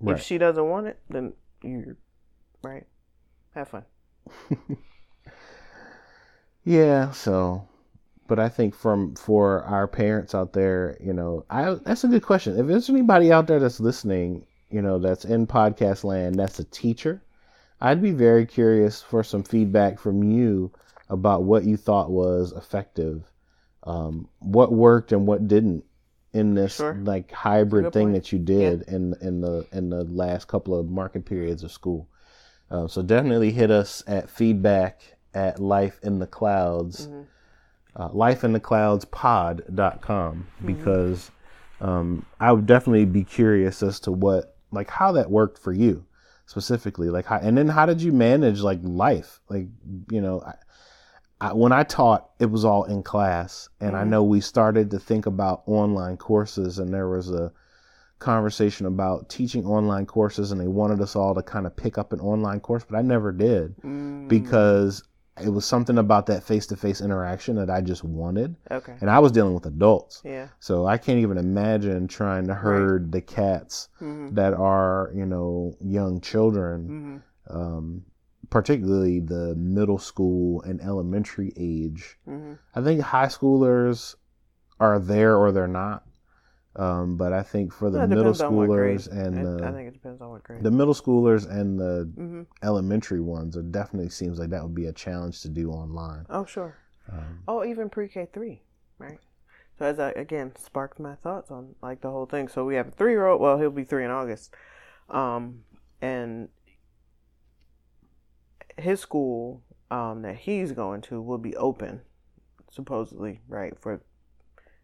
Right. 0.00 0.18
If 0.18 0.24
she 0.24 0.36
doesn't 0.36 0.68
want 0.68 0.88
it, 0.88 0.98
then 1.08 1.32
you 1.62 1.96
right. 2.62 2.86
Have 3.54 3.68
fun. 3.68 3.84
yeah, 6.64 7.12
so 7.12 7.68
but 8.26 8.40
I 8.40 8.48
think 8.48 8.74
from 8.74 9.14
for 9.14 9.62
our 9.62 9.86
parents 9.86 10.34
out 10.34 10.52
there, 10.52 10.96
you 11.00 11.12
know, 11.12 11.44
I 11.50 11.74
that's 11.84 12.04
a 12.04 12.08
good 12.08 12.24
question. 12.24 12.58
If 12.58 12.66
there's 12.66 12.90
anybody 12.90 13.32
out 13.32 13.46
there 13.46 13.60
that's 13.60 13.78
listening, 13.78 14.44
you 14.70 14.82
know, 14.82 14.98
that's 14.98 15.24
in 15.24 15.46
podcast 15.46 16.02
land, 16.02 16.34
that's 16.34 16.58
a 16.58 16.64
teacher, 16.64 17.22
I'd 17.80 18.02
be 18.02 18.10
very 18.10 18.44
curious 18.44 19.00
for 19.00 19.22
some 19.22 19.44
feedback 19.44 20.00
from 20.00 20.24
you 20.24 20.72
about 21.08 21.44
what 21.44 21.64
you 21.64 21.76
thought 21.76 22.10
was 22.10 22.52
effective, 22.52 23.24
um, 23.84 24.28
what 24.40 24.72
worked 24.72 25.12
and 25.12 25.26
what 25.26 25.46
didn't 25.46 25.84
in 26.32 26.54
this 26.54 26.76
sure. 26.76 26.94
like 27.02 27.30
hybrid 27.32 27.92
thing 27.92 28.08
point. 28.08 28.14
that 28.14 28.32
you 28.32 28.38
did 28.38 28.84
yeah. 28.86 28.94
in 28.94 29.14
in 29.20 29.40
the 29.40 29.66
in 29.72 29.90
the 29.90 30.04
last 30.04 30.48
couple 30.48 30.78
of 30.78 30.88
marking 30.88 31.22
periods 31.22 31.62
of 31.62 31.72
school. 31.72 32.08
Uh, 32.70 32.86
so 32.86 33.02
definitely 33.02 33.50
hit 33.50 33.70
us 33.70 34.02
at 34.06 34.30
feedback 34.30 35.00
at 35.34 35.58
life 35.58 35.98
in 36.02 36.20
the 36.20 36.26
clouds, 36.26 37.08
mm-hmm. 37.08 37.22
uh, 38.00 38.08
life 38.12 38.44
in 38.44 38.52
the 38.52 38.60
clouds 38.60 39.04
pod.com 39.06 39.66
mm-hmm. 39.66 40.66
because 40.66 41.30
um, 41.80 42.24
I 42.38 42.52
would 42.52 42.66
definitely 42.66 43.06
be 43.06 43.24
curious 43.24 43.82
as 43.82 43.98
to 44.00 44.12
what 44.12 44.56
like 44.70 44.88
how 44.88 45.12
that 45.12 45.30
worked 45.30 45.58
for 45.58 45.72
you 45.72 46.04
specifically 46.46 47.10
like 47.10 47.26
how, 47.26 47.36
and 47.36 47.56
then 47.56 47.68
how 47.68 47.86
did 47.86 48.02
you 48.02 48.10
manage 48.12 48.60
like 48.60 48.80
life 48.82 49.38
like 49.48 49.68
you 50.10 50.20
know 50.20 50.42
I, 50.44 50.54
I, 51.40 51.52
when 51.52 51.72
I 51.72 51.82
taught, 51.82 52.30
it 52.38 52.50
was 52.50 52.64
all 52.64 52.84
in 52.84 53.02
class, 53.02 53.68
and 53.80 53.92
mm-hmm. 53.92 54.00
I 54.00 54.04
know 54.04 54.22
we 54.22 54.40
started 54.40 54.90
to 54.90 54.98
think 54.98 55.26
about 55.26 55.62
online 55.66 56.16
courses, 56.16 56.78
and 56.78 56.92
there 56.92 57.08
was 57.08 57.30
a 57.30 57.52
conversation 58.18 58.86
about 58.86 59.28
teaching 59.30 59.64
online 59.64 60.04
courses, 60.04 60.52
and 60.52 60.60
they 60.60 60.68
wanted 60.68 61.00
us 61.00 61.16
all 61.16 61.34
to 61.34 61.42
kind 61.42 61.66
of 61.66 61.74
pick 61.74 61.96
up 61.96 62.12
an 62.12 62.20
online 62.20 62.60
course, 62.60 62.84
but 62.88 62.96
I 62.98 63.02
never 63.02 63.32
did 63.32 63.76
mm-hmm. 63.78 64.28
because 64.28 65.02
it 65.42 65.48
was 65.48 65.64
something 65.64 65.96
about 65.96 66.26
that 66.26 66.42
face-to-face 66.42 67.00
interaction 67.00 67.56
that 67.56 67.70
I 67.70 67.80
just 67.80 68.04
wanted. 68.04 68.56
Okay. 68.70 68.94
And 69.00 69.08
I 69.08 69.18
was 69.20 69.32
dealing 69.32 69.54
with 69.54 69.64
adults. 69.64 70.20
Yeah. 70.22 70.48
So 70.58 70.86
I 70.86 70.98
can't 70.98 71.20
even 71.20 71.38
imagine 71.38 72.08
trying 72.08 72.46
to 72.48 72.54
herd 72.54 73.04
right. 73.04 73.12
the 73.12 73.20
cats 73.22 73.88
mm-hmm. 74.02 74.34
that 74.34 74.52
are, 74.52 75.10
you 75.14 75.24
know, 75.24 75.74
young 75.82 76.20
children. 76.20 77.22
Mm-hmm. 77.48 77.56
Um, 77.56 78.04
particularly 78.50 79.20
the 79.20 79.54
middle 79.56 79.98
school 79.98 80.62
and 80.62 80.80
elementary 80.80 81.52
age. 81.56 82.18
Mm-hmm. 82.28 82.54
I 82.74 82.82
think 82.82 83.00
high 83.00 83.26
schoolers 83.26 84.16
are 84.78 84.98
there 84.98 85.36
or 85.36 85.52
they're 85.52 85.68
not. 85.68 86.04
Um, 86.76 87.16
but 87.16 87.32
I 87.32 87.42
think 87.42 87.72
for 87.72 87.90
the 87.90 88.06
middle 88.06 88.32
schoolers 88.32 89.10
and 89.10 89.44
the, 89.44 89.66
I 89.66 89.72
think 89.72 89.88
it 89.88 89.92
depends 89.92 90.22
on 90.22 90.30
what 90.30 90.44
grade. 90.44 90.62
The 90.62 90.70
middle 90.70 90.94
schoolers 90.94 91.50
and 91.50 91.78
the 91.78 92.08
mm-hmm. 92.16 92.42
elementary 92.62 93.20
ones, 93.20 93.56
it 93.56 93.72
definitely 93.72 94.10
seems 94.10 94.38
like 94.38 94.50
that 94.50 94.62
would 94.62 94.74
be 94.74 94.86
a 94.86 94.92
challenge 94.92 95.42
to 95.42 95.48
do 95.48 95.72
online. 95.72 96.26
Oh 96.30 96.44
sure. 96.44 96.76
Um, 97.10 97.42
oh, 97.48 97.64
even 97.64 97.90
pre 97.90 98.06
K 98.06 98.28
three, 98.32 98.62
right? 98.98 99.18
So 99.78 99.86
as 99.86 99.98
I 99.98 100.10
again 100.10 100.52
sparked 100.56 101.00
my 101.00 101.16
thoughts 101.16 101.50
on 101.50 101.74
like 101.82 102.02
the 102.02 102.10
whole 102.10 102.26
thing. 102.26 102.46
So 102.46 102.64
we 102.64 102.76
have 102.76 102.88
a 102.88 102.92
three 102.92 103.12
year 103.12 103.26
old. 103.26 103.40
Well, 103.40 103.58
he'll 103.58 103.70
be 103.70 103.84
three 103.84 104.04
in 104.04 104.12
August, 104.12 104.54
um, 105.08 105.64
and 106.00 106.48
his 108.78 109.00
school 109.00 109.62
um, 109.90 110.22
that 110.22 110.36
he's 110.36 110.72
going 110.72 111.00
to 111.02 111.20
will 111.20 111.38
be 111.38 111.56
open, 111.56 112.00
supposedly, 112.70 113.40
right? 113.48 113.74
For 113.78 114.00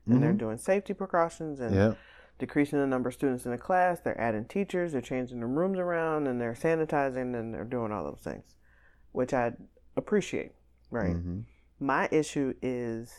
and 0.07 0.15
mm-hmm. 0.15 0.23
they're 0.23 0.33
doing 0.33 0.57
safety 0.57 0.95
precautions 0.95 1.59
and 1.59 1.75
yeah. 1.75 1.95
decreasing 2.39 2.79
the 2.79 2.87
number 2.87 3.09
of 3.09 3.15
students 3.15 3.45
in 3.45 3.51
the 3.51 3.59
class. 3.59 4.01
They're 4.01 4.21
adding 4.21 4.45
teachers. 4.45 4.93
They're 4.93 5.01
changing 5.01 5.41
the 5.41 5.47
rooms 5.47 5.79
around, 5.79 6.29
and 6.29 6.41
they're 6.41 6.55
sanitizing, 6.55 7.39
and 7.39 7.53
they're 7.53 7.65
doing 7.65 7.93
all 7.93 8.05
those 8.05 8.21
things, 8.23 8.55
which 9.13 9.35
I 9.35 9.53
appreciate. 9.97 10.53
Right. 10.91 11.17
Mm-hmm. 11.17 11.41
My 11.81 12.09
issue 12.13 12.55
is, 12.63 13.13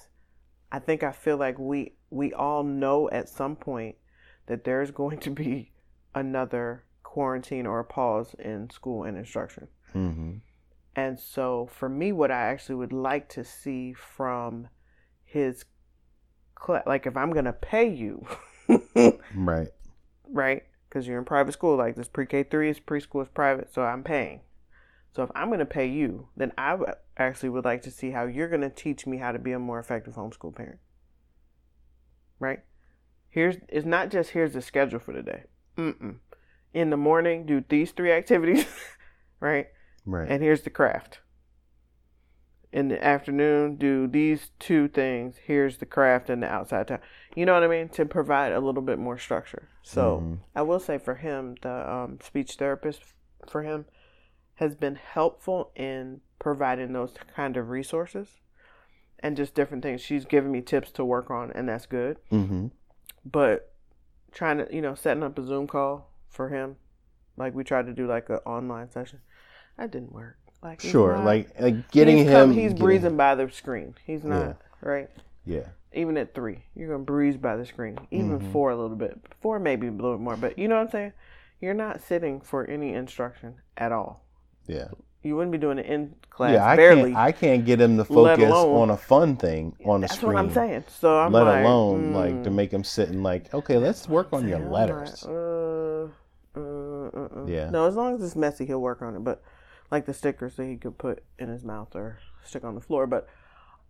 I 0.71 0.80
think 0.80 1.03
I 1.03 1.12
feel 1.12 1.38
like 1.38 1.60
we 1.60 1.93
we 2.10 2.34
all 2.34 2.63
know 2.63 3.10
at 3.10 3.27
some 3.27 3.56
point 3.56 3.97
that 4.47 4.63
there's 4.63 4.91
going 4.91 5.19
to 5.19 5.30
be 5.30 5.73
another 6.15 6.86
quarantine 7.03 7.65
or 7.65 7.80
a 7.80 7.86
pause 7.86 8.34
in 8.39 8.69
school 8.69 9.03
and 9.03 9.17
instruction. 9.17 9.67
Mm-hmm. 9.93 10.38
And 10.97 11.19
so 11.19 11.69
for 11.71 11.88
me, 11.88 12.12
what 12.12 12.31
I 12.31 12.47
actually 12.47 12.75
would 12.75 12.91
like 12.91 13.29
to 13.29 13.43
see 13.43 13.93
from 13.93 14.67
his 15.23 15.63
class, 16.55 16.81
like 16.88 17.05
if 17.05 17.15
I'm 17.15 17.31
going 17.31 17.45
to 17.45 17.53
pay 17.53 17.88
you, 17.88 18.25
Right. 19.36 19.67
right? 20.27 20.63
Because 20.89 21.07
you're 21.07 21.19
in 21.19 21.25
private 21.25 21.51
school, 21.51 21.77
like 21.77 21.95
this 21.95 22.07
pre 22.07 22.25
K 22.25 22.41
three 22.41 22.71
is 22.71 22.79
preschool 22.79 23.21
is 23.21 23.29
private, 23.29 23.71
so 23.71 23.83
I'm 23.83 24.03
paying. 24.03 24.41
So 25.15 25.21
if 25.21 25.29
I'm 25.36 25.49
going 25.49 25.60
to 25.60 25.65
pay 25.65 25.86
you, 25.86 26.29
then 26.36 26.51
I 26.57 26.71
w- 26.71 26.91
actually 27.15 27.49
would 27.49 27.63
like 27.65 27.83
to 27.83 27.91
see 27.91 28.10
how 28.10 28.25
you're 28.25 28.49
going 28.49 28.62
to 28.62 28.69
teach 28.69 29.05
me 29.05 29.17
how 29.17 29.31
to 29.31 29.39
be 29.39 29.51
a 29.51 29.60
more 29.60 29.79
effective 29.79 30.15
homeschool 30.15 30.55
parent. 30.55 30.79
Right? 32.39 32.62
Here's 33.29 33.57
it's 33.69 33.86
not 33.86 34.10
just 34.10 34.31
here's 34.31 34.53
the 34.53 34.63
schedule 34.63 34.99
for 34.99 35.13
the 35.13 35.21
day. 35.21 35.43
Mm-mm. 35.77 36.15
In 36.73 36.89
the 36.89 36.97
morning, 36.97 37.45
do 37.45 37.63
these 37.69 37.91
three 37.91 38.12
activities, 38.12 38.65
right? 39.39 39.67
Right. 40.07 40.27
And 40.29 40.41
here's 40.41 40.61
the 40.61 40.69
craft. 40.71 41.19
In 42.71 42.87
the 42.89 43.03
afternoon, 43.03 43.75
do 43.75 44.07
these 44.07 44.51
two 44.59 44.87
things. 44.87 45.35
Here's 45.45 45.77
the 45.77 45.85
craft 45.85 46.29
and 46.29 46.41
the 46.43 46.47
outside 46.47 46.87
time. 46.87 46.99
You 47.35 47.45
know 47.45 47.53
what 47.53 47.63
I 47.63 47.67
mean? 47.67 47.89
To 47.89 48.05
provide 48.05 48.51
a 48.51 48.59
little 48.59 48.81
bit 48.81 48.99
more 48.99 49.17
structure. 49.17 49.69
So 49.83 50.19
Mhm. 50.21 50.37
I 50.55 50.61
will 50.63 50.79
say 50.79 50.97
for 50.97 51.15
him, 51.15 51.55
the 51.61 51.89
um, 51.91 52.19
speech 52.21 52.55
therapist 52.55 53.03
for 53.47 53.63
him 53.63 53.85
has 54.55 54.75
been 54.75 54.95
helpful 54.95 55.71
in 55.75 56.21
providing 56.39 56.93
those 56.93 57.13
kind 57.35 57.55
of 57.57 57.69
resources 57.69 58.39
and 59.19 59.37
just 59.37 59.53
different 59.55 59.83
things. 59.83 60.01
She's 60.01 60.25
given 60.25 60.51
me 60.51 60.61
tips 60.61 60.91
to 60.93 61.05
work 61.05 61.29
on, 61.31 61.51
and 61.51 61.69
that's 61.69 61.85
good. 61.85 62.17
mm-hmm. 62.31 62.67
But 63.25 63.73
trying 64.31 64.57
to, 64.59 64.67
you 64.73 64.81
know, 64.81 64.93
setting 64.95 65.23
up 65.23 65.37
a 65.37 65.43
Zoom 65.43 65.67
call 65.67 66.11
for 66.29 66.49
him, 66.49 66.75
like 67.37 67.53
we 67.55 67.63
tried 67.63 67.85
to 67.87 67.93
do 67.93 68.07
like 68.07 68.29
an 68.29 68.37
online 68.45 68.89
session, 68.91 69.19
that 69.77 69.91
didn't 69.91 70.11
work. 70.13 70.37
Like 70.63 70.81
Sure. 70.81 71.15
not- 71.15 71.25
Like 71.25 71.59
like 71.59 71.89
getting 71.91 72.17
he's 72.17 72.27
him. 72.27 72.33
come- 72.33 72.51
he's 72.53 72.71
getting- 72.73 72.77
breezing 72.85 73.17
by 73.17 73.35
the 73.35 73.49
screen. 73.51 73.95
He's 74.05 74.23
not 74.23 74.39
Yeah. 74.47 74.53
right. 74.89 75.09
Yeah. 75.45 75.67
Even 75.93 76.17
at 76.17 76.33
three, 76.33 76.63
you're 76.75 76.89
gonna 76.89 77.03
breeze 77.03 77.37
by 77.37 77.55
the 77.55 77.65
screen. 77.65 77.97
Even 78.11 78.39
Mhm. 78.39 78.51
four, 78.51 78.71
a 78.71 78.75
little 78.75 78.97
bit. 78.97 79.19
Four, 79.41 79.59
maybe 79.59 79.87
a 79.87 79.91
little 79.91 80.17
more. 80.17 80.35
But 80.35 80.57
you 80.59 80.67
know 80.67 80.75
what 80.75 80.81
I'm 80.85 80.89
saying? 80.89 81.13
You're 81.61 81.73
not 81.73 82.01
sitting 82.01 82.41
for 82.41 82.65
any 82.65 82.93
instruction 82.93 83.55
at 83.77 83.91
all. 83.91 84.21
Yeah. 84.67 84.89
You 85.23 85.35
wouldn't 85.35 85.51
be 85.51 85.57
doing 85.57 85.79
it 85.79 85.85
in 85.87 86.15
class. 86.29 86.53
yeah. 86.53 86.65
I 86.65 86.75
barely. 86.75 87.11
can't. 87.11 87.15
I 87.17 87.31
can't 87.31 87.65
get 87.65 87.81
him 87.81 87.97
to 87.97 88.05
focus 88.05 88.45
alone- 88.45 88.75
on 88.81 88.89
a 88.91 88.97
fun 88.97 89.35
thing 89.37 89.75
on 89.85 90.01
the 90.01 90.07
screen. 90.07 90.19
That's 90.19 90.23
what 90.23 90.35
I'm 90.35 90.51
saying. 90.69 90.83
So 90.87 91.17
I'm 91.19 91.31
let 91.31 91.43
like, 91.45 91.63
alone 91.65 92.13
like 92.13 92.43
to 92.43 92.49
mm. 92.49 92.53
make 92.55 92.71
him 92.71 92.83
sit 92.83 93.09
and 93.09 93.23
like, 93.23 93.51
okay, 93.53 93.77
let's 93.77 94.07
work 94.07 94.27
on 94.33 94.47
your 94.47 94.59
letters. 94.59 95.23
like, 95.23 95.33
uh, 95.33 96.59
uh, 96.59 96.59
uh, 96.59 97.41
uh. 97.41 97.45
Yeah. 97.47 97.69
No, 97.69 97.87
as 97.87 97.95
long 97.95 98.15
as 98.15 98.23
it's 98.23 98.35
messy, 98.35 98.65
he'll 98.65 98.81
work 98.81 99.01
on 99.01 99.15
it. 99.15 99.23
But 99.23 99.41
like 99.91 100.06
the 100.06 100.13
stickers 100.13 100.56
that 100.56 100.65
he 100.65 100.76
could 100.78 100.97
put 100.97 101.23
in 101.39 101.50
his 101.50 101.63
mouth 101.63 101.95
or 101.95 102.19
stick 102.43 102.63
on 102.63 102.76
the 102.76 102.82
floor. 102.82 103.08
But 103.08 103.28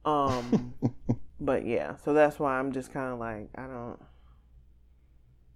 um, 0.06 0.74
but 1.40 1.66
yeah. 1.66 1.96
So 1.98 2.14
that's 2.14 2.40
why 2.40 2.60
I'm 2.60 2.72
just 2.72 2.92
kind 2.94 3.14
of 3.14 3.20
like 3.20 3.50
I 3.56 3.68
don't. 3.68 4.00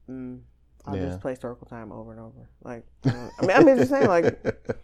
Mm, 0.09 0.41
I'll 0.85 0.95
Yeah. 0.95 1.05
just 1.07 1.21
play 1.21 1.35
circle 1.35 1.67
time 1.67 1.91
over 1.91 2.11
and 2.11 2.19
over. 2.19 2.49
Like 2.63 2.85
I 3.05 3.41
mean, 3.41 3.51
I 3.57 3.61
mean, 3.61 3.77
just 3.77 3.89
saying 3.89 4.07
like 4.07 4.43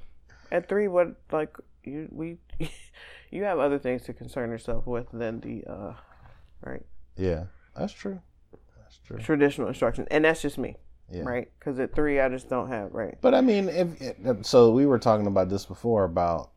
at 0.51 0.69
three, 0.69 0.87
what 0.87 1.15
like 1.31 1.55
you 1.83 2.07
we 2.11 2.37
you 3.31 3.43
have 3.43 3.59
other 3.59 3.79
things 3.79 4.03
to 4.03 4.13
concern 4.13 4.49
yourself 4.49 4.85
with 4.87 5.07
than 5.11 5.39
the 5.41 5.63
uh 5.69 5.93
right 6.61 6.85
yeah, 7.17 7.45
that's 7.75 7.93
true. 7.93 8.21
That's 8.83 8.97
true. 8.99 9.17
traditional 9.17 9.67
instruction, 9.67 10.07
and 10.11 10.25
that's 10.25 10.41
just 10.41 10.57
me. 10.57 10.77
Yeah. 11.11 11.23
right? 11.23 11.49
Because 11.59 11.79
at 11.79 11.95
three, 11.95 12.19
I 12.19 12.29
just 12.29 12.49
don't 12.49 12.67
have 12.67 12.93
right. 12.93 13.17
But 13.21 13.33
I 13.33 13.41
mean, 13.41 13.69
if 13.69 14.01
if- 14.01 14.45
so, 14.45 14.71
we 14.71 14.85
were 14.85 14.99
talking 14.99 15.27
about 15.27 15.49
this 15.49 15.65
before 15.65 16.03
about, 16.03 16.51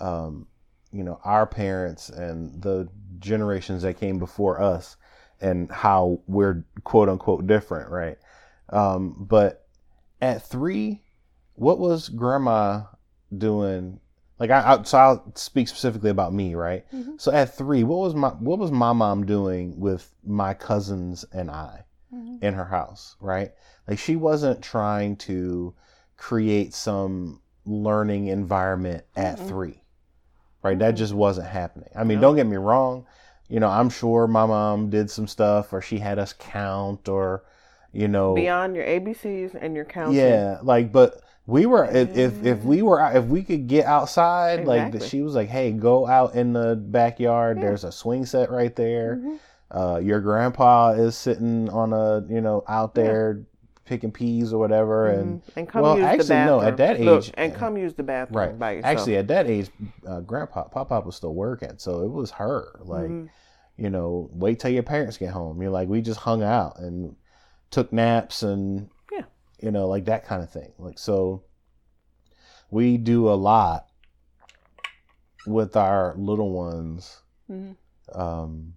um, 0.00 0.46
you 0.92 1.04
know, 1.04 1.20
our 1.24 1.46
parents 1.46 2.08
and 2.08 2.62
the 2.62 2.88
generations 3.18 3.82
that 3.82 3.98
came 4.00 4.18
before 4.18 4.60
us, 4.60 4.96
and 5.40 5.70
how 5.70 6.20
we're 6.26 6.64
quote 6.84 7.08
unquote 7.08 7.46
different, 7.46 7.90
right? 7.90 8.18
Um, 8.70 9.14
but 9.28 9.66
at 10.22 10.42
three, 10.42 11.02
what 11.54 11.78
was 11.78 12.08
Grandma 12.08 12.84
doing? 13.36 14.00
Like 14.38 14.50
I, 14.50 14.74
I, 14.78 14.82
so 14.82 14.98
I'll 14.98 15.32
speak 15.36 15.68
specifically 15.68 16.10
about 16.10 16.32
me, 16.32 16.54
right? 16.54 16.90
Mhm. 16.92 17.20
So 17.20 17.30
at 17.32 17.54
three, 17.54 17.84
what 17.84 17.98
was 17.98 18.14
my 18.14 18.30
what 18.30 18.58
was 18.58 18.70
my 18.72 18.92
mom 18.92 19.26
doing 19.26 19.78
with 19.78 20.10
my 20.24 20.54
cousins 20.54 21.24
and 21.32 21.50
I? 21.50 21.83
In 22.42 22.54
her 22.54 22.64
house, 22.66 23.16
right? 23.20 23.52
Like 23.88 23.98
she 23.98 24.16
wasn't 24.16 24.62
trying 24.62 25.16
to 25.16 25.74
create 26.16 26.74
some 26.74 27.40
learning 27.64 28.26
environment 28.28 29.04
at 29.16 29.38
Mm-mm. 29.38 29.48
three, 29.48 29.82
right? 30.62 30.78
That 30.78 30.92
just 30.92 31.12
wasn't 31.14 31.48
happening. 31.48 31.88
I 31.94 32.04
mean, 32.04 32.20
No. 32.20 32.28
don't 32.28 32.36
get 32.36 32.46
me 32.46 32.56
wrong. 32.56 33.06
You 33.48 33.60
know, 33.60 33.68
I'm 33.68 33.90
sure 33.90 34.26
my 34.26 34.46
mom 34.46 34.90
did 34.90 35.10
some 35.10 35.26
stuff 35.26 35.72
or 35.72 35.80
she 35.82 35.98
had 35.98 36.18
us 36.18 36.32
count 36.38 37.08
or, 37.08 37.44
you 37.92 38.08
know, 38.08 38.34
Beyond 38.34 38.74
your 38.74 38.84
ABCs 38.86 39.54
and 39.60 39.74
your 39.76 39.84
counting. 39.84 40.18
yeah, 40.18 40.58
like, 40.62 40.92
but 40.92 41.20
we 41.46 41.66
were 41.66 41.84
if 41.84 42.16
if, 42.16 42.42
if 42.42 42.62
we 42.64 42.80
were 42.80 42.98
if 43.14 43.26
we 43.26 43.42
could 43.42 43.66
get 43.66 43.84
outside, 43.84 44.64
like 44.64 44.86
Exactly. 44.88 45.08
she 45.08 45.20
was 45.20 45.34
like, 45.34 45.48
hey, 45.48 45.72
go 45.72 46.06
out 46.06 46.34
in 46.34 46.54
the 46.54 46.74
backyard. 46.74 47.58
Yeah. 47.58 47.64
There's 47.64 47.84
a 47.84 47.92
swing 47.92 48.24
set 48.24 48.50
right 48.50 48.74
there 48.74 49.16
Mhm. 49.16 49.38
Uh, 49.74 49.98
your 50.02 50.20
grandpa 50.20 50.90
is 50.92 51.16
sitting 51.16 51.68
on 51.70 51.92
a 51.92 52.24
you 52.32 52.40
know 52.40 52.62
out 52.68 52.92
Yeah. 52.94 53.02
there 53.02 53.42
picking 53.84 54.10
peas 54.12 54.50
or 54.52 54.58
whatever 54.58 55.08
and 55.08 55.42
Mhm. 55.42 55.56
and 55.56 55.68
come 55.68 55.82
well, 55.82 55.96
use 55.98 56.04
actually, 56.06 56.22
the 56.24 56.28
bathroom. 56.34 56.60
no, 56.60 56.66
at 56.66 56.76
that 56.78 57.00
Look, 57.00 57.24
age- 57.24 57.34
and 57.36 57.54
come 57.54 57.76
use 57.76 57.92
the 57.94 58.02
bathroom 58.02 58.38
right 58.38 58.58
by 58.58 58.70
yourself. 58.72 58.92
actually 58.96 59.16
at 59.18 59.28
that 59.28 59.46
age 59.46 59.70
uh, 60.06 60.20
grandpa 60.20 60.62
papa 60.68 61.00
was 61.04 61.16
still 61.16 61.34
working 61.34 61.74
so 61.76 62.02
it 62.02 62.10
was 62.10 62.30
her 62.30 62.80
like 62.84 63.10
Mhm. 63.10 63.28
you 63.76 63.90
know 63.90 64.30
wait 64.32 64.58
till 64.60 64.70
your 64.70 64.84
parents 64.84 65.18
get 65.18 65.30
home 65.32 65.60
you're 65.60 65.70
like 65.70 65.88
we 65.90 66.00
just 66.00 66.20
hung 66.20 66.42
out 66.42 66.78
and 66.78 67.14
took 67.70 67.92
naps 67.92 68.42
and 68.42 68.88
Yeah. 69.12 69.24
you 69.60 69.70
know 69.70 69.86
like 69.86 70.06
that 70.06 70.24
kind 70.24 70.42
of 70.42 70.48
thing 70.48 70.72
like 70.78 70.98
so 70.98 71.42
we 72.70 72.96
do 72.96 73.28
a 73.28 73.34
lot 73.34 73.86
with 75.46 75.76
our 75.76 76.14
little 76.16 76.50
ones 76.52 77.20
Mhm. 77.50 77.76
um, 78.14 78.74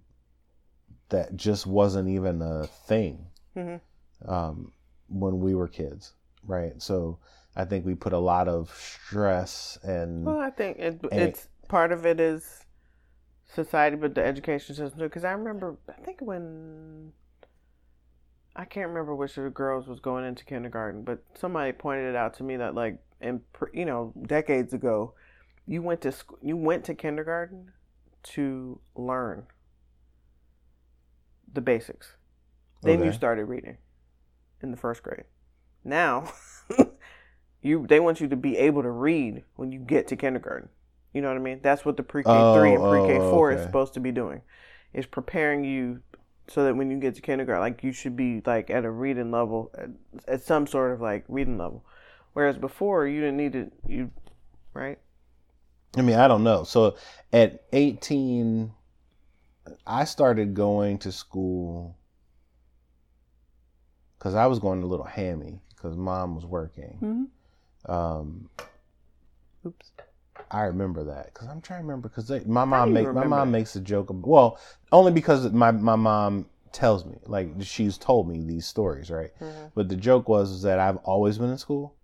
that 1.08 1.36
just 1.36 1.66
wasn't 1.66 2.08
even 2.08 2.42
a 2.42 2.66
thing 2.66 3.26
Mhm. 3.56 3.80
um, 4.26 4.72
when 5.08 5.40
we 5.40 5.54
were 5.54 5.68
kids, 5.68 6.12
right? 6.44 6.80
So 6.82 7.18
I 7.56 7.64
think 7.64 7.86
we 7.86 7.94
put 7.94 8.12
a 8.12 8.18
lot 8.18 8.48
of 8.48 8.70
stress 8.70 9.78
and 9.82 10.24
Well, 10.26 10.38
I 10.38 10.50
think 10.50 10.78
it, 10.78 11.00
it's 11.12 11.48
part 11.68 11.92
of 11.92 12.06
it 12.06 12.20
is 12.20 12.64
society, 13.46 13.96
but 13.96 14.14
the 14.14 14.24
education 14.24 14.74
system 14.74 14.98
too. 14.98 15.04
Because 15.06 15.24
I 15.24 15.32
remember, 15.32 15.76
I 15.88 16.00
think 16.02 16.20
when 16.20 17.12
I 18.54 18.64
can't 18.64 18.88
remember 18.88 19.14
which 19.14 19.36
of 19.38 19.44
the 19.44 19.50
girls 19.50 19.86
was 19.86 20.00
going 20.00 20.24
into 20.24 20.44
kindergarten, 20.44 21.02
but 21.02 21.22
somebody 21.34 21.72
pointed 21.72 22.10
it 22.10 22.16
out 22.16 22.34
to 22.34 22.42
me 22.42 22.56
that 22.56 22.74
like 22.74 22.98
in 23.20 23.40
you 23.72 23.84
know 23.84 24.12
decades 24.26 24.72
ago, 24.74 25.14
you 25.66 25.80
went 25.80 26.00
to 26.02 26.12
sc- 26.12 26.42
you 26.42 26.56
went 26.56 26.84
to 26.84 26.94
kindergarten 26.94 27.72
to 28.24 28.80
learn 28.96 29.46
the 31.52 31.60
basics. 31.60 32.14
Then 32.82 33.04
you 33.04 33.12
started 33.12 33.44
reading 33.46 33.78
in 34.62 34.70
the 34.70 34.76
first 34.76 35.02
grade. 35.02 35.24
Now, 35.84 36.32
you 37.62 37.86
they 37.88 38.00
want 38.00 38.20
you 38.20 38.28
to 38.28 38.36
be 38.36 38.56
able 38.56 38.82
to 38.82 38.90
read 38.90 39.42
when 39.56 39.72
you 39.72 39.80
get 39.80 40.06
to 40.08 40.16
kindergarten. 40.16 40.68
You 41.12 41.22
know 41.22 41.28
what 41.28 41.36
I 41.36 41.40
mean? 41.40 41.60
That's 41.62 41.84
what 41.84 41.96
the 41.96 42.02
pre-K 42.02 42.28
three 42.28 42.74
and 42.74 42.82
Oh, 42.82 42.90
pre-K 42.90 43.18
oh, 43.18 43.30
four 43.30 43.50
is 43.50 43.62
supposed 43.62 43.94
to 43.94 44.00
be 44.00 44.12
doing. 44.12 44.42
Is 44.92 45.06
preparing 45.06 45.64
you 45.64 46.00
so 46.48 46.64
that 46.64 46.76
when 46.76 46.90
you 46.90 46.98
get 46.98 47.14
to 47.16 47.20
kindergarten, 47.20 47.62
like 47.62 47.82
you 47.82 47.92
should 47.92 48.16
be 48.16 48.42
like 48.44 48.70
at 48.70 48.84
a 48.84 48.90
reading 48.90 49.30
level, 49.30 49.70
at, 49.76 49.90
at 50.26 50.42
some 50.42 50.66
sort 50.66 50.92
of 50.92 51.00
like 51.00 51.24
reading 51.28 51.58
level. 51.58 51.84
Whereas 52.32 52.56
before, 52.56 53.06
you 53.06 53.20
didn't 53.20 53.36
need 53.36 53.52
to. 53.52 53.70
You 53.86 54.10
right? 54.72 54.98
I 55.96 56.02
mean, 56.02 56.16
I 56.16 56.28
don't 56.28 56.44
know. 56.44 56.64
So 56.64 56.96
at 57.32 57.64
18, 57.72 58.72
I 59.86 60.04
started 60.04 60.54
going 60.54 60.98
to 60.98 61.12
school 61.12 61.96
because 64.18 64.34
I 64.34 64.46
was 64.46 64.58
going 64.58 64.82
a 64.82 64.86
Little 64.86 65.06
Hammy 65.06 65.60
because 65.70 65.96
mom 65.96 66.34
was 66.34 66.44
working. 66.44 66.98
Mm-hmm. 67.02 67.90
Um, 67.90 68.50
Oops. 69.66 69.92
I 70.50 70.62
remember 70.62 71.04
that 71.04 71.32
because 71.32 71.48
I'm 71.48 71.60
trying 71.60 71.80
to 71.80 71.86
remember 71.86 72.08
because 72.08 72.46
my 72.46 72.64
mom 72.64 72.88
you 72.88 72.94
make 72.94 73.12
my 73.12 73.26
mom 73.26 73.50
makes 73.50 73.76
a 73.76 73.80
joke. 73.80 74.10
Of, 74.10 74.24
well, 74.24 74.58
only 74.92 75.12
because 75.12 75.50
my 75.52 75.70
my 75.70 75.96
mom 75.96 76.46
tells 76.72 77.04
me 77.04 77.16
like 77.26 77.50
she's 77.60 77.98
told 77.98 78.28
me 78.28 78.42
these 78.42 78.66
stories, 78.66 79.10
right? 79.10 79.30
Mm-hmm. 79.40 79.66
But 79.74 79.88
the 79.88 79.96
joke 79.96 80.28
was 80.28 80.62
that 80.62 80.78
I've 80.78 80.98
always 80.98 81.38
been 81.38 81.50
in 81.50 81.58
school, 81.58 81.96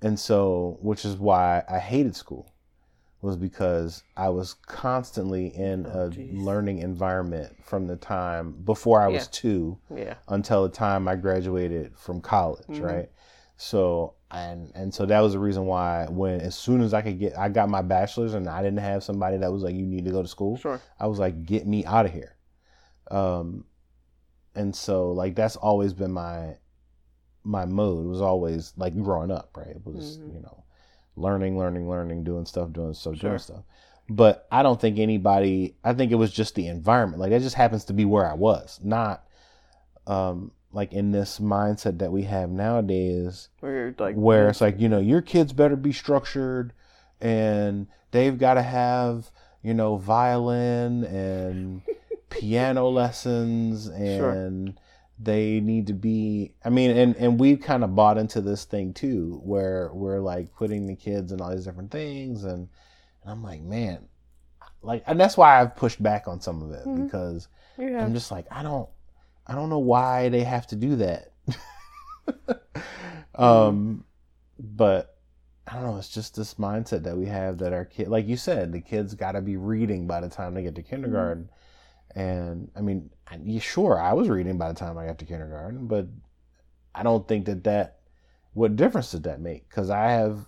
and 0.00 0.18
so 0.18 0.78
which 0.80 1.04
is 1.04 1.16
why 1.16 1.62
I 1.68 1.78
hated 1.78 2.16
school 2.16 2.53
was 3.24 3.36
because 3.36 4.02
I 4.16 4.28
was 4.28 4.54
constantly 4.54 5.46
in 5.56 5.86
Oh, 5.86 6.06
a 6.06 6.10
geez. 6.10 6.32
learning 6.40 6.78
environment 6.78 7.56
from 7.64 7.86
the 7.86 7.96
time 7.96 8.52
before 8.64 9.00
I 9.00 9.08
was 9.08 9.22
Yeah. 9.24 9.28
two 9.32 9.78
Yeah. 9.94 10.14
until 10.28 10.62
the 10.64 10.68
time 10.68 11.08
I 11.08 11.16
graduated 11.16 11.96
from 11.96 12.20
college, 12.20 12.66
Mhm. 12.68 12.82
right? 12.82 13.10
So 13.56 14.14
and 14.30 14.72
and 14.74 14.92
so 14.92 15.06
that 15.06 15.20
was 15.20 15.32
the 15.32 15.38
reason 15.38 15.64
why 15.66 16.06
when 16.10 16.40
as 16.40 16.54
soon 16.56 16.80
as 16.80 16.92
I 16.92 17.02
could 17.02 17.18
get 17.20 17.38
I 17.38 17.48
got 17.48 17.68
my 17.68 17.82
bachelor's 17.82 18.34
and 18.34 18.48
I 18.48 18.62
didn't 18.62 18.80
have 18.80 19.02
somebody 19.04 19.36
that 19.38 19.52
was 19.52 19.62
like 19.62 19.74
you 19.74 19.86
need 19.86 20.04
to 20.04 20.10
go 20.10 20.22
to 20.22 20.28
school. 20.28 20.56
Sure. 20.56 20.80
I 21.00 21.06
was 21.06 21.18
like 21.18 21.44
get 21.46 21.66
me 21.66 21.84
out 21.86 22.04
of 22.06 22.12
here. 22.12 22.34
Um 23.10 23.64
and 24.56 24.74
so 24.74 25.12
like 25.12 25.34
that's 25.34 25.56
always 25.56 25.92
been 25.94 26.12
my 26.12 26.56
my 27.44 27.64
mode 27.64 28.06
was 28.06 28.20
always 28.20 28.72
like 28.76 28.94
growing 29.02 29.30
up, 29.30 29.56
right? 29.56 29.68
It 29.76 29.84
was, 29.86 30.18
Mhm. 30.18 30.34
you 30.34 30.40
know, 30.40 30.63
learning, 31.16 31.58
learning, 31.58 31.88
learning, 31.88 32.24
doing 32.24 32.46
stuff, 32.46 32.72
doing 32.72 32.94
stuff, 32.94 33.16
Sure. 33.16 33.30
doing 33.30 33.38
stuff. 33.38 33.62
But 34.08 34.46
I 34.52 34.62
don't 34.62 34.80
think 34.80 34.98
anybody 34.98 35.76
I 35.82 35.94
think 35.94 36.12
it 36.12 36.16
was 36.16 36.32
just 36.32 36.54
the 36.54 36.66
environment. 36.68 37.20
Like 37.20 37.30
that 37.30 37.40
just 37.42 37.56
happens 37.56 37.84
to 37.86 37.92
be 37.92 38.04
where 38.04 38.30
I 38.30 38.34
was, 38.34 38.78
not 38.82 39.24
um 40.06 40.50
like 40.72 40.92
in 40.92 41.12
this 41.12 41.38
mindset 41.38 41.98
that 41.98 42.10
we 42.12 42.24
have 42.24 42.50
nowadays 42.50 43.48
Where 43.60 43.94
like 43.98 44.16
where 44.16 44.48
it's 44.48 44.60
like, 44.60 44.80
you 44.80 44.88
know, 44.88 44.98
your 45.00 45.22
kids 45.22 45.52
better 45.52 45.76
be 45.76 45.92
structured 45.92 46.72
and 47.20 47.86
they've 48.10 48.36
got 48.36 48.54
to 48.54 48.62
have, 48.62 49.30
you 49.62 49.72
know, 49.72 49.96
violin 49.96 51.04
and 51.04 51.82
piano 52.28 52.88
lessons 52.88 53.86
Sure. 53.86 54.32
They 55.18 55.60
need 55.60 55.86
to 55.86 55.92
be 55.92 56.52
I 56.64 56.70
mean 56.70 56.90
and 56.90 57.16
and 57.16 57.38
we've 57.38 57.60
kind 57.60 57.84
of 57.84 57.94
bought 57.94 58.18
into 58.18 58.40
this 58.40 58.64
thing 58.64 58.92
too 58.92 59.40
where 59.44 59.90
we're 59.92 60.20
like 60.20 60.52
putting 60.54 60.86
the 60.86 60.96
kids 60.96 61.30
in 61.32 61.40
all 61.40 61.50
these 61.54 61.64
different 61.64 61.90
things 61.92 62.42
and, 62.44 62.68
and 63.22 63.30
I'm 63.30 63.42
like, 63.42 63.62
man, 63.62 64.08
like 64.82 65.04
and 65.06 65.18
that's 65.20 65.36
why 65.36 65.60
I've 65.60 65.76
pushed 65.76 66.02
back 66.02 66.26
on 66.26 66.40
some 66.40 66.62
of 66.62 66.72
it 66.72 66.84
Mhm. 66.86 67.04
because 67.04 67.48
I'm 68.04 68.12
just 68.14 68.30
like, 68.30 68.46
I 68.50 68.62
don't, 68.62 68.88
I 69.46 69.54
don't 69.54 69.68
know 69.70 69.78
why 69.78 70.28
they 70.30 70.42
have 70.44 70.66
to 70.68 70.76
do 70.76 70.96
that. 70.96 71.32
um, 73.34 74.04
but 74.58 75.16
I 75.66 75.74
don't 75.74 75.84
know. 75.84 75.96
It's 75.96 76.08
just 76.08 76.36
this 76.36 76.54
mindset 76.54 77.02
that 77.04 77.16
we 77.16 77.26
have 77.26 77.58
that 77.58 77.72
our 77.72 77.84
kid, 77.84 78.08
like 78.08 78.26
you 78.26 78.36
said, 78.36 78.72
the 78.72 78.80
kids 78.80 79.14
got 79.14 79.32
to 79.32 79.40
be 79.40 79.56
reading 79.56 80.06
by 80.06 80.20
the 80.20 80.28
time 80.28 80.54
they 80.54 80.62
get 80.62 80.74
to 80.76 80.82
kindergarten. 80.82 81.48
And 82.14 82.70
I 82.76 82.80
mean, 82.80 83.10
sure, 83.60 84.00
I 84.00 84.12
was 84.12 84.28
reading 84.28 84.58
by 84.58 84.68
the 84.68 84.78
time 84.78 84.98
I 84.98 85.06
got 85.06 85.18
to 85.18 85.24
kindergarten, 85.24 85.86
but 85.86 86.06
I 86.94 87.02
don't 87.02 87.26
think 87.26 87.46
that 87.46 87.64
that. 87.64 87.98
What 88.54 88.76
difference 88.76 89.10
did 89.10 89.24
that 89.24 89.40
make? 89.40 89.68
Because 89.68 89.90
I 89.90 90.10
have 90.12 90.46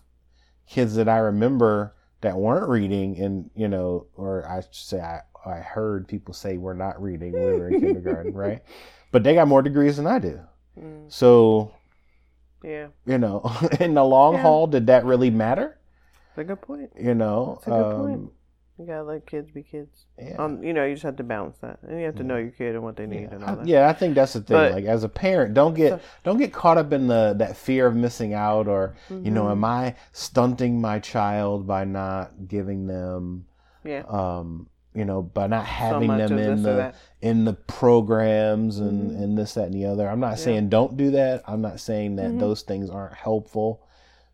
kids 0.66 0.94
that 0.96 1.08
I 1.08 1.18
remember 1.18 1.94
that 2.20 2.36
weren't 2.36 2.68
reading, 2.68 3.18
and 3.20 3.50
you 3.56 3.68
know, 3.68 4.06
or 4.16 4.46
I 4.48 4.60
should 4.60 4.74
say, 4.74 5.00
I 5.00 5.22
I 5.44 5.56
heard 5.58 6.08
people 6.08 6.34
say 6.34 6.56
we're 6.56 6.74
not 6.74 7.02
reading 7.02 7.38
when 7.38 7.52
we 7.52 7.60
were 7.60 7.68
in 7.68 7.74
kindergarten, 7.80 8.32
right? 8.34 8.62
But 9.12 9.24
they 9.24 9.34
got 9.34 9.48
more 9.48 9.62
degrees 9.62 9.96
than 9.96 10.06
I 10.06 10.18
do. 10.20 10.40
Mm, 10.78 11.12
So 11.12 11.72
yeah. 12.62 12.88
you 13.06 13.18
know, 13.18 13.50
in 13.80 13.94
the 13.94 14.04
long 14.04 14.34
Yeah. 14.34 14.42
haul, 14.42 14.66
did 14.66 14.86
that 14.88 15.04
really 15.04 15.30
matter? 15.30 15.78
That's 16.34 16.38
a 16.38 16.44
good 16.44 16.60
point. 16.60 16.90
You 16.98 17.14
know, 17.14 17.60
That's 17.64 17.68
a 17.68 17.70
good 17.72 17.90
um, 17.90 17.90
point. 17.90 18.32
You 18.78 18.84
gotta 18.86 19.04
let 19.04 19.26
kids 19.26 19.50
be 19.50 19.62
kids. 19.62 20.04
yeah. 20.18 20.36
Um, 20.38 20.62
you 20.62 20.74
know, 20.74 20.84
you 20.84 20.94
just 20.94 21.04
have 21.04 21.16
to 21.16 21.22
balance 21.22 21.56
that, 21.62 21.78
and 21.82 21.98
you 21.98 22.04
have 22.04 22.16
to 22.16 22.22
know 22.22 22.36
your 22.36 22.50
kid 22.50 22.74
and 22.74 22.84
what 22.84 22.96
they 22.96 23.06
need 23.06 23.22
yeah. 23.22 23.34
and 23.34 23.44
I, 23.44 23.48
all 23.48 23.56
that. 23.56 23.66
yeah, 23.66 23.88
I 23.88 23.94
think 23.94 24.14
that's 24.14 24.34
the 24.34 24.40
thing. 24.42 24.54
But- 24.56 24.72
like 24.72 24.84
as 24.84 25.02
a 25.02 25.08
parent, 25.08 25.54
don't 25.54 25.72
get 25.74 25.92
So- 25.92 26.00
don't 26.24 26.36
get 26.36 26.52
caught 26.52 26.76
up 26.76 26.92
in 26.92 27.06
the 27.06 27.34
that 27.38 27.56
fear 27.56 27.86
of 27.86 27.96
missing 27.96 28.34
out, 28.34 28.68
or 28.68 28.94
you 29.08 29.30
know, 29.30 29.44
Mhm. 29.44 29.50
am 29.52 29.64
I 29.64 29.94
stunting 30.12 30.78
my 30.80 30.98
child 30.98 31.66
by 31.66 31.84
not 31.84 32.48
giving 32.48 32.86
them, 32.86 33.46
Yeah. 33.82 34.02
um, 34.08 34.68
you 34.94 35.06
know, 35.06 35.22
by 35.22 35.46
not 35.46 35.64
having 35.64 36.08
much 36.08 36.28
them 36.28 36.38
in 36.38 36.62
the 36.62 36.92
in 37.22 37.44
the 37.46 37.54
programs 37.54 38.78
and 38.78 39.10
Mhm. 39.10 39.22
and 39.22 39.38
this 39.38 39.54
that 39.54 39.64
and 39.66 39.74
the 39.74 39.86
other. 39.86 40.06
I'm 40.06 40.20
not 40.20 40.32
Yeah. 40.32 40.44
saying 40.44 40.68
don't 40.68 40.98
do 40.98 41.12
that. 41.12 41.42
I'm 41.46 41.62
not 41.62 41.80
saying 41.80 42.16
that 42.16 42.32
Mhm. 42.32 42.40
those 42.40 42.60
things 42.60 42.90
aren't 42.90 43.14
helpful, 43.14 43.80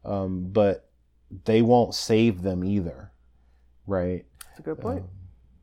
um, 0.05 0.49
but 0.53 0.88
they 1.45 1.62
won't 1.62 1.95
save 1.95 2.43
them 2.43 2.62
either, 2.64 3.11
right? 3.86 4.24
That's 4.53 4.61
a 4.61 4.63
good 4.63 4.81
point. 4.81 5.03
Um, 5.03 5.09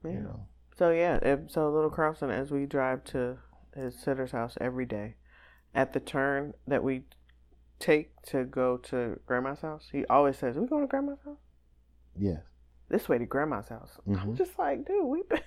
yeah. 0.03 0.11
You 0.17 0.19
know, 0.21 0.47
So 0.77 0.89
yeah, 0.89 1.19
if, 1.21 1.51
so 1.51 1.69
little 1.69 1.91
Carlson, 1.91 2.31
as 2.31 2.49
we 2.49 2.65
drive 2.65 3.03
to 3.05 3.37
his 3.75 3.95
sitter's 3.95 4.31
house 4.31 4.57
every 4.59 4.85
day, 4.87 5.15
at 5.75 5.93
the 5.93 5.99
turn 5.99 6.53
that 6.67 6.83
we 6.83 7.03
take 7.79 8.19
to 8.23 8.43
go 8.45 8.77
to 8.77 9.19
grandma's 9.27 9.61
house, 9.61 9.89
he 9.91 10.05
always 10.07 10.37
says, 10.37 10.57
"We 10.57 10.65
going 10.65 10.81
to 10.81 10.87
grandma's 10.87 11.19
house? 11.23 11.37
Yes. 12.17 12.41
This 12.89 13.07
way 13.07 13.19
to 13.19 13.25
grandma's 13.27 13.67
house." 13.67 13.99
I'm 14.07 14.15
Mhm. 14.15 14.37
just 14.37 14.57
like, 14.57 14.85
dude, 14.87 15.05
we 15.05 15.21
been 15.23 15.41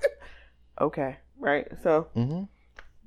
okay, 0.80 1.18
right? 1.38 1.68
So 1.82 2.08
hmm 2.14 2.44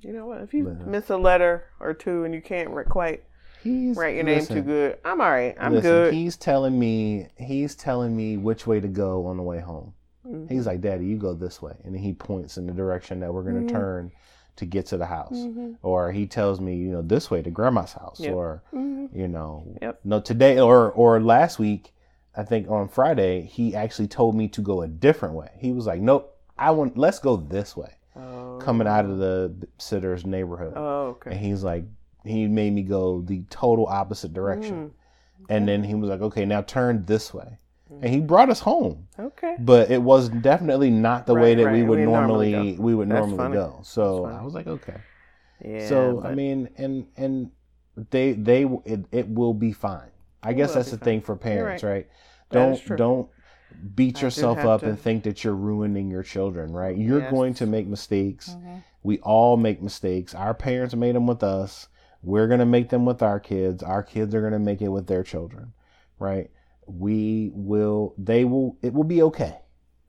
you 0.01 0.13
know 0.13 0.27
what? 0.27 0.41
If 0.41 0.53
you 0.53 0.67
Yeah. 0.69 0.85
miss 0.85 1.09
a 1.09 1.17
letter 1.17 1.63
or 1.79 1.93
two 1.95 2.25
and 2.25 2.33
you 2.33 2.41
can't 2.41 2.69
quite 2.89 3.23
He's 3.65 3.97
write 3.97 4.15
your 4.15 4.23
name 4.23 4.39
listen, 4.39 4.55
too 4.57 4.61
good, 4.61 4.97
I'm 5.03 5.19
all 5.19 5.29
right. 5.31 5.55
I'm 5.59 5.73
listen, 5.73 5.89
good. 5.91 6.13
He's 6.13 6.37
telling 6.37 6.77
me 6.79 7.27
he's 7.37 7.75
telling 7.75 8.15
me 8.15 8.37
which 8.37 8.65
way 8.67 8.79
to 8.79 8.87
go 8.87 9.25
on 9.25 9.37
the 9.37 9.43
way 9.43 9.59
home. 9.59 9.93
Mhm. 10.25 10.49
He's 10.49 10.65
like, 10.67 10.81
"Daddy, 10.81 11.05
you 11.05 11.17
go 11.17 11.33
this 11.33 11.61
way," 11.61 11.73
and 11.83 11.93
then 11.95 12.01
he 12.01 12.13
points 12.13 12.57
in 12.57 12.67
the 12.67 12.73
direction 12.73 13.19
that 13.21 13.33
we're 13.33 13.43
going 13.43 13.67
to 13.67 13.73
Mhm. 13.73 13.77
turn 13.77 14.11
to 14.57 14.65
get 14.65 14.85
to 14.87 14.97
the 14.97 15.05
house. 15.05 15.33
Mhm. 15.37 15.75
Or 15.83 16.11
he 16.11 16.27
tells 16.27 16.61
me, 16.61 16.75
you 16.75 16.89
know, 16.91 17.01
this 17.01 17.29
way 17.29 17.41
to 17.41 17.49
grandma's 17.51 17.93
house, 17.93 18.19
Yep. 18.19 18.33
or 18.33 18.63
Mhm. 18.73 19.09
you 19.13 19.27
know, 19.27 19.65
Yep. 19.81 19.99
no 20.05 20.19
today 20.19 20.59
or 20.59 20.91
or 20.91 21.19
last 21.19 21.59
week, 21.59 21.93
I 22.35 22.43
think 22.43 22.69
on 22.69 22.87
Friday 22.87 23.41
he 23.41 23.75
actually 23.75 24.07
told 24.07 24.35
me 24.35 24.47
to 24.49 24.61
go 24.61 24.81
a 24.81 24.87
different 24.87 25.35
way. 25.35 25.49
He 25.57 25.71
was 25.71 25.87
like, 25.87 26.01
"Nope, 26.01 26.35
I 26.57 26.71
want 26.71 26.97
let's 26.97 27.19
go 27.19 27.35
this 27.35 27.75
way." 27.75 27.91
Oh. 28.15 28.57
Coming 28.61 28.87
out 28.87 29.05
of 29.05 29.17
the 29.17 29.53
sitter's 29.77 30.25
neighborhood, 30.25 30.73
Oh, 30.75 31.07
okay. 31.17 31.31
and 31.31 31.39
he's 31.39 31.63
like, 31.63 31.83
he 32.25 32.47
made 32.47 32.73
me 32.73 32.81
go 32.83 33.21
the 33.21 33.43
total 33.49 33.85
opposite 33.87 34.33
direction. 34.33 34.89
Mm, 34.89 35.45
And 35.49 35.67
then 35.67 35.83
he 35.83 35.93
was 35.95 36.09
like, 36.09 36.21
"Okay, 36.21 36.45
now 36.45 36.61
turn 36.61 37.05
this 37.05 37.33
way." 37.33 37.59
And 38.01 38.11
he 38.13 38.19
brought 38.19 38.49
us 38.49 38.59
home, 38.59 39.07
okay. 39.19 39.55
but 39.59 39.91
it 39.91 40.01
was 40.01 40.29
definitely 40.29 40.89
not 40.89 41.27
the 41.27 41.35
way 41.35 41.55
Right, 41.55 41.63
that 41.65 41.71
we 41.71 41.83
would 41.83 41.99
We 41.99 42.05
normally 42.05 42.51
normally 42.53 42.77
we 42.79 42.95
would 42.95 43.09
That's 43.09 43.19
normally 43.19 43.37
funny. 43.37 43.53
go. 43.55 43.79
So 43.83 44.25
I 44.25 44.41
was 44.43 44.53
like, 44.53 44.67
"Okay." 44.67 44.95
Yeah. 45.63 45.87
so 45.87 46.21
I 46.23 46.33
mean, 46.35 46.69
and 46.77 47.05
and 47.15 47.51
they 48.09 48.33
they 48.33 48.63
it, 48.85 49.05
it 49.11 49.29
will 49.29 49.53
be 49.53 49.71
fine. 49.71 50.09
I 50.43 50.49
It 50.51 50.55
guess 50.55 50.73
that's 50.73 50.91
the 50.91 50.97
fine. 50.97 51.05
thing 51.05 51.21
for 51.21 51.35
parents, 51.35 51.83
right? 51.83 52.07
Is 52.07 52.51
Don't 52.51 52.97
don't 52.97 53.29
beat 53.95 54.17
I 54.17 54.21
yourself 54.27 54.59
up 54.59 54.81
to- 54.81 54.89
and 54.89 54.99
think 54.99 55.23
that 55.23 55.43
you're 55.43 55.55
ruining 55.55 56.09
your 56.09 56.23
children, 56.23 56.71
right? 56.73 56.97
You're 56.97 57.19
Yes. 57.21 57.31
going 57.31 57.53
to 57.55 57.65
make 57.65 57.87
mistakes. 57.87 58.55
Mhm. 58.57 58.83
We 59.03 59.19
all 59.19 59.57
make 59.57 59.81
mistakes. 59.81 60.33
Our 60.33 60.53
parents 60.53 60.95
made 60.95 61.15
them 61.15 61.27
with 61.27 61.43
us. 61.43 61.87
We're 62.25 62.47
going 62.47 62.59
to 62.59 62.65
make 62.65 62.89
them 62.89 63.05
with 63.05 63.21
our 63.21 63.39
kids. 63.39 63.83
Our 63.83 64.01
kids 64.03 64.33
are 64.35 64.41
going 64.41 64.53
to 64.53 64.59
make 64.59 64.81
it 64.81 64.89
with 64.89 65.07
their 65.07 65.23
children, 65.23 65.73
right? 66.19 66.49
We 66.87 67.51
will 67.53 68.13
they 68.17 68.45
will 68.45 68.77
it 68.81 68.93
will 68.93 69.03
be 69.05 69.21
okay. 69.23 69.59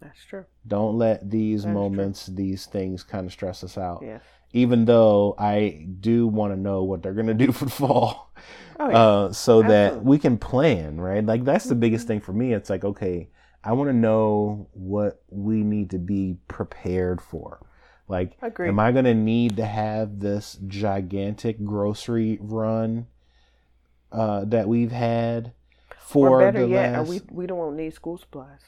That's 0.01 0.25
true. 0.25 0.45
Don't 0.67 0.97
let 0.99 1.31
these 1.31 1.63
That 1.63 1.69
is 1.71 1.73
true. 1.73 1.83
moments, 1.83 2.27
these 2.27 2.67
things 2.67 3.03
kind 3.03 3.27
of 3.27 3.33
stress 3.33 3.63
us 3.65 3.79
out. 3.79 4.01
Yes. 4.03 4.23
Even 4.53 4.85
though 4.85 5.35
I 5.39 5.87
do 6.01 6.27
want 6.27 6.53
to 6.55 6.61
know 6.61 6.85
what 6.85 7.03
they're 7.03 7.15
going 7.15 7.27
to 7.35 7.35
do 7.35 7.53
for 7.53 7.65
the 7.67 7.71
fall. 7.71 8.33
Oh 8.81 8.89
yeah. 8.91 8.99
Uh, 8.99 9.33
so 9.33 9.63
that 9.63 10.05
we 10.05 10.19
can 10.19 10.37
plan, 10.39 11.01
right? 11.01 11.25
Like 11.25 11.45
that's 11.45 11.65
the 11.67 11.75
biggest 11.75 12.05
Mhm. 12.05 12.09
thing 12.09 12.21
for 12.21 12.33
me. 12.33 12.53
It's 12.53 12.69
like, 12.71 12.85
okay, 12.85 13.31
I 13.65 13.73
want 13.73 13.89
to 13.89 13.95
know 13.97 14.69
what 14.73 15.23
we 15.31 15.63
need 15.63 15.91
to 15.91 15.99
be 15.99 16.37
prepared 16.47 17.21
for. 17.21 17.61
Like, 18.09 18.37
Agreed. 18.41 18.69
am 18.69 18.79
I 18.79 18.93
going 18.93 19.05
to 19.05 19.15
need 19.15 19.57
to 19.57 19.65
have 19.67 20.21
this 20.21 20.59
gigantic 20.67 21.65
grocery 21.65 22.39
run 22.41 23.09
uh, 24.13 24.45
that 24.45 24.69
we've 24.69 24.93
had 24.93 25.53
for 25.99 26.29
or 26.29 26.39
better 26.41 26.63
the 26.65 26.69
yet, 26.69 26.93
last? 26.93 27.09
we 27.09 27.21
we 27.31 27.47
don't 27.47 27.77
need 27.77 27.93
school 27.95 28.17
supplies. 28.19 28.61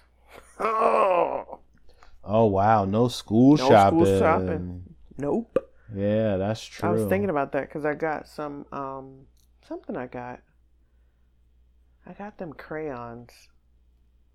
Oh 0.59 1.61
Oh 2.25 2.47
wow, 2.47 2.85
no 2.85 3.09
school 3.09 3.57
shopping. 3.57 3.99
No 3.99 4.05
school 4.05 4.19
shopping. 4.19 4.47
shopping. 4.49 4.95
nope. 5.17 5.59
Yeah, 5.95 6.37
that's 6.37 6.63
true. 6.63 6.89
I 6.89 6.93
was 6.93 7.07
thinking 7.07 7.31
about 7.31 7.53
that 7.53 7.63
because 7.63 7.85
I 7.87 7.95
got 7.95 8.29
some 8.29 8.67
um 8.73 9.27
something 9.67 9.97
I 9.97 10.07
got. 10.07 10.41
I 12.07 12.13
got 12.13 12.39
them 12.39 12.53
crayons, 12.53 13.49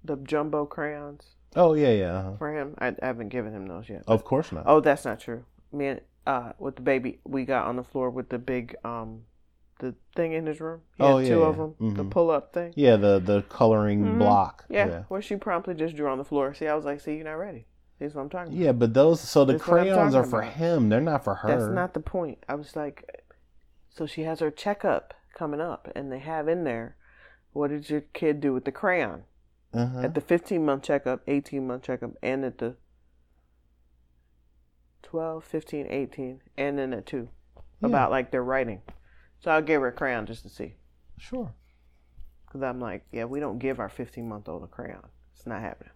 the 0.03 0.15
jumbo 0.17 0.65
crayons 0.65 1.35
Oh 1.55 1.73
yeah, 1.73 1.91
yeah. 1.91 2.13
uh-huh. 2.17 2.31
for 2.37 2.53
him. 2.57 2.75
I, 2.79 2.87
I 3.01 3.05
haven't 3.05 3.29
given 3.29 3.53
him 3.53 3.67
those 3.67 3.89
yet. 3.89 4.03
Of 4.07 4.23
course 4.23 4.51
not. 4.51 4.63
Oh, 4.65 4.79
that's 4.79 5.05
not 5.05 5.19
true. 5.19 5.45
Me 5.71 5.87
and 5.87 6.01
uh 6.25 6.53
with 6.59 6.75
the 6.77 6.81
baby, 6.81 7.19
we 7.25 7.45
got 7.45 7.67
on 7.67 7.75
the 7.75 7.83
floor 7.83 8.09
with 8.09 8.29
the 8.29 8.37
big 8.39 8.75
um 8.83 9.23
the 9.79 9.95
thing 10.15 10.33
in 10.33 10.45
his 10.45 10.61
room. 10.61 10.81
He 10.97 11.03
Oh, 11.03 11.17
had 11.17 11.27
yeah, 11.27 11.33
two 11.33 11.43
of 11.43 11.57
them, 11.57 11.75
the 11.95 12.03
Mhm. 12.03 12.09
pull 12.11 12.31
up 12.31 12.53
thing. 12.53 12.73
Yeah, 12.75 12.95
the 12.95 13.19
the 13.19 13.41
coloring 13.49 14.03
Mhm. 14.03 14.17
block. 14.19 14.65
Yeah, 14.69 14.87
yeah. 14.87 15.03
where 15.09 15.21
she 15.21 15.35
promptly 15.35 15.73
just 15.73 15.95
drew 15.95 16.07
on 16.07 16.17
the 16.17 16.23
floor. 16.23 16.53
See, 16.53 16.67
I 16.67 16.75
was 16.75 16.85
like, 16.85 17.01
"See, 17.01 17.15
you're 17.15 17.25
not 17.25 17.33
ready." 17.33 17.65
This 17.99 18.11
is 18.11 18.15
what 18.15 18.23
I'm 18.23 18.29
talking 18.29 18.53
about. 18.53 18.63
Yeah, 18.63 18.71
but 18.71 18.93
those 18.93 19.19
so 19.21 19.45
the 19.45 19.53
That's 19.53 19.63
crayons 19.63 20.15
are 20.15 20.23
for 20.23 20.41
about. 20.41 20.53
him. 20.53 20.89
They're 20.89 21.01
not 21.01 21.23
for 21.23 21.35
her. 21.35 21.47
That's 21.47 21.69
not 21.73 21.93
the 21.93 21.99
point. 21.99 22.43
I 22.49 22.55
was 22.55 22.75
like, 22.75 23.23
so 23.89 24.05
she 24.05 24.23
has 24.23 24.39
her 24.39 24.51
checkup 24.51 25.13
coming 25.35 25.61
up, 25.61 25.87
and 25.95 26.11
they 26.11 26.19
have 26.19 26.47
in 26.47 26.63
there, 26.63 26.95
what 27.51 27.69
did 27.69 27.89
your 27.89 28.01
kid 28.01 28.39
do 28.41 28.53
with 28.53 28.65
the 28.65 28.71
crayon? 28.71 29.23
Uh-huh. 29.73 30.01
at 30.01 30.13
the 30.13 30.21
15 30.21 30.63
month 30.65 30.83
checkup, 30.83 31.21
18 31.27 31.65
month 31.65 31.83
checkup, 31.83 32.11
and 32.21 32.45
at 32.45 32.59
the 32.59 32.75
12, 35.03 35.43
15, 35.43 35.87
18, 35.89 36.41
and 36.57 36.77
then 36.79 36.93
at 36.93 37.05
two 37.05 37.29
Yeah. 37.81 37.87
about 37.87 38.11
like 38.11 38.31
their 38.31 38.43
writing. 38.43 38.81
So 39.39 39.51
I'll 39.51 39.61
give 39.61 39.81
her 39.81 39.87
a 39.87 39.91
crayon 39.91 40.25
just 40.25 40.43
to 40.43 40.49
see. 40.49 40.75
Sure. 41.17 41.53
Because 42.45 42.61
I'm 42.63 42.79
like, 42.79 43.05
yeah, 43.11 43.25
we 43.25 43.39
don't 43.39 43.59
give 43.59 43.79
our 43.79 43.89
15 43.89 44.27
month 44.27 44.47
old 44.47 44.63
a 44.63 44.67
crayon. 44.67 45.03
It's 45.35 45.45
not 45.45 45.61
happening. 45.61 45.91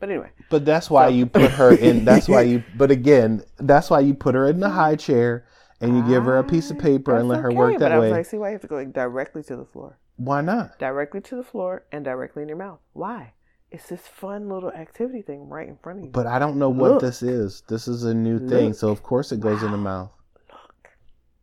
But 0.00 0.10
anyway, 0.10 0.30
But 0.48 0.64
that's 0.64 0.88
why 0.90 1.08
So- 1.08 1.14
you 1.14 1.26
put 1.26 1.50
her 1.52 1.72
in. 1.74 2.04
That's 2.04 2.28
why 2.28 2.42
you. 2.42 2.62
But 2.76 2.90
again, 2.92 3.42
that's 3.58 3.90
why 3.90 3.98
you 4.00 4.14
put 4.14 4.36
her 4.36 4.46
in 4.48 4.60
the 4.60 4.68
high 4.70 4.94
chair 4.94 5.44
and 5.80 5.96
you 5.96 6.06
give 6.06 6.24
her 6.24 6.38
a 6.38 6.44
piece 6.44 6.70
of 6.70 6.78
paper 6.78 7.16
and 7.16 7.28
let 7.28 7.40
her 7.40 7.48
okay, 7.48 7.56
work 7.56 7.72
But 7.74 7.80
that 7.80 7.92
I 7.92 7.98
was 7.98 8.10
way. 8.10 8.18
like, 8.18 8.26
see 8.26 8.38
why 8.38 8.48
you 8.50 8.52
have 8.52 8.60
to 8.62 8.68
go 8.68 8.76
like, 8.76 8.92
directly 8.92 9.42
to 9.44 9.56
the 9.56 9.64
floor? 9.64 9.98
Why 10.18 10.40
not? 10.42 10.78
Directly 10.78 11.20
to 11.22 11.36
the 11.36 11.42
floor 11.42 11.84
and 11.90 12.04
directly 12.04 12.42
in 12.42 12.48
your 12.48 12.58
mouth. 12.58 12.80
Why? 12.92 13.32
It's 13.70 13.88
this 13.88 14.06
fun 14.06 14.48
little 14.48 14.70
activity 14.72 15.22
thing 15.22 15.48
right 15.48 15.68
in 15.68 15.76
front 15.82 15.98
of 16.00 16.04
you. 16.06 16.10
But 16.10 16.26
I 16.26 16.38
don't 16.38 16.56
know 16.56 16.70
what 16.70 16.92
Look. 16.92 17.00
this 17.00 17.22
is. 17.22 17.62
This 17.68 17.88
is 17.88 18.04
a 18.04 18.14
new 18.14 18.38
thing, 18.38 18.68
Look. 18.68 18.74
so 18.76 18.90
of 18.90 19.02
course 19.02 19.32
it 19.32 19.40
goes 19.40 19.62
in 19.62 19.70
the 19.72 19.76
Wow. 19.78 19.82
mouth. 19.84 20.10
Look. 20.50 20.88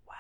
Wow. 0.08 0.14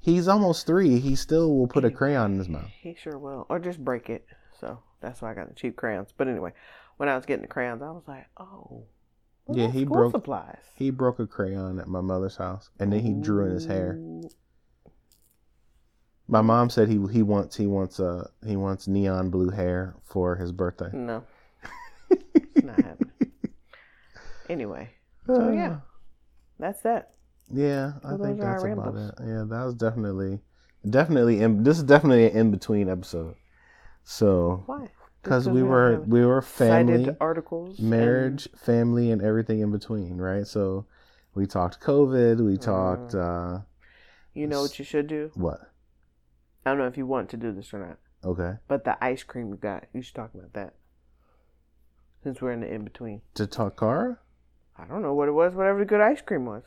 He's 0.00 0.28
almost 0.28 0.66
three. 0.66 0.98
He 1.00 1.14
still 1.16 1.54
will 1.56 1.66
put 1.68 1.84
a 1.84 1.90
crayon 1.90 2.32
in 2.32 2.38
his 2.38 2.48
mouth. 2.48 2.68
He 2.80 2.94
sure 2.94 3.18
will. 3.18 3.46
Or 3.48 3.58
just 3.58 3.82
break 3.84 4.10
it. 4.10 4.26
So 4.60 4.80
that's 5.00 5.20
why 5.22 5.30
I 5.30 5.34
got 5.34 5.48
the 5.48 5.54
cheap 5.54 5.76
crayons. 5.76 6.12
But 6.16 6.28
anyway, 6.28 6.52
when 6.98 7.08
I 7.08 7.16
was 7.16 7.24
getting 7.26 7.42
the 7.42 7.48
crayons, 7.48 7.82
I 7.82 7.90
was 7.90 8.04
like, 8.06 8.26
oh. 8.36 8.84
well, 9.46 9.58
Yeah, 9.58 9.64
that's 9.66 9.74
he 9.78 9.84
school 9.84 9.94
broke- 9.96 10.12
supplies. 10.12 10.58
He 10.76 10.90
broke 10.90 11.18
a 11.20 11.26
crayon 11.26 11.78
at 11.80 11.88
my 11.88 12.00
mother's 12.02 12.36
house, 12.36 12.68
and 12.78 12.92
then 12.92 13.00
he 13.00 13.14
drew 13.14 13.46
in 13.46 13.52
his 13.52 13.64
hair. 13.66 13.94
Ooh. 13.98 14.28
My 16.26 16.40
mom 16.40 16.70
said 16.70 16.88
he 16.88 16.98
he 17.12 17.22
wants 17.22 17.54
he 17.56 17.66
wants 17.66 18.00
uh 18.00 18.28
he 18.46 18.56
wants 18.56 18.88
neon 18.88 19.30
blue 19.30 19.50
hair 19.50 19.94
for 20.04 20.36
his 20.36 20.52
birthday. 20.52 20.90
No. 20.92 21.22
It's 22.10 22.64
not 22.64 22.76
happening. 22.76 23.10
Anyway, 24.48 24.90
So, 25.26 25.50
yeah. 25.50 25.78
that's 26.58 26.82
that. 26.82 27.10
Yeah, 27.50 27.92
I 28.04 28.10
think 28.10 28.20
those 28.20 28.40
are 28.40 28.46
our 28.46 28.60
that's 28.60 28.72
about 28.78 28.94
it. 28.96 29.14
Yeah, 29.20 29.44
that 29.48 29.64
was 29.64 29.74
definitely, 29.74 30.40
definitely. 30.88 31.40
In, 31.40 31.62
this 31.62 31.76
is 31.78 31.82
definitely 31.84 32.26
an 32.26 32.36
in 32.36 32.50
between 32.50 32.88
episode. 32.88 33.34
So, 34.04 34.62
Why? 34.66 34.88
because 35.22 35.48
we 35.48 35.62
were 35.62 36.00
we 36.06 36.24
were 36.24 36.40
family, 36.42 37.14
articles, 37.20 37.78
and- 37.78 37.90
marriage, 37.90 38.48
family, 38.56 39.10
and 39.10 39.20
everything 39.22 39.60
in 39.60 39.70
between, 39.70 40.16
right? 40.18 40.46
So, 40.46 40.86
we 41.34 41.46
talked 41.46 41.80
COVID. 41.80 42.40
We 42.44 42.56
talked 42.56 43.12
Mm. 43.12 43.56
uh 43.58 43.60
you 44.34 44.46
know 44.46 44.62
what 44.62 44.78
you 44.78 44.84
should 44.84 45.06
do? 45.06 45.30
what? 45.34 45.70
I 46.64 46.70
don't 46.70 46.78
know 46.78 46.86
if 46.86 46.96
you 46.96 47.06
want 47.06 47.28
to 47.30 47.36
do 47.36 47.52
this 47.52 47.72
or 47.74 47.78
not, 47.78 47.98
Okay, 48.24 48.56
but 48.68 48.84
the 48.84 49.02
ice 49.04 49.22
cream 49.22 49.48
you 49.50 49.56
got, 49.56 49.84
you 49.92 50.02
should 50.02 50.14
talk 50.14 50.34
about 50.34 50.52
that. 50.54 50.74
Since 52.22 52.40
we're 52.40 52.52
in 52.52 52.60
the 52.60 52.72
in 52.72 52.84
between, 52.84 53.20
to 53.34 53.46
talk 53.46 53.76
car. 53.76 54.20
I 54.78 54.86
don't 54.86 55.02
know 55.02 55.14
what 55.14 55.28
it 55.28 55.32
was. 55.32 55.54
Whatever 55.54 55.80
the 55.80 55.84
good 55.84 56.00
ice 56.00 56.20
cream 56.22 56.46
was. 56.46 56.62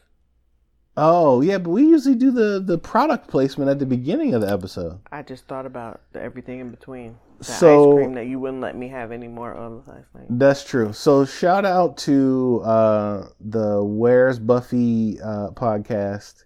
Oh 0.95 1.41
yeah, 1.41 1.57
but 1.59 1.69
we 1.71 1.83
usually 1.83 2.15
do 2.15 2.31
the 2.31 2.59
the 2.63 2.77
product 2.77 3.27
placement 3.27 3.69
at 3.69 3.79
the 3.79 3.85
beginning 3.85 4.33
of 4.33 4.41
the 4.41 4.51
episode. 4.51 4.99
I 5.11 5.21
just 5.23 5.45
thought 5.47 5.65
about 5.65 6.01
the 6.13 6.21
everything 6.21 6.59
in 6.59 6.69
between. 6.71 7.17
The 7.39 7.43
So- 7.43 7.91
ice 7.91 7.95
cream 8.03 8.13
that 8.15 8.25
you 8.27 8.39
wouldn't 8.39 8.61
let 8.61 8.75
me 8.75 8.87
have 8.89 9.11
any 9.11 9.27
more 9.27 9.53
of 9.53 9.87
last 9.87 10.07
night. 10.15 10.25
That's 10.29 10.63
true. 10.63 10.93
So 10.93 11.23
shout 11.25 11.65
out 11.65 11.97
to 11.99 12.61
uh, 12.63 13.27
the 13.39 13.83
Where's 13.83 14.39
Buffy 14.39 15.19
uh, 15.21 15.49
podcast, 15.51 16.45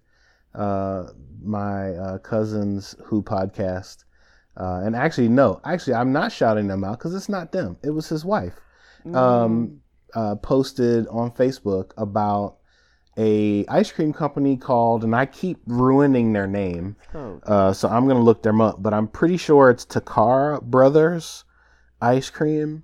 uh, 0.55 1.07
my 1.43 1.91
uh, 1.91 2.17
cousins 2.19 2.95
who 3.05 3.23
podcast, 3.23 4.03
uh, 4.57 4.81
and 4.83 4.95
actually 4.95 5.29
no, 5.29 5.61
actually 5.63 5.93
I'm 5.93 6.11
not 6.11 6.31
shouting 6.31 6.67
them 6.67 6.83
out 6.83 6.99
because 6.99 7.15
it's 7.15 7.29
not 7.29 7.51
them. 7.51 7.77
It 7.83 7.91
was 7.91 8.09
his 8.09 8.25
wife. 8.25 8.53
Um, 9.15 9.81
uh, 10.13 10.35
posted 10.35 11.07
on 11.07 11.31
Facebook 11.31 11.91
about 11.97 12.57
a 13.17 13.65
ice 13.67 13.91
cream 13.91 14.13
company 14.13 14.57
called, 14.57 15.03
and 15.03 15.15
I 15.15 15.25
keep 15.25 15.57
ruining 15.65 16.33
their 16.33 16.47
name. 16.47 16.95
oh, 17.15 17.39
Uh, 17.43 17.73
so 17.73 17.89
I'm 17.89 18.07
gonna 18.07 18.21
look 18.21 18.43
them 18.43 18.61
up, 18.61 18.81
but 18.83 18.93
I'm 18.93 19.07
pretty 19.07 19.37
sure 19.37 19.69
it's 19.69 19.85
Takara 19.85 20.61
Brothers 20.61 21.43
Ice 22.01 22.29
Cream, 22.29 22.83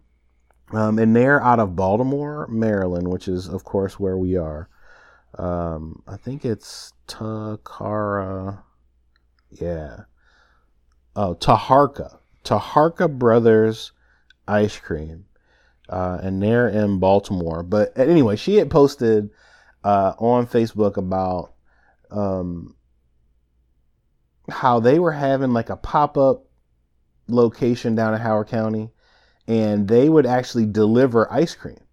um, 0.71 0.99
and 0.99 1.15
they're 1.15 1.41
out 1.41 1.59
of 1.59 1.75
Baltimore, 1.75 2.47
Maryland, 2.47 3.07
which 3.09 3.27
is 3.27 3.47
of 3.47 3.63
course 3.63 3.99
where 3.99 4.17
we 4.17 4.35
are. 4.35 4.69
Um, 5.37 6.01
I 6.07 6.17
think 6.17 6.45
it's 6.45 6.93
Takara, 7.07 8.63
yeah. 9.51 10.01
Oh, 11.15 11.35
Taharka, 11.35 12.17
Taharka 12.43 13.07
Brothers 13.07 13.91
Ice 14.47 14.79
Cream, 14.79 15.25
uh, 15.89 16.19
and 16.21 16.41
they're 16.41 16.67
in 16.67 16.99
Baltimore. 16.99 17.63
But 17.63 17.97
anyway, 17.97 18.35
she 18.35 18.55
had 18.55 18.69
posted 18.69 19.29
uh, 19.83 20.13
on 20.17 20.47
Facebook 20.47 20.97
about 20.97 21.53
um, 22.09 22.75
how 24.49 24.79
they 24.79 24.97
were 24.97 25.11
having 25.11 25.53
like 25.53 25.69
a 25.69 25.77
pop 25.77 26.17
up 26.17 26.45
location 27.27 27.93
down 27.93 28.13
in 28.15 28.21
Howard 28.21 28.47
County, 28.47 28.89
and 29.47 29.87
they 29.87 30.09
would 30.09 30.25
actually 30.25 30.65
deliver 30.65 31.31
ice 31.31 31.53
cream 31.53 31.86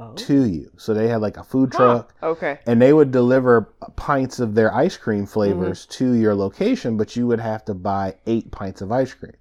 oh. 0.00 0.14
to 0.14 0.44
you. 0.44 0.70
So 0.76 0.94
they 0.94 1.08
had 1.08 1.20
like 1.20 1.36
a 1.36 1.44
food 1.44 1.70
Huh, 1.72 1.78
truck, 1.78 2.14
Okay. 2.22 2.58
and 2.66 2.80
they 2.80 2.92
would 2.92 3.10
deliver 3.10 3.72
pints 3.96 4.40
of 4.40 4.54
their 4.54 4.74
ice 4.74 4.96
cream 4.96 5.26
flavors 5.26 5.86
to 5.86 6.12
your 6.14 6.34
location, 6.34 6.96
but 6.96 7.14
you 7.16 7.26
would 7.26 7.40
have 7.40 7.64
to 7.66 7.74
buy 7.74 8.14
eight 8.26 8.50
pints 8.50 8.80
of 8.80 8.90
ice 8.90 9.12
cream. 9.14 9.32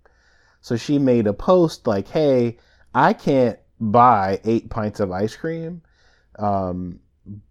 So 0.61 0.75
she 0.75 0.99
made 0.99 1.25
a 1.27 1.33
post 1.33 1.87
like, 1.87 2.07
"Hey, 2.07 2.57
I 2.93 3.13
can't 3.13 3.57
buy 3.79 4.41
eight 4.43 4.69
pints 4.69 4.99
of 4.99 5.11
ice 5.11 5.35
cream." 5.35 5.81
Um, 6.37 6.99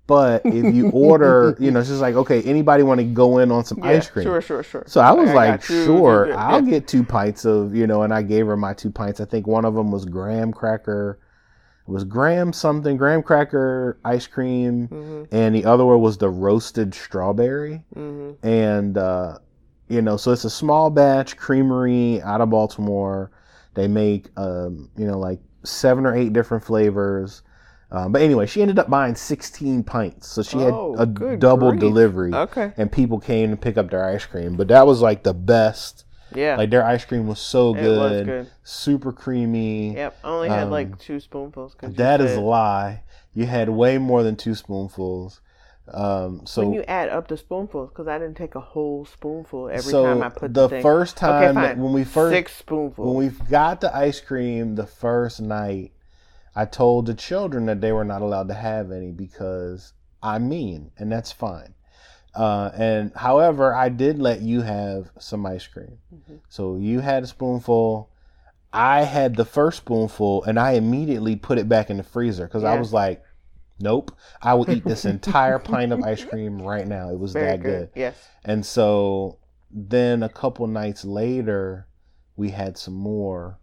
but 0.06 0.42
if 0.44 0.74
you 0.74 0.88
order, 0.92 1.56
you 1.61 1.70
know, 1.70 1.80
it's 1.80 1.88
just 1.88 2.00
like, 2.00 2.14
okay, 2.16 2.42
anybody 2.42 2.82
want 2.82 2.98
to 3.00 3.04
go 3.04 3.38
in 3.38 3.52
on 3.52 3.64
some 3.64 3.78
Yeah, 3.78 3.90
ice 3.90 4.09
cream? 4.11 4.24
Sure, 4.24 4.40
sure, 4.40 4.62
sure. 4.62 4.84
So 4.86 5.00
I 5.00 5.12
was 5.12 5.30
I 5.30 5.34
like, 5.34 5.68
you. 5.68 5.84
sure, 5.84 6.28
Yeah. 6.28 6.36
I'll 6.48 6.62
get 6.62 6.88
two 6.88 7.04
pints 7.04 7.44
of, 7.44 7.74
you 7.76 7.86
know, 7.86 8.02
and 8.02 8.12
I 8.12 8.22
gave 8.22 8.46
her 8.46 8.56
my 8.56 8.74
two 8.74 8.90
pints. 8.90 9.20
I 9.20 9.24
think 9.26 9.46
one 9.46 9.64
of 9.64 9.74
them 9.74 9.90
was 9.90 10.04
graham 10.04 10.52
cracker, 10.52 11.18
was 11.89 12.05
graham 12.05 12.53
something, 12.53 12.97
graham 12.97 13.22
cracker 13.22 13.99
ice 14.05 14.26
cream, 14.26 14.86
hmm 14.89 15.24
and 15.30 15.55
the 15.55 15.64
other 15.64 15.84
one 15.84 16.01
was 16.01 16.16
the 16.18 16.28
roasted 16.30 16.95
strawberry. 16.95 17.82
hmm 17.95 18.30
And, 18.43 18.97
uh, 18.97 19.39
you 19.89 20.01
know, 20.03 20.16
so 20.16 20.32
it's 20.32 20.45
a 20.45 20.51
small 20.51 20.91
batch 20.91 21.36
creamery 21.36 22.20
out 22.22 22.41
of 22.41 22.51
Baltimore. 22.51 23.30
They 23.74 23.89
make, 23.89 24.28
um, 24.36 24.91
you 24.97 25.07
know, 25.07 25.18
like 25.18 25.41
seven 25.64 26.07
or 26.07 26.14
eight 26.14 26.32
different 26.32 26.64
flavors. 26.64 27.43
Um, 27.91 28.12
but 28.12 28.20
anyway, 28.22 28.47
she 28.47 28.61
ended 28.61 28.78
up 28.78 28.91
buying 28.91 29.14
16 29.14 29.82
pints. 29.84 30.28
So 30.28 30.43
she 30.43 30.59
Oh, 30.59 30.95
had 30.97 31.01
a 31.01 31.36
double 31.36 31.70
grief. 31.70 31.80
delivery 31.80 32.34
Okay. 32.34 32.72
and 32.76 32.93
people 32.93 33.18
came 33.18 33.51
to 33.51 33.57
pick 33.57 33.78
up 33.78 33.91
their 33.91 34.05
ice 34.05 34.26
cream. 34.26 34.57
But 34.57 34.68
that 34.68 34.86
was 34.86 35.01
like 35.01 35.22
the 35.22 35.32
best. 35.34 36.05
Yeah. 36.34 36.56
Like 36.56 36.70
their 36.70 36.84
ice 36.84 37.04
cream 37.04 37.26
was 37.26 37.40
so 37.40 37.74
good. 37.74 37.84
it 37.84 37.98
was 37.98 38.26
good. 38.26 38.50
super 38.64 39.12
creamy. 39.12 39.94
Yep. 39.94 40.18
I 40.24 40.28
only 40.28 40.48
had 40.48 40.64
Um, 40.64 40.70
like 40.70 40.98
two 40.98 41.20
spoonfuls. 41.20 41.76
That 41.82 42.20
is 42.20 42.36
a 42.36 42.40
lie. 42.40 43.02
You 43.34 43.46
had 43.46 43.68
way 43.68 43.98
more 43.98 44.22
than 44.22 44.36
two 44.36 44.54
spoonfuls. 44.54 45.40
Um, 45.92 46.42
so 46.44 46.62
when 46.62 46.74
you 46.74 46.82
add 46.82 47.08
up 47.08 47.28
the 47.28 47.36
spoonfuls, 47.36 47.88
because 47.90 48.08
I 48.08 48.18
didn't 48.18 48.36
take 48.36 48.54
a 48.54 48.60
whole 48.60 49.06
spoonful 49.06 49.70
every 49.70 49.80
so 49.90 50.04
time 50.04 50.22
I 50.22 50.28
put 50.28 50.52
the 50.52 50.68
the, 50.68 50.82
first 50.82 51.16
time 51.16 51.54
fine. 51.54 51.80
when 51.80 51.92
we 51.94 52.04
first 52.04 52.34
six 52.34 52.54
spoonfuls. 52.56 53.06
when 53.06 53.16
we 53.16 53.34
got 53.48 53.80
the 53.80 53.94
ice 53.96 54.20
cream 54.20 54.74
the 54.74 54.86
first 54.86 55.40
night, 55.40 55.92
I 56.54 56.66
told 56.66 57.06
the 57.06 57.14
children 57.14 57.66
that 57.66 57.80
they 57.80 57.92
were 57.92 58.04
not 58.04 58.20
allowed 58.20 58.48
to 58.48 58.54
have 58.54 58.92
any 58.92 59.12
because 59.12 59.94
I'm 60.22 60.48
mean, 60.48 60.90
and 60.98 61.10
that's 61.10 61.32
fine. 61.32 61.74
Uh, 62.39 62.70
and 62.74 63.12
however, 63.16 63.74
I 63.74 63.89
did 63.89 64.20
let 64.20 64.43
you 64.43 64.62
have 64.62 65.11
some 65.18 65.45
ice 65.45 65.66
cream. 65.66 65.99
Mhm. 66.14 66.39
So 66.49 66.76
you 66.76 67.01
had 67.01 67.24
a 67.24 67.26
spoonful. 67.26 68.11
I 68.72 69.03
had 69.03 69.34
the 69.34 69.45
first 69.45 69.78
spoonful, 69.78 70.45
and 70.45 70.59
I 70.59 70.72
immediately 70.72 71.34
put 71.34 71.59
it 71.59 71.68
back 71.68 71.91
in 71.91 71.97
the 71.97 72.03
freezer 72.05 72.47
because 72.47 72.62
I 72.62 72.78
was 72.78 72.93
like, 72.93 73.24
"Nope, 73.80 74.12
I 74.41 74.55
will 74.55 74.70
eat 74.70 74.84
this 74.84 75.05
entire 75.16 75.59
pint 75.59 75.93
of 75.93 76.03
ice 76.05 76.22
cream 76.22 76.62
right 76.62 76.86
now." 76.86 77.11
It 77.11 77.18
was 77.18 77.32
Very 77.32 77.47
that 77.57 77.62
good. 77.62 77.91
Yes. 77.97 78.28
And 78.45 78.64
so 78.64 79.39
then 79.70 80.22
a 80.22 80.28
couple 80.28 80.66
nights 80.66 81.05
later, 81.05 81.86
we 82.36 82.51
had 82.51 82.78
some 82.78 82.95
more 82.95 83.59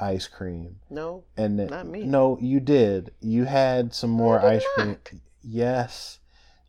ice 0.00 0.26
cream. 0.26 0.80
No. 0.88 1.24
And 1.36 1.58
then, 1.58 1.68
Not 1.68 1.86
me. 1.86 2.04
No, 2.04 2.38
you 2.40 2.58
did. 2.60 3.12
You 3.20 3.44
had 3.44 3.94
some 3.94 4.10
more 4.10 4.40
ice 4.40 4.64
cream. 4.74 4.96
Yes, 5.42 6.19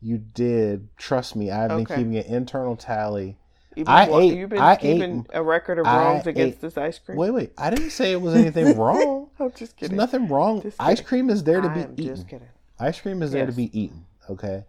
you 0.02 0.18
did. 0.18 0.88
Trust 0.97 1.36
me, 1.36 1.52
I've 1.52 1.70
been 1.70 1.82
Okay. 1.82 1.95
keeping 1.97 2.18
an 2.18 2.26
internal 2.26 2.76
tally. 2.76 3.38
You've 3.76 3.88
I 3.88 4.06
been, 4.06 4.14
wa- 4.14 4.20
ate- 4.20 4.34
You've 4.38 4.49
been 4.49 4.60
I 4.60 4.76
keeping 4.76 5.20
ate- 5.22 5.36
a 5.38 5.41
record 5.43 5.80
of 5.80 5.86
I 5.88 5.95
wrongs 5.97 6.28
against 6.28 6.58
ate- 6.58 6.62
this 6.62 6.78
ice 6.78 6.99
cream. 6.99 7.18
Wait, 7.18 7.32
wait. 7.32 7.54
I 7.58 7.70
didn't 7.70 7.91
say 7.91 8.12
it 8.12 8.20
was 8.22 8.34
anything 8.36 8.78
wrong. 8.78 9.30
I'm 9.39 9.52
just 9.54 9.78
kidding. 9.78 9.95
There's 9.95 10.12
nothing 10.12 10.28
wrong. 10.28 10.62
Ice 10.80 10.99
cream 11.02 11.30
is 11.30 11.43
there 11.43 11.62
to 11.62 11.70
I 11.70 11.74
be 11.86 12.04
eaten. 12.04 12.16
just 12.16 12.28
kidding. 12.28 12.49
Ice 12.80 12.99
cream 12.99 13.22
is 13.24 13.32
there 13.32 13.45
to 13.45 13.52
be 13.54 13.70
eaten. 13.80 14.06
Okay. 14.30 14.66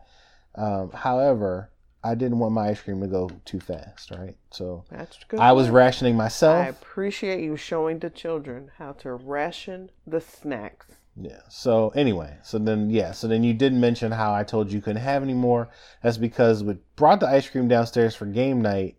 Um, 0.55 0.91
however, 0.93 1.71
I 2.05 2.15
didn't 2.15 2.39
want 2.39 2.53
my 2.53 2.69
ice 2.69 2.81
cream 2.83 3.01
to 3.01 3.07
go 3.07 3.31
too 3.45 3.59
fast, 3.61 4.11
right? 4.11 4.37
So 4.51 4.85
That's 4.91 5.19
good. 5.29 5.41
I 5.41 5.53
was 5.53 5.71
rationing 5.71 6.17
myself. 6.17 6.65
I 6.65 6.69
appreciate 6.69 7.43
you 7.43 7.57
showing 7.57 7.99
the 8.01 8.11
children 8.11 8.71
how 8.79 8.93
to 8.93 9.15
ration 9.15 9.91
the 10.07 10.21
snacks. 10.21 10.87
Yeah. 11.17 11.41
So 11.49 11.91
anyway, 11.91 12.39
so 12.43 12.59
then 12.59 12.89
yeah, 12.91 13.13
so 13.13 13.29
then 13.29 13.45
you 13.45 13.53
didn't 13.53 13.81
mention 13.81 14.13
how 14.13 14.33
I 14.33 14.45
told 14.45 14.73
you 14.73 14.81
couldn't 14.81 15.03
have 15.03 15.23
any 15.23 15.35
more. 15.35 15.69
That's 16.03 16.17
because 16.17 16.65
we 16.65 16.79
brought 16.97 17.21
the 17.21 17.29
ice 17.29 17.49
cream 17.49 17.69
downstairs 17.69 18.15
for 18.15 18.27
game 18.27 18.63
night, 18.63 18.97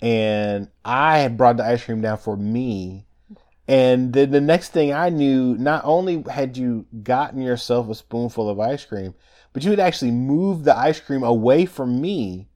and 0.00 0.68
I 0.84 1.18
had 1.18 1.36
brought 1.36 1.56
the 1.56 1.64
ice 1.64 1.84
cream 1.84 2.00
down 2.00 2.18
for 2.18 2.36
me. 2.36 3.06
And 3.68 4.12
then 4.12 4.32
the 4.32 4.40
next 4.40 4.70
thing 4.70 4.92
I 4.92 5.08
knew, 5.08 5.56
not 5.56 5.84
only 5.84 6.24
had 6.28 6.56
you 6.56 6.86
gotten 7.04 7.40
yourself 7.40 7.88
a 7.88 7.94
spoonful 7.94 8.48
of 8.48 8.58
ice 8.58 8.84
cream, 8.84 9.14
but 9.52 9.62
you 9.62 9.70
had 9.70 9.80
actually 9.80 10.10
moved 10.10 10.64
the 10.64 10.76
ice 10.76 10.98
cream 10.98 11.22
away 11.22 11.66
from 11.66 12.00
me 12.00 12.48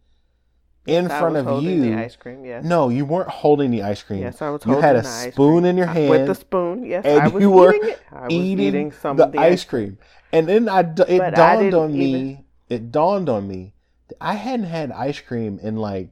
in 0.86 1.10
I 1.10 1.18
front 1.18 1.36
of 1.36 1.62
you. 1.62 1.80
the 1.82 1.94
ice 1.94 2.16
cream. 2.16 2.44
Yes. 2.44 2.64
No, 2.64 2.88
you 2.88 3.04
weren't 3.04 3.28
holding 3.28 3.70
the 3.70 3.82
ice 3.82 4.02
cream. 4.02 4.20
Yes, 4.20 4.40
I 4.42 4.50
was 4.50 4.62
holding 4.62 4.78
it. 4.82 4.86
You 4.86 4.94
had 4.94 4.96
a 4.96 5.32
spoon 5.32 5.64
in 5.64 5.76
your 5.76 5.86
hand 5.86 6.10
with 6.10 6.26
the 6.26 6.34
spoon. 6.34 6.84
Yes, 6.84 7.04
and 7.04 7.20
I 7.22 7.28
was 7.28 7.40
you 7.40 7.50
were 7.50 7.74
eating 7.74 7.88
it. 7.90 8.00
I 8.12 8.24
was 8.24 8.32
eating, 8.32 8.66
eating 8.66 8.92
some 8.92 9.16
the 9.16 9.24
of 9.26 9.32
the 9.32 9.38
ice 9.38 9.64
cream. 9.64 9.98
And 10.32 10.48
then 10.48 10.68
I, 10.68 10.80
it 10.80 10.94
But 11.18 11.34
dawned 11.34 11.60
didn't 11.60 11.74
on 11.80 11.92
me, 11.92 12.04
even- 12.14 12.44
it 12.68 12.92
dawned 12.92 13.28
on 13.28 13.46
me 13.48 13.74
that 14.08 14.16
I 14.20 14.34
hadn't 14.34 14.66
had 14.66 14.90
ice 14.92 15.20
cream 15.20 15.58
in 15.62 15.76
like 15.76 16.10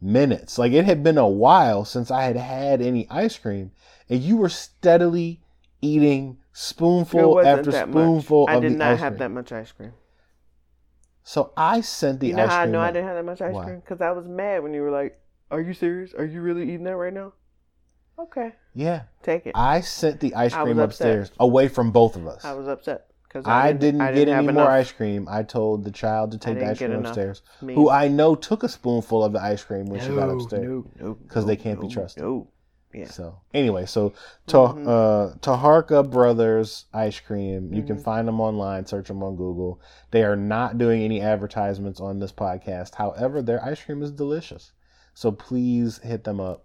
minutes. 0.00 0.58
Like 0.58 0.72
it 0.72 0.84
had 0.84 1.02
been 1.02 1.18
a 1.18 1.28
while 1.28 1.84
since 1.84 2.10
I 2.10 2.24
had 2.24 2.36
had 2.36 2.80
any 2.82 3.06
ice 3.10 3.38
cream, 3.38 3.72
and 4.08 4.20
you 4.20 4.36
were 4.36 4.48
steadily 4.48 5.40
eating 5.80 6.38
spoonful 6.52 7.40
after 7.44 7.72
spoonful. 7.72 8.46
I 8.48 8.60
did 8.60 8.72
not 8.72 8.98
have 8.98 9.18
that 9.18 9.30
much 9.30 9.52
ice 9.52 9.72
cream. 9.72 9.92
So 11.22 11.52
I 11.56 11.80
sent 11.80 12.20
the 12.20 12.28
you 12.28 12.34
know 12.34 12.44
ice 12.44 12.50
how 12.50 12.60
I 12.60 12.62
cream. 12.64 12.72
know 12.72 12.80
I 12.80 12.90
didn't 12.92 13.06
have 13.06 13.16
that 13.16 13.24
much 13.24 13.40
ice 13.40 13.54
Why? 13.54 13.64
cream? 13.64 13.80
Because 13.80 14.00
I 14.00 14.10
was 14.10 14.26
mad 14.26 14.62
when 14.62 14.74
you 14.74 14.82
were 14.82 14.90
like, 14.90 15.20
"Are 15.50 15.60
you 15.60 15.74
serious? 15.74 16.14
Are 16.14 16.24
you 16.24 16.40
really 16.40 16.62
eating 16.62 16.84
that 16.84 16.96
right 16.96 17.12
now?" 17.12 17.32
Okay, 18.18 18.52
Yeah, 18.74 19.02
take 19.22 19.46
it. 19.46 19.52
I 19.54 19.80
sent 19.80 20.20
the 20.20 20.34
ice 20.34 20.52
I 20.54 20.62
cream 20.62 20.78
upset. 20.78 20.88
upstairs 20.90 21.32
away 21.40 21.68
from 21.68 21.90
both 21.90 22.16
of 22.16 22.26
us. 22.26 22.44
I 22.44 22.52
was 22.52 22.68
upset 22.68 23.06
because 23.24 23.46
I 23.46 23.72
didn't, 23.72 24.02
I 24.02 24.12
get 24.12 24.28
any 24.28 24.32
have 24.32 24.44
more 24.44 24.64
enough. 24.64 24.68
ice 24.68 24.92
cream. 24.92 25.26
I 25.30 25.42
told 25.42 25.84
the 25.84 25.90
child 25.90 26.32
to 26.32 26.38
take 26.38 26.58
the 26.58 26.68
ice 26.68 26.78
cream 26.78 26.92
upstairs. 26.92 27.40
Me. 27.62 27.74
Who 27.74 27.88
I 27.88 28.08
know 28.08 28.34
took 28.34 28.62
a 28.62 28.68
spoonful 28.68 29.24
of 29.24 29.32
the 29.32 29.40
ice 29.40 29.64
cream 29.64 29.86
when 29.86 30.00
she 30.00 30.08
got 30.08 30.28
No, 30.28 30.34
upstairs. 30.34 30.64
no, 30.64 30.86
no, 31.00 31.14
'Cause 31.28 31.46
they 31.46 31.56
can't 31.56 31.80
be 31.80 31.88
trusted. 31.88 32.22
No. 32.22 32.48
Yeah. 32.92 33.06
So 33.08 33.38
anyway, 33.54 33.86
so 33.86 34.12
to, 34.48 34.56
Mhm. 34.56 34.86
uh, 34.88 35.34
Taharka 35.38 36.08
Brothers 36.10 36.86
ice 36.92 37.20
cream. 37.20 37.72
You 37.72 37.82
can 37.84 37.96
Mhm. 37.98 38.02
find 38.02 38.26
them 38.26 38.40
online. 38.40 38.84
Search 38.86 39.08
them 39.08 39.22
on 39.22 39.36
Google. 39.36 39.80
They 40.10 40.24
are 40.24 40.34
not 40.36 40.76
doing 40.76 41.02
any 41.02 41.20
advertisements 41.20 42.00
on 42.00 42.18
this 42.18 42.32
podcast. 42.32 42.96
However, 42.96 43.42
their 43.42 43.64
ice 43.64 43.82
cream 43.84 44.02
is 44.02 44.10
delicious. 44.10 44.72
So 45.14 45.30
please 45.30 45.98
hit 45.98 46.24
them 46.24 46.40
up. 46.40 46.64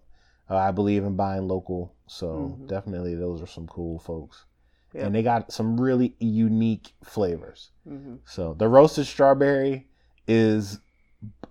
Uh, 0.50 0.58
I 0.58 0.72
believe 0.72 1.04
in 1.04 1.16
buying 1.16 1.48
local. 1.48 1.94
So 2.08 2.58
Mhm. 2.60 2.68
definitely, 2.68 3.16
those 3.16 3.42
are 3.42 3.48
some 3.48 3.68
cool 3.68 4.00
folks. 4.00 4.46
Yep. 4.94 5.06
And 5.06 5.16
they 5.16 5.24
got 5.24 5.52
some 5.52 5.80
really 5.80 6.16
unique 6.20 6.94
flavors. 7.04 7.72
hmm 7.88 8.16
So 8.26 8.54
the 8.54 8.68
roasted 8.68 9.06
strawberry 9.06 9.88
is 10.28 10.80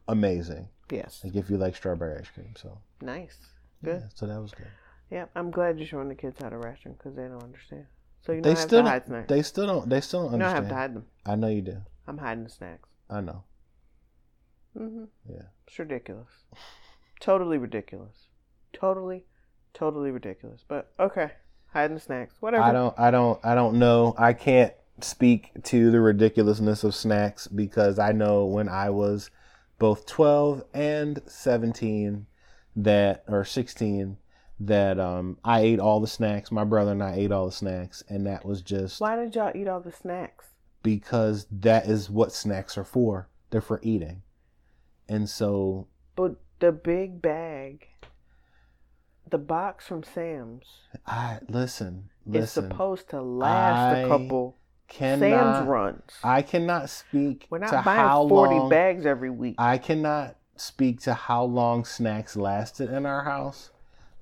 amazing. 0.09 0.69
Yes. 0.91 1.21
Like 1.25 1.35
if 1.37 1.51
you 1.51 1.59
like 1.59 1.77
strawberry 1.77 2.19
ice 2.19 2.29
cream. 2.29 2.55
So 2.57 2.79
Nice. 3.01 3.39
Good. 3.85 4.01
yeah, 4.03 4.09
so 4.15 4.27
that 4.27 4.41
was 4.41 4.53
good. 4.53 4.67
Yeah, 5.11 5.27
I'm 5.37 5.51
glad 5.51 5.79
you're 5.79 5.87
showing 5.87 6.09
the 6.09 6.15
kids 6.15 6.39
how 6.43 6.49
to 6.49 6.57
ration 6.59 6.93
because 6.95 7.15
they 7.15 7.23
don't 7.25 7.43
understand. 7.43 7.87
So 8.23 8.33
you 8.33 8.37
don't 8.41 8.43
They 8.43 8.51
have 8.51 8.59
still 8.59 8.79
to 8.81 8.83
don't- 8.85 8.87
hide 8.93 9.07
snacks. 9.07 9.29
They 9.29 9.43
still 9.43 9.67
don't. 9.67 9.89
They 9.89 10.01
still 10.01 10.23
don't 10.25 10.33
you 10.33 10.39
don't 10.39 10.49
understand. 10.49 10.67
have 10.67 10.71
to 10.71 10.81
hide 10.81 10.95
them. 10.95 11.07
I 11.27 11.35
know 11.37 11.49
you 11.49 11.63
do. 11.63 11.77
I'm 12.07 12.19
hiding 12.19 12.45
the 12.45 12.51
snacks. 12.51 12.89
I 13.11 13.21
know. 13.21 13.45
Mm-hmm. 14.79 15.05
Yeah. 15.29 15.43
It's 15.67 15.79
ridiculous. 15.79 16.29
totally 17.21 17.59
ridiculous. 17.59 18.29
Totally, 18.73 19.25
totally 19.73 20.11
ridiculous. 20.11 20.65
But 20.67 20.91
okay, 20.99 21.31
hiding 21.73 21.95
the 21.97 22.01
snacks. 22.01 22.35
Whatever. 22.41 22.65
I 22.65 22.73
don't. 22.73 22.99
I 22.99 23.11
don't. 23.11 23.39
I 23.45 23.55
don't 23.55 23.79
know. 23.79 24.15
I 24.19 24.33
can't 24.33 24.73
speak 25.01 25.51
to 25.65 25.91
the 25.91 26.01
ridiculousness 26.01 26.83
of 26.85 26.95
snacks 26.95 27.47
because 27.47 27.99
I 27.99 28.13
know 28.13 28.47
when 28.47 28.69
I 28.69 28.91
was 28.91 29.31
both 29.79 30.07
twelve 30.07 30.65
and 30.75 31.21
seventeen 31.27 32.27
that 32.77 33.25
or 33.29 33.45
sixteen 33.45 34.17
that 34.61 34.99
um 35.01 35.39
I 35.45 35.61
ate 35.61 35.81
all 35.81 36.01
the 36.01 36.07
snacks. 36.07 36.51
My 36.53 36.65
brother 36.65 36.93
and 36.93 37.03
I 37.03 37.15
ate 37.15 37.33
all 37.33 37.47
the 37.47 37.53
snacks, 37.53 38.03
and 38.09 38.27
that 38.27 38.45
was 38.45 38.63
just 38.63 39.01
Why 39.01 39.17
did 39.17 39.35
y'all 39.35 39.53
eat 39.55 39.69
all 39.69 39.81
the 39.81 39.93
snacks? 39.93 40.47
because 40.83 41.47
that 41.51 41.87
is 41.87 42.11
what 42.11 42.31
snacks 42.33 42.77
are 42.77 42.85
for. 42.85 43.29
They're 43.51 43.61
for 43.63 43.81
eating, 43.83 44.23
and 45.09 45.29
so 45.29 45.87
But 46.17 46.37
the 46.61 46.73
big 46.73 47.23
bag, 47.23 47.87
the 49.31 49.39
box 49.39 49.87
from 49.87 50.03
Sam's, 50.03 50.67
I 51.07 51.39
listen. 51.49 52.11
is 52.27 52.33
Listen. 52.35 52.71
supposed 52.71 53.09
to 53.11 53.23
last 53.23 53.95
I 53.97 53.99
a 54.01 54.09
couple 54.09 54.59
cannot. 54.89 55.21
Sam's 55.57 55.69
runs. 55.69 56.13
I 56.23 56.43
cannot 56.43 56.91
speak 56.91 57.47
We're 57.51 57.59
not 57.59 57.85
buying 57.85 58.29
40 58.29 58.55
long. 58.55 58.69
bags 58.69 59.07
every 59.07 59.31
week. 59.31 59.55
I 59.59 59.79
cannot 59.79 60.37
speak 60.57 61.01
to 61.03 61.15
how 61.15 61.45
long 61.45 61.85
snacks 61.85 62.37
lasted 62.37 62.91
in 62.91 63.07
our 63.07 63.25
house, 63.25 63.71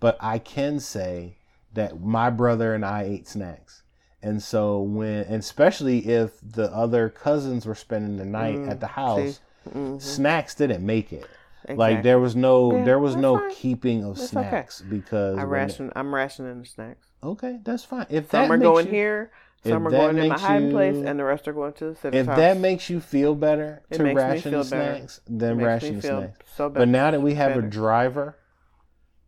but 0.01 0.17
I 0.21 0.39
can 0.39 0.81
say 0.81 1.37
that 1.75 2.01
my 2.01 2.31
brother 2.31 2.75
and 2.75 2.85
I 2.85 3.03
ate 3.05 3.29
snacks. 3.29 3.83
And 4.23 4.43
so 4.43 4.81
when, 4.81 5.25
and 5.25 5.37
especially 5.37 6.07
if 6.07 6.39
the 6.43 6.71
other 6.73 7.09
cousins 7.09 7.67
were 7.67 7.75
spending 7.75 8.17
the 8.19 8.25
night 8.25 8.57
Mm, 8.59 8.71
at 8.71 8.81
the 8.81 8.87
house, 8.89 9.41
Mhm. 9.69 10.01
snacks 10.01 10.55
didn't 10.55 10.85
make 10.85 11.13
it. 11.13 11.27
Like 11.69 12.03
there 12.03 12.19
was 12.19 12.35
no, 12.35 12.73
Yeah, 12.77 12.85
there 12.85 12.99
was 12.99 13.15
no 13.15 13.39
fine. 13.39 13.51
keeping 13.53 14.05
of 14.05 14.17
That's 14.19 14.35
okay. 14.35 14.49
snacks 14.49 14.81
because 14.83 15.39
I 15.39 15.43
ration. 15.45 15.93
I'm 15.95 16.13
rationing 16.15 16.59
the 16.61 16.67
snacks. 16.67 17.07
okay, 17.23 17.59
that's 17.63 17.85
fine. 17.85 18.07
If 18.11 18.31
Some 18.33 18.51
are 18.51 18.59
going 18.59 18.87
you- 18.87 18.93
here. 18.93 19.31
If 19.65 19.71
Some 19.71 19.87
are 19.87 19.91
that 19.91 19.97
going 19.99 20.19
in 20.19 20.29
my 20.29 20.39
hiding 20.39 20.71
place, 20.71 20.97
you- 20.97 21.07
and 21.07 21.19
the 21.19 21.25
rest 21.25 21.47
are 21.49 21.53
going 21.53 21.73
to 21.75 21.91
if 22.13 22.27
house. 22.27 22.37
that 22.37 22.57
makes 22.59 22.91
you 22.91 23.01
feel 23.01 23.35
better 23.35 23.83
It 23.91 23.99
to 23.99 24.05
ration 24.15 24.51
the 24.53 24.59
better. 24.59 24.97
snacks, 24.97 25.21
then 25.29 25.61
It 25.61 25.65
ration 25.65 25.97
the 25.97 26.03
snacks. 26.03 26.51
so 26.57 26.69
But 26.69 26.89
now 26.89 27.11
that 27.11 27.21
we 27.23 27.35
have 27.35 27.57
a 27.57 27.63
driver 27.63 28.37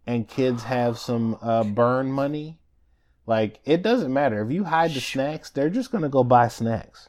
and 0.07 0.27
kids 0.29 0.65
have 0.65 0.99
some 0.99 1.39
uh, 1.41 1.63
burn 1.65 2.11
money, 2.11 2.59
like 3.27 3.61
it 3.65 3.83
doesn't 3.83 4.13
matter. 4.13 4.45
If 4.45 4.51
you 4.53 4.65
hide 4.65 4.91
the 4.93 5.01
snacks, 5.01 5.51
they're 5.51 5.71
just 5.71 5.91
gonna 5.93 6.09
go 6.09 6.25
buy 6.25 6.49
snacks. 6.49 7.09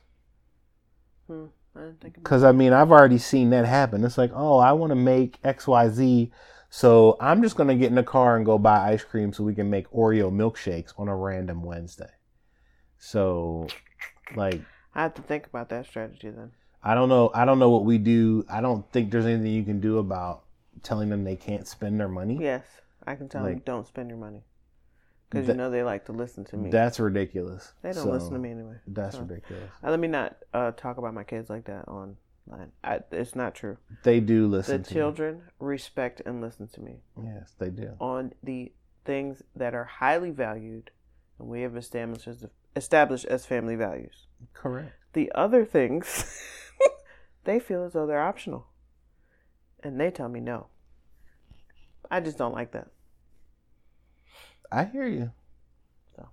Hmm, 1.28 1.46
I 1.76 1.80
didn't 1.82 2.02
think 2.02 2.18
about 2.18 2.24
Cause 2.30 2.44
I 2.44 2.52
mean, 2.52 2.74
I've 2.74 2.92
already 2.92 3.18
seen 3.18 3.50
that 3.50 3.66
happen. 3.66 4.04
It's 4.04 4.18
like, 4.18 4.32
oh, 4.34 4.60
I 4.60 4.72
want 4.74 4.92
to 4.92 4.96
make 4.96 5.40
X, 5.44 5.68
Y, 5.68 5.90
Z, 5.90 6.32
so 6.70 7.18
I'm 7.20 7.42
just 7.42 7.56
gonna 7.58 7.76
get 7.76 7.90
in 7.90 7.96
the 7.96 8.04
car 8.04 8.38
and 8.38 8.46
go 8.46 8.58
buy 8.60 8.92
ice 8.92 9.04
cream 9.04 9.34
so 9.34 9.44
we 9.44 9.56
can 9.56 9.70
make 9.70 9.90
Oreo 9.90 10.32
milkshakes 10.32 10.94
on 10.98 11.08
a 11.08 11.16
random 11.16 11.64
Wednesday. 11.64 12.12
So, 13.06 13.68
like, 14.36 14.62
I 14.96 15.04
have 15.04 15.14
to 15.14 15.22
think 15.22 15.46
about 15.46 15.70
that 15.70 15.86
strategy 15.86 16.32
then. 16.32 16.52
I 16.84 16.96
don't 16.96 17.08
know. 17.08 17.30
I 17.36 17.46
don't 17.46 17.60
know 17.60 17.70
what 17.70 17.86
we 17.86 18.00
do. 18.00 18.44
I 18.50 18.62
don't 18.62 18.90
think 18.92 19.12
there's 19.12 19.28
anything 19.28 19.54
you 19.54 19.64
can 19.64 19.80
do 19.80 20.00
about 20.00 20.44
telling 20.82 21.10
them 21.10 21.24
they 21.24 21.36
can't 21.36 21.68
spend 21.68 22.00
their 22.00 22.08
money. 22.08 22.40
Yes, 22.42 22.66
I 23.06 23.14
can 23.14 23.30
tell 23.30 23.44
them 23.44 23.62
don't 23.64 23.86
spend 23.86 24.10
your 24.10 24.18
money 24.18 24.44
because 25.30 25.48
you 25.48 25.54
know 25.54 25.70
they 25.70 25.84
like 25.84 26.06
to 26.06 26.14
listen 26.14 26.46
to 26.46 26.58
me. 26.58 26.72
That's 26.72 27.00
ridiculous. 27.00 27.74
they 27.84 27.92
don't 27.92 28.06
So, 28.06 28.10
listen 28.12 28.34
to 28.34 28.40
me 28.40 28.50
anyway. 28.50 28.78
That's 28.88 29.16
so. 29.18 29.22
ridiculous. 29.22 29.70
Uh, 29.84 29.92
let 29.92 30.00
me 30.00 30.08
not 30.08 30.38
uh, 30.52 30.72
talk 30.72 30.98
about 30.98 31.14
my 31.14 31.24
kids 31.24 31.48
like 31.48 31.66
that 31.66 31.88
online. 31.88 32.18
I, 32.84 33.02
it's 33.12 33.36
not 33.36 33.54
true. 33.54 33.78
They 34.02 34.20
do 34.20 34.42
The 34.50 34.58
listen 34.58 34.82
to 34.82 34.90
The 34.90 34.96
children 34.96 35.42
respect 35.60 36.24
and 36.26 36.42
listen 36.42 36.68
to 36.70 36.82
me 36.82 37.02
me. 37.16 37.30
Yes, 37.36 37.54
they 37.60 37.70
do. 37.70 37.92
on 38.00 38.34
the 38.42 38.72
things 39.04 39.44
that 39.56 39.76
are 39.76 39.84
highly 39.86 40.32
valued, 40.32 40.90
and 41.38 41.48
we 41.48 41.62
have 41.62 41.78
established 41.78 42.28
as 42.28 42.44
established 42.76 43.26
as 43.26 43.46
family 43.46 43.76
values. 43.76 44.28
Correct. 44.54 44.92
The 45.14 45.32
other 45.34 45.66
things, 45.66 46.40
they 47.46 47.60
feel 47.60 47.84
as 47.84 47.94
though 47.94 48.06
they're 48.06 48.22
optional, 48.22 48.68
and 49.84 50.00
they 50.00 50.12
tell 50.12 50.30
me 50.30 50.40
no. 50.40 50.68
I 52.12 52.20
just 52.20 52.38
don't 52.38 52.54
like 52.54 52.72
that. 52.74 52.88
I 54.72 54.84
hear 54.86 55.08
you. 55.08 55.32
So. 56.16 56.28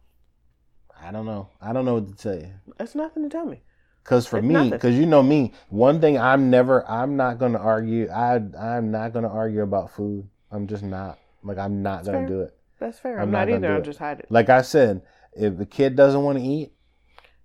I 1.00 1.10
don't 1.12 1.26
know. 1.26 1.48
I 1.60 1.72
don't 1.72 1.84
know 1.84 1.94
what 1.94 2.08
to 2.08 2.14
tell 2.14 2.34
you. 2.36 2.50
It's 2.80 2.94
nothing 2.94 3.22
to 3.22 3.28
tell 3.28 3.46
me. 3.46 3.62
Cause 4.04 4.26
for 4.26 4.38
It's 4.38 4.46
me, 4.46 4.54
nothing. 4.54 4.78
cause 4.80 4.94
you 4.94 5.06
know 5.06 5.22
me, 5.22 5.52
one 5.68 6.00
thing 6.00 6.18
I'm 6.18 6.50
never, 6.50 6.88
I'm 6.90 7.16
not 7.16 7.38
gonna 7.38 7.58
argue. 7.60 8.08
I, 8.10 8.40
I'm 8.58 8.90
not 8.90 9.12
gonna 9.12 9.28
argue 9.28 9.62
about 9.62 9.92
food. 9.92 10.28
I'm 10.50 10.66
just 10.66 10.82
not. 10.82 11.18
Like 11.44 11.58
I'm 11.58 11.82
not 11.82 11.98
That's 11.98 12.06
gonna 12.08 12.18
fair. 12.18 12.26
do 12.26 12.40
it. 12.42 12.56
That's 12.80 12.98
fair. 12.98 13.16
I'm 13.18 13.22
I'm, 13.24 13.30
not 13.30 13.48
not, 13.48 13.56
either. 13.56 13.74
I'll 13.74 13.82
just 13.82 14.00
hide 14.00 14.18
it. 14.20 14.26
Like 14.28 14.48
I 14.48 14.62
said, 14.62 15.02
if 15.34 15.56
the 15.56 15.66
kid 15.66 15.96
doesn't 15.96 16.22
want 16.22 16.38
to 16.38 16.44
eat, 16.44 16.72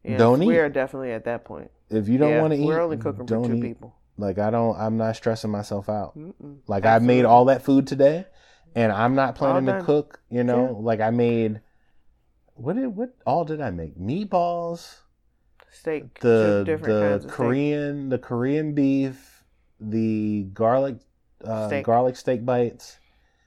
Yes, 0.04 0.18
don't 0.20 0.42
eat. 0.42 0.48
we 0.48 0.58
are 0.58 0.70
definitely 0.70 1.12
at 1.12 1.26
that 1.26 1.44
point. 1.46 1.70
if 1.90 2.08
you 2.08 2.18
don't 2.18 2.30
Yeah, 2.32 2.42
want 2.42 2.54
to 2.54 2.60
eat, 2.60 2.66
We're 2.66 2.82
only 2.82 2.98
cooking 2.98 3.28
for 3.28 3.46
two 3.48 3.56
eat. 3.56 3.62
people. 3.62 3.96
Like 4.18 4.40
I 4.40 4.50
don't, 4.50 4.78
I'm 4.80 4.98
not 4.98 5.16
stressing 5.16 5.52
myself 5.52 5.90
out. 5.90 6.18
Mm-mm. 6.18 6.58
Like 6.68 6.86
I 6.86 7.00
made 7.00 7.26
all 7.26 7.46
that 7.46 7.62
food 7.64 7.86
today, 7.88 8.26
and 8.76 8.92
I'm 8.92 9.16
not 9.16 9.36
planning 9.36 9.66
to 9.68 9.82
cook. 9.84 10.22
You 10.30 10.44
know, 10.44 10.68
Yeah. 10.78 10.84
like 10.86 11.02
I 11.02 11.10
made. 11.12 11.62
What 12.56 12.76
did 12.76 12.88
what 12.88 13.14
all 13.26 13.46
did 13.46 13.62
I 13.62 13.70
make? 13.70 13.96
Meatballs, 14.00 15.02
steak. 15.70 16.20
the 16.22 16.64
different 16.66 16.94
the 16.96 17.02
kinds 17.02 17.26
of 17.26 17.32
steak. 17.32 17.36
Korean 17.38 18.10
the 18.10 18.18
Korean 18.18 18.74
beef, 18.74 19.44
the 19.80 20.44
garlic 20.54 20.98
uh, 21.44 21.68
Steak. 21.68 21.86
garlic 21.86 22.16
steak 22.16 22.44
bites 22.44 22.98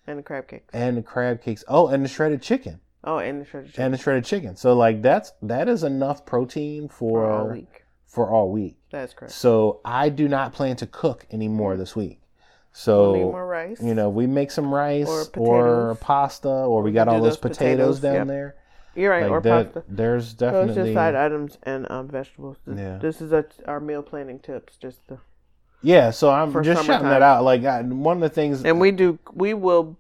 And 0.07 0.19
the 0.21 0.23
crab 0.23 0.47
cakes. 0.47 0.71
and 0.73 0.97
the 0.97 1.03
crab 1.03 1.43
cakes. 1.43 1.65
Oh, 1.67 1.89
and 1.89 2.05
the 2.05 2.09
shredded 2.09 2.41
chicken 2.43 2.81
oh, 3.05 3.19
and 3.19 3.41
the 3.41 3.45
shredded 3.45 3.71
chicken 3.71 3.85
and 3.85 3.95
the 3.95 3.99
shredded 3.99 4.25
chicken. 4.25 4.57
So 4.57 4.75
like 4.75 5.03
that's 5.03 5.33
that 5.43 5.69
is 5.69 5.83
enough 5.83 6.25
protein 6.27 6.89
for 6.89 7.23
for 7.25 7.31
all 7.31 7.49
week. 7.49 7.85
for 8.07 8.31
all 8.31 8.51
week. 8.51 8.77
That's 8.91 9.15
correct. 9.15 9.33
So 9.33 9.81
I 9.85 10.09
do 10.09 10.29
not 10.29 10.53
plan 10.53 10.77
to 10.77 10.87
cook 10.87 11.27
anymore 11.31 11.77
this 11.77 11.95
week. 11.97 12.19
We'll 12.21 12.73
So 12.73 13.15
more 13.15 13.47
rice. 13.47 13.83
you 13.83 13.95
know, 13.95 14.09
we 14.11 14.27
make 14.27 14.51
some 14.51 14.73
rice 14.73 15.09
Or 15.37 15.91
or, 15.91 15.95
pasta, 15.97 16.49
or 16.49 16.83
we 16.83 16.93
got 16.93 17.09
all 17.09 17.21
those 17.21 17.31
those 17.33 17.37
potatoes, 17.39 17.99
potatoes, 17.99 18.01
down 18.01 18.15
yep. 18.15 18.27
there. 18.29 18.55
You're 18.97 19.11
right, 19.11 19.23
Like 19.23 19.31
or 19.31 19.41
that, 19.41 19.65
pasta. 19.75 19.85
there's 19.89 20.31
So 20.31 20.37
definitely 20.37 20.75
just 20.75 20.95
side 20.95 21.15
items 21.15 21.59
and 21.63 21.91
um, 21.91 22.09
vegetables. 22.09 22.57
This, 22.67 22.79
Yeah. 22.79 22.99
this 22.99 23.21
is 23.21 23.33
a, 23.33 23.45
our 23.67 23.81
meal 23.81 24.03
planning 24.03 24.39
tips. 24.41 24.77
Just 24.77 25.07
to, 25.09 25.19
yeah. 25.83 26.11
So 26.11 26.31
I'm 26.31 26.53
just 26.63 26.85
shouting 26.87 27.09
that 27.09 27.23
out. 27.23 27.45
Like 27.45 27.65
I, 27.65 27.83
one 27.83 28.17
of 28.17 28.21
the 28.21 28.29
things, 28.29 28.65
and 28.65 28.81
we 28.81 28.91
do. 28.93 29.19
We 29.33 29.55
will. 29.55 29.97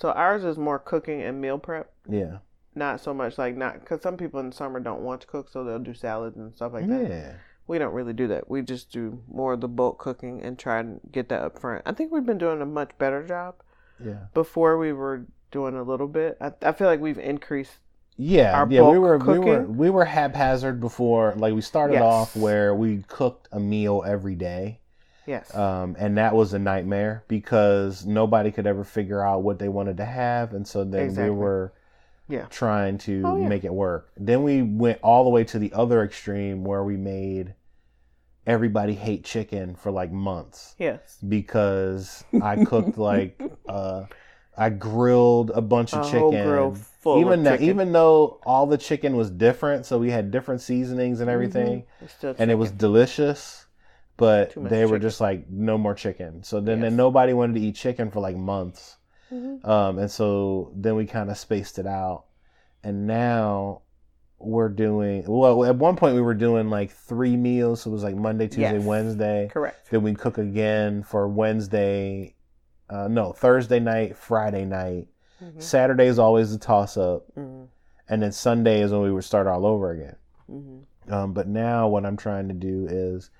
So 0.00 0.10
ours 0.12 0.44
is 0.44 0.56
more 0.56 0.78
cooking 0.78 1.22
and 1.22 1.40
meal 1.40 1.58
prep. 1.58 1.92
yeah, 2.08 2.38
Not 2.74 3.00
so 3.00 3.12
much 3.12 3.36
like 3.38 3.56
not 3.56 3.80
because 3.80 4.00
some 4.02 4.16
people 4.16 4.40
in 4.40 4.50
the 4.50 4.56
summer 4.56 4.80
don't 4.80 5.02
want 5.02 5.20
to 5.22 5.26
cook, 5.26 5.48
so 5.50 5.62
they'll 5.64 5.78
do 5.78 5.94
salads 5.94 6.36
and 6.36 6.54
stuff 6.54 6.72
like 6.72 6.86
that. 6.88 7.08
yeah, 7.10 7.32
We 7.66 7.78
don't 7.78 7.92
really 7.92 8.12
do 8.14 8.26
that. 8.28 8.48
We 8.50 8.62
just 8.62 8.90
do 8.90 9.22
more 9.28 9.52
of 9.54 9.60
the 9.60 9.68
bulk 9.68 9.98
cooking 9.98 10.42
and 10.42 10.58
try 10.58 10.80
and 10.80 11.00
get 11.12 11.28
that 11.28 11.42
up 11.42 11.58
front. 11.58 11.82
I 11.86 11.92
think 11.92 12.12
we've 12.12 12.24
been 12.26 12.38
doing 12.38 12.62
a 12.62 12.66
much 12.66 12.90
better 12.98 13.26
job. 13.26 13.56
yeah, 14.02 14.26
Before 14.34 14.78
we 14.78 14.92
were 14.92 15.26
doing 15.50 15.74
a 15.76 15.82
little 15.82 16.08
bit. 16.08 16.38
I, 16.40 16.52
I 16.62 16.72
feel 16.72 16.86
like 16.86 17.00
we've 17.00 17.18
increased. 17.18 17.72
yeah, 18.16 18.64
yeah. 18.70 18.82
We 18.88 18.98
were 18.98 19.18
we 19.18 19.38
were 19.38 19.62
we 19.64 19.90
were 19.90 20.04
haphazard 20.06 20.80
before. 20.80 21.34
Like 21.36 21.54
we 21.54 21.60
started 21.60 21.94
Yes. 21.94 22.02
off 22.02 22.36
where 22.36 22.74
we 22.74 23.04
cooked 23.08 23.48
a 23.52 23.60
meal 23.60 24.02
every 24.06 24.34
day. 24.36 24.78
Yes. 25.26 25.54
um, 25.54 25.96
and 25.98 26.16
that 26.18 26.34
was 26.34 26.52
a 26.54 26.58
nightmare 26.58 27.24
because 27.28 28.04
nobody 28.06 28.50
could 28.50 28.66
ever 28.66 28.84
figure 28.84 29.24
out 29.24 29.42
what 29.42 29.58
they 29.58 29.68
wanted 29.68 29.96
to 29.98 30.04
have, 30.04 30.54
and 30.54 30.66
so 30.66 30.84
then 30.84 31.04
Exactly. 31.04 31.30
we 31.30 31.36
were 31.36 31.72
Yeah. 32.28 32.46
trying 32.50 32.98
to 32.98 33.22
Oh, 33.24 33.36
yeah. 33.36 33.48
make 33.48 33.64
it 33.64 33.74
work. 33.74 34.10
Then 34.16 34.42
we 34.42 34.62
went 34.62 34.98
all 35.02 35.24
the 35.24 35.30
way 35.30 35.44
to 35.44 35.58
the 35.58 35.72
other 35.72 36.02
extreme 36.02 36.64
where 36.64 36.82
we 36.84 36.96
made 36.96 37.54
everybody 38.46 38.94
hate 38.94 39.22
chicken 39.24 39.74
for 39.74 39.90
like 39.92 40.10
months 40.10 40.74
yes. 40.78 41.18
because 41.28 42.24
I 42.40 42.56
cooked 42.64 42.96
like 42.98 43.40
uh, 43.68 44.04
I 44.56 44.70
grilled 44.70 45.50
a 45.54 45.60
bunch 45.60 45.92
of 45.92 46.00
A 46.00 46.04
chicken. 46.04 46.20
whole 46.20 46.30
grill 46.32 46.74
full 46.74 47.20
even 47.20 47.40
of 47.40 47.44
though, 47.44 47.50
chicken. 47.52 47.66
even 47.68 47.92
though 47.92 48.40
all 48.44 48.66
the 48.66 48.78
chicken 48.78 49.16
was 49.16 49.30
different, 49.30 49.86
so 49.86 49.98
we 49.98 50.10
had 50.10 50.30
different 50.30 50.60
seasonings 50.62 51.20
and 51.20 51.28
Mm-hmm. 51.28 51.34
everything 51.34 51.84
It's 52.00 52.40
and 52.40 52.50
it 52.50 52.56
was 52.56 52.70
delicious 52.70 53.59
but 54.20 54.52
they 54.54 54.84
were 54.84 54.96
chicken. 54.98 55.00
just 55.02 55.20
like 55.20 55.48
no 55.50 55.76
more 55.78 55.94
chicken 55.94 56.42
so 56.42 56.60
then, 56.60 56.78
Yes. 56.78 56.82
then 56.86 56.96
nobody 56.96 57.32
wanted 57.32 57.54
to 57.54 57.60
eat 57.60 57.74
chicken 57.74 58.10
for 58.10 58.20
like 58.20 58.36
months 58.36 58.96
Mhm. 59.32 59.64
um, 59.66 59.98
and 59.98 60.10
so 60.10 60.70
then 60.76 60.94
we 60.96 61.06
kind 61.06 61.30
of 61.30 61.38
spaced 61.38 61.78
it 61.78 61.86
out 61.86 62.24
and 62.84 63.06
now 63.06 63.80
we're 64.38 64.68
doing 64.68 65.24
well 65.26 65.64
at 65.64 65.76
one 65.76 65.96
point 65.96 66.14
we 66.14 66.20
were 66.22 66.34
doing 66.34 66.68
like 66.70 66.90
three 66.90 67.36
meals 67.36 67.82
so 67.82 67.90
it 67.90 67.92
was 67.92 68.02
like 68.02 68.14
monday 68.16 68.46
tuesday 68.48 68.78
Yes. 68.78 68.84
wednesday 68.84 69.48
Correct. 69.52 69.90
then 69.90 70.02
we 70.02 70.14
cook 70.14 70.38
again 70.38 71.02
for 71.02 71.28
wednesday 71.28 72.34
uh, 72.88 73.06
no 73.08 73.32
thursday 73.32 73.78
night 73.80 74.16
friday 74.16 74.64
night 74.64 75.08
Mhm. 75.44 75.62
saturday 75.62 76.06
is 76.06 76.18
always 76.18 76.52
the 76.52 76.58
toss 76.58 76.96
up 76.96 77.24
Mhm. 77.38 77.68
and 78.08 78.22
then 78.22 78.32
sunday 78.32 78.80
is 78.82 78.92
when 78.92 79.02
we 79.02 79.12
would 79.12 79.24
start 79.24 79.46
all 79.46 79.64
over 79.66 79.90
again 79.92 80.16
Mhm. 80.50 81.12
um, 81.12 81.32
but 81.32 81.46
now 81.48 81.86
what 81.88 82.04
I'm 82.04 82.16
trying 82.16 82.48
to 82.48 82.54
do 82.54 82.86
is 82.90 83.30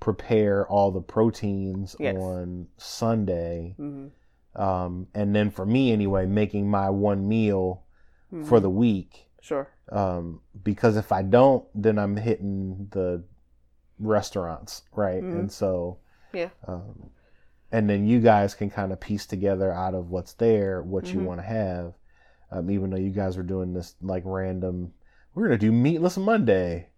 prepare 0.00 0.66
all 0.68 0.90
the 0.90 1.00
proteins 1.00 1.96
Yes. 1.98 2.16
on 2.16 2.68
Sunday. 2.76 3.74
Mhm. 3.78 4.10
Um, 4.54 5.06
and 5.14 5.34
then 5.34 5.50
for 5.50 5.66
me 5.66 5.92
anyway, 5.92 6.26
making 6.26 6.68
my 6.70 6.90
one 6.90 7.28
meal 7.28 7.82
for 8.44 8.58
Mhm. 8.58 8.62
the 8.62 8.70
week. 8.70 9.28
Sure. 9.40 9.68
Um, 9.90 10.40
because 10.62 10.96
if 10.96 11.12
I 11.12 11.22
don't, 11.22 11.64
then 11.74 11.98
I'm 11.98 12.16
hitting 12.16 12.88
the 12.90 13.22
restaurants, 13.98 14.82
right? 14.94 15.22
Mhm. 15.22 15.38
And 15.40 15.52
so, 15.52 15.98
Yeah. 16.32 16.50
um, 16.66 17.10
and 17.72 17.88
then 17.88 18.06
you 18.06 18.20
guys 18.20 18.54
can 18.54 18.70
kind 18.70 18.92
of 18.92 19.00
piece 19.00 19.26
together 19.26 19.72
out 19.72 19.94
of 19.94 20.10
what's 20.10 20.34
there 20.34 20.82
what 20.82 21.12
you 21.12 21.20
Mhm. 21.20 21.24
want 21.24 21.40
to 21.40 21.46
have. 21.46 21.94
Um, 22.50 22.70
even 22.70 22.90
though 22.90 22.96
you 22.96 23.10
guys 23.10 23.36
were 23.36 23.42
doing 23.42 23.74
this 23.74 23.94
like 24.00 24.22
random, 24.24 24.92
we're 25.34 25.44
gonna 25.44 25.58
do 25.58 25.72
meatless 25.72 26.16
Monday, 26.16 26.88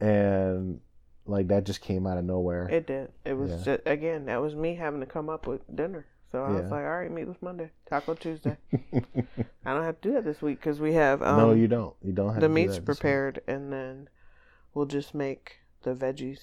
and 0.00 0.80
like 1.26 1.48
that 1.48 1.64
just 1.64 1.80
came 1.80 2.06
out 2.06 2.18
of 2.18 2.24
nowhere. 2.24 2.68
It 2.68 2.86
did. 2.86 3.10
It 3.24 3.34
was 3.34 3.50
Yeah. 3.50 3.62
just 3.76 3.80
again. 3.86 4.26
That 4.26 4.40
was 4.42 4.54
me 4.54 4.74
having 4.74 5.00
to 5.00 5.06
come 5.06 5.28
up 5.28 5.46
with 5.46 5.60
dinner. 5.74 6.06
So 6.32 6.42
I 6.42 6.50
was 6.50 6.70
like, 6.70 6.82
all 6.84 6.98
right, 6.98 7.10
meatless 7.12 7.36
Monday, 7.40 7.70
Taco 7.88 8.14
Tuesday. 8.14 8.56
I 9.64 9.72
don't 9.72 9.84
have 9.84 10.00
to 10.00 10.08
do 10.08 10.14
that 10.14 10.24
this 10.24 10.42
week 10.42 10.58
because 10.58 10.80
we 10.80 10.94
have 10.94 11.22
um, 11.22 11.36
no, 11.36 11.52
you 11.52 11.68
don't. 11.68 11.94
You 12.02 12.12
don't 12.12 12.30
have 12.32 12.40
the 12.40 12.40
to 12.40 12.48
do 12.48 12.52
meat's 12.54 12.74
that 12.74 12.80
this 12.86 12.88
week. 12.88 12.98
prepared, 12.98 13.40
and 13.46 13.72
then 13.72 14.08
we'll 14.74 14.86
just 14.86 15.14
make 15.14 15.58
the 15.82 15.94
veggies, 15.94 16.40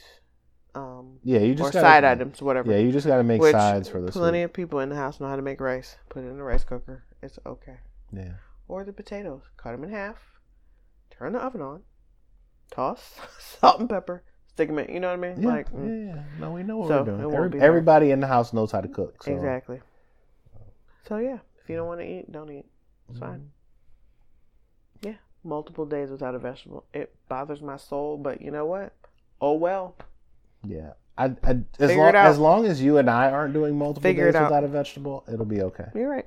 um, 0.76 1.20
Yeah, 1.24 1.40
you 1.40 1.52
or 1.52 1.56
just 1.56 1.74
gotta, 1.74 1.86
side 1.86 2.04
items, 2.06 2.42
whatever. 2.42 2.72
Yeah, 2.72 2.78
you 2.78 2.94
just 2.94 3.06
got 3.06 3.18
to 3.18 3.24
make 3.24 3.42
Which 3.42 3.52
sides 3.52 3.90
for 3.90 4.00
this 4.02 4.12
plenty 4.16 4.38
week. 4.40 4.46
of 4.46 4.54
people 4.54 4.80
in 4.80 4.88
the 4.88 4.96
house 4.96 5.20
know 5.20 5.28
how 5.28 5.36
to 5.36 5.42
make 5.42 5.60
rice. 5.60 5.98
Put 6.08 6.24
it 6.24 6.28
in 6.28 6.38
the 6.38 6.44
rice 6.44 6.64
cooker. 6.64 7.04
It's 7.22 7.38
okay. 7.46 7.80
Yeah, 8.14 8.36
Or 8.70 8.86
the 8.86 8.94
potatoes. 8.94 9.42
Cut 9.58 9.72
them 9.74 9.84
in 9.84 9.90
half. 9.90 10.18
Turn 11.10 11.34
the 11.34 11.40
oven 11.40 11.62
on. 11.62 11.82
Toss 12.72 13.20
salt 13.40 13.82
and 13.82 13.90
pepper. 13.90 14.24
In. 14.70 14.94
You 14.94 15.00
know 15.00 15.10
what 15.16 15.26
I 15.26 15.34
mean? 15.34 15.42
yeah, 15.42 15.48
like 15.50 15.72
mm, 15.74 16.08
yeah. 16.16 16.24
No, 16.40 16.52
we 16.52 16.64
know 16.64 16.78
what 16.78 16.88
So, 16.88 17.00
we're 17.00 17.06
doing. 17.06 17.22
Every, 17.22 17.36
hard. 17.38 17.56
everybody 17.56 18.12
in 18.12 18.20
the 18.20 18.28
house 18.28 18.54
knows 18.54 18.72
how 18.72 18.82
to 18.82 18.88
cook. 18.88 19.24
So. 19.24 19.32
exactly. 19.34 19.82
So 21.08 21.18
yeah, 21.18 21.40
if 21.64 21.70
you 21.70 21.76
don't 21.76 21.88
want 21.88 22.00
to 22.02 22.06
eat, 22.08 22.32
don't 22.32 22.50
eat. 22.52 22.66
It's 23.10 23.20
Mm-hmm. 23.20 23.28
fine. 23.32 23.52
Yeah, 25.02 25.14
multiple 25.44 25.86
days 25.86 26.10
without 26.12 26.36
a 26.36 26.40
vegetable. 26.40 26.86
It 26.94 27.14
bothers 27.28 27.62
my 27.62 27.78
soul, 27.78 28.18
but 28.18 28.42
you 28.42 28.52
know 28.52 28.66
what? 28.66 28.94
Oh 29.42 29.54
well. 29.54 29.96
Yeah. 30.66 30.92
I, 31.18 31.36
I, 31.44 31.60
as, 31.80 31.96
long, 31.96 32.16
as 32.16 32.38
long 32.40 32.66
as 32.66 32.82
you 32.82 32.98
and 32.98 33.10
I 33.10 33.30
aren't 33.30 33.54
doing 33.54 33.78
multiple 33.78 34.02
Figure 34.02 34.26
days 34.32 34.36
out. 34.36 34.44
without 34.50 34.64
a 34.64 34.68
vegetable, 34.68 35.24
it'll 35.32 35.46
be 35.46 35.62
okay. 35.62 35.88
You're 35.94 36.10
right. 36.10 36.26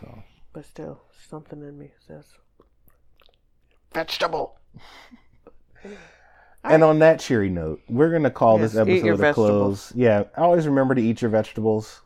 So 0.00 0.22
But 0.52 0.66
still, 0.66 1.00
something 1.28 1.60
in 1.62 1.78
me 1.78 1.92
says 2.06 2.24
vegetable. 3.92 4.58
And 6.64 6.82
on 6.82 6.98
that 7.00 7.20
cheery 7.20 7.50
note, 7.50 7.80
we're 7.88 8.10
gonna 8.10 8.30
call 8.30 8.58
Yes, 8.58 8.72
this 8.72 8.80
episode 8.80 9.20
a 9.20 9.34
close. 9.34 9.92
Yeah, 9.94 10.24
always 10.36 10.66
remember 10.66 10.94
to 10.94 11.02
eat 11.02 11.20
your 11.20 11.30
vegetables. 11.30 12.00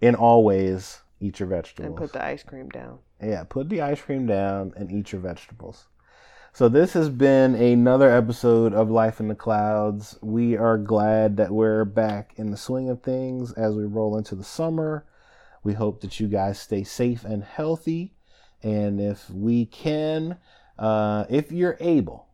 In 0.00 0.14
all 0.14 0.44
ways, 0.44 1.00
eat 1.20 1.40
your 1.40 1.48
vegetables. 1.48 1.88
And 1.88 1.96
put 1.96 2.12
the 2.12 2.24
ice 2.24 2.44
cream 2.44 2.68
down. 2.68 3.00
yeah, 3.20 3.42
put 3.42 3.68
the 3.68 3.80
ice 3.82 4.00
cream 4.00 4.26
down 4.26 4.72
and 4.76 4.92
eat 4.92 5.10
your 5.10 5.20
vegetables. 5.20 5.86
So 6.52 6.68
this 6.68 6.92
has 6.92 7.08
been 7.08 7.54
another 7.56 8.08
episode 8.10 8.72
of 8.72 8.90
Life 8.90 9.18
in 9.20 9.26
the 9.28 9.34
Clouds. 9.34 10.16
We 10.22 10.56
are 10.56 10.78
glad 10.78 11.36
that 11.36 11.50
we're 11.50 11.84
back 11.84 12.32
in 12.36 12.50
the 12.52 12.56
swing 12.56 12.88
of 12.88 13.02
things 13.02 13.52
as 13.52 13.74
we 13.74 13.84
roll 13.84 14.16
into 14.16 14.34
the 14.36 14.44
summer. 14.44 15.04
We 15.64 15.74
hope 15.74 16.00
that 16.00 16.20
you 16.20 16.28
guys 16.28 16.58
stay 16.60 16.84
safe 16.84 17.24
and 17.24 17.42
healthy. 17.42 18.14
And 18.62 19.00
if 19.00 19.28
we 19.30 19.66
can, 19.66 20.38
uh, 20.78 21.24
if 21.28 21.50
you're 21.52 21.76
able, 21.80 22.27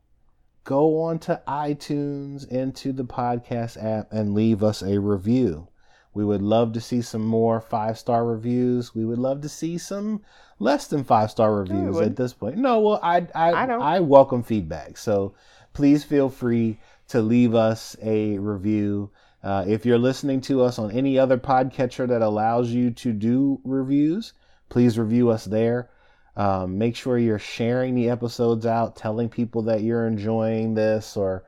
go 0.64 1.02
on 1.02 1.18
to 1.20 1.40
iTunes 1.46 2.48
into 2.48 2.92
the 2.92 3.04
podcast 3.04 3.82
app 3.82 4.12
and 4.12 4.34
leave 4.34 4.64
us 4.64 4.82
a 4.82 4.98
review. 4.98 5.68
We 6.14 6.24
would 6.24 6.42
love 6.42 6.72
to 6.72 6.80
see 6.80 7.02
some 7.02 7.24
more 7.24 7.60
five 7.60 7.98
star 7.98 8.24
reviews. 8.24 8.94
We 8.94 9.04
would 9.04 9.18
love 9.18 9.40
to 9.42 9.48
see 9.48 9.78
some 9.78 10.22
less 10.58 10.86
than 10.86 11.04
five 11.04 11.30
star 11.30 11.54
reviews 11.54 12.00
at 12.00 12.16
this 12.16 12.32
point. 12.32 12.56
No, 12.56 12.80
well, 12.80 13.00
I 13.02 13.26
I 13.34 13.52
I 13.52 13.66
don't. 13.66 13.82
I 13.82 14.00
welcome 14.00 14.42
feedback. 14.42 14.96
So 14.96 15.34
please 15.72 16.04
feel 16.04 16.28
free 16.28 16.78
to 17.08 17.20
leave 17.20 17.54
us 17.54 17.96
a 18.02 18.38
review. 18.38 19.10
Uh, 19.42 19.64
if 19.66 19.84
you're 19.84 19.98
listening 19.98 20.40
to 20.40 20.62
us 20.62 20.78
on 20.78 20.90
any 20.92 21.18
other 21.18 21.36
podcatcher 21.36 22.08
that 22.08 22.22
allows 22.22 22.70
you 22.70 22.90
to 22.92 23.12
do 23.12 23.60
reviews, 23.64 24.32
please 24.70 24.98
review 24.98 25.28
us 25.30 25.44
there. 25.44 25.90
Um, 26.36 26.78
make 26.78 26.96
sure 26.96 27.16
you're 27.16 27.38
sharing 27.38 27.94
the 27.94 28.08
episodes 28.10 28.66
out, 28.66 28.96
telling 28.96 29.28
people 29.28 29.62
that 29.62 29.82
you're 29.82 30.06
enjoying 30.06 30.74
this 30.74 31.16
or, 31.16 31.44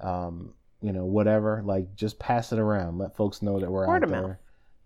um, 0.00 0.54
you 0.80 0.92
know, 0.92 1.04
whatever. 1.04 1.62
Like, 1.64 1.94
just 1.94 2.18
pass 2.18 2.52
it 2.52 2.58
around. 2.58 2.96
Let 2.98 3.16
folks 3.16 3.42
know 3.42 3.60
that 3.60 3.70
we're 3.70 3.86
Word 3.86 4.04
out 4.04 4.08
there. 4.08 4.22
mouth. 4.22 4.36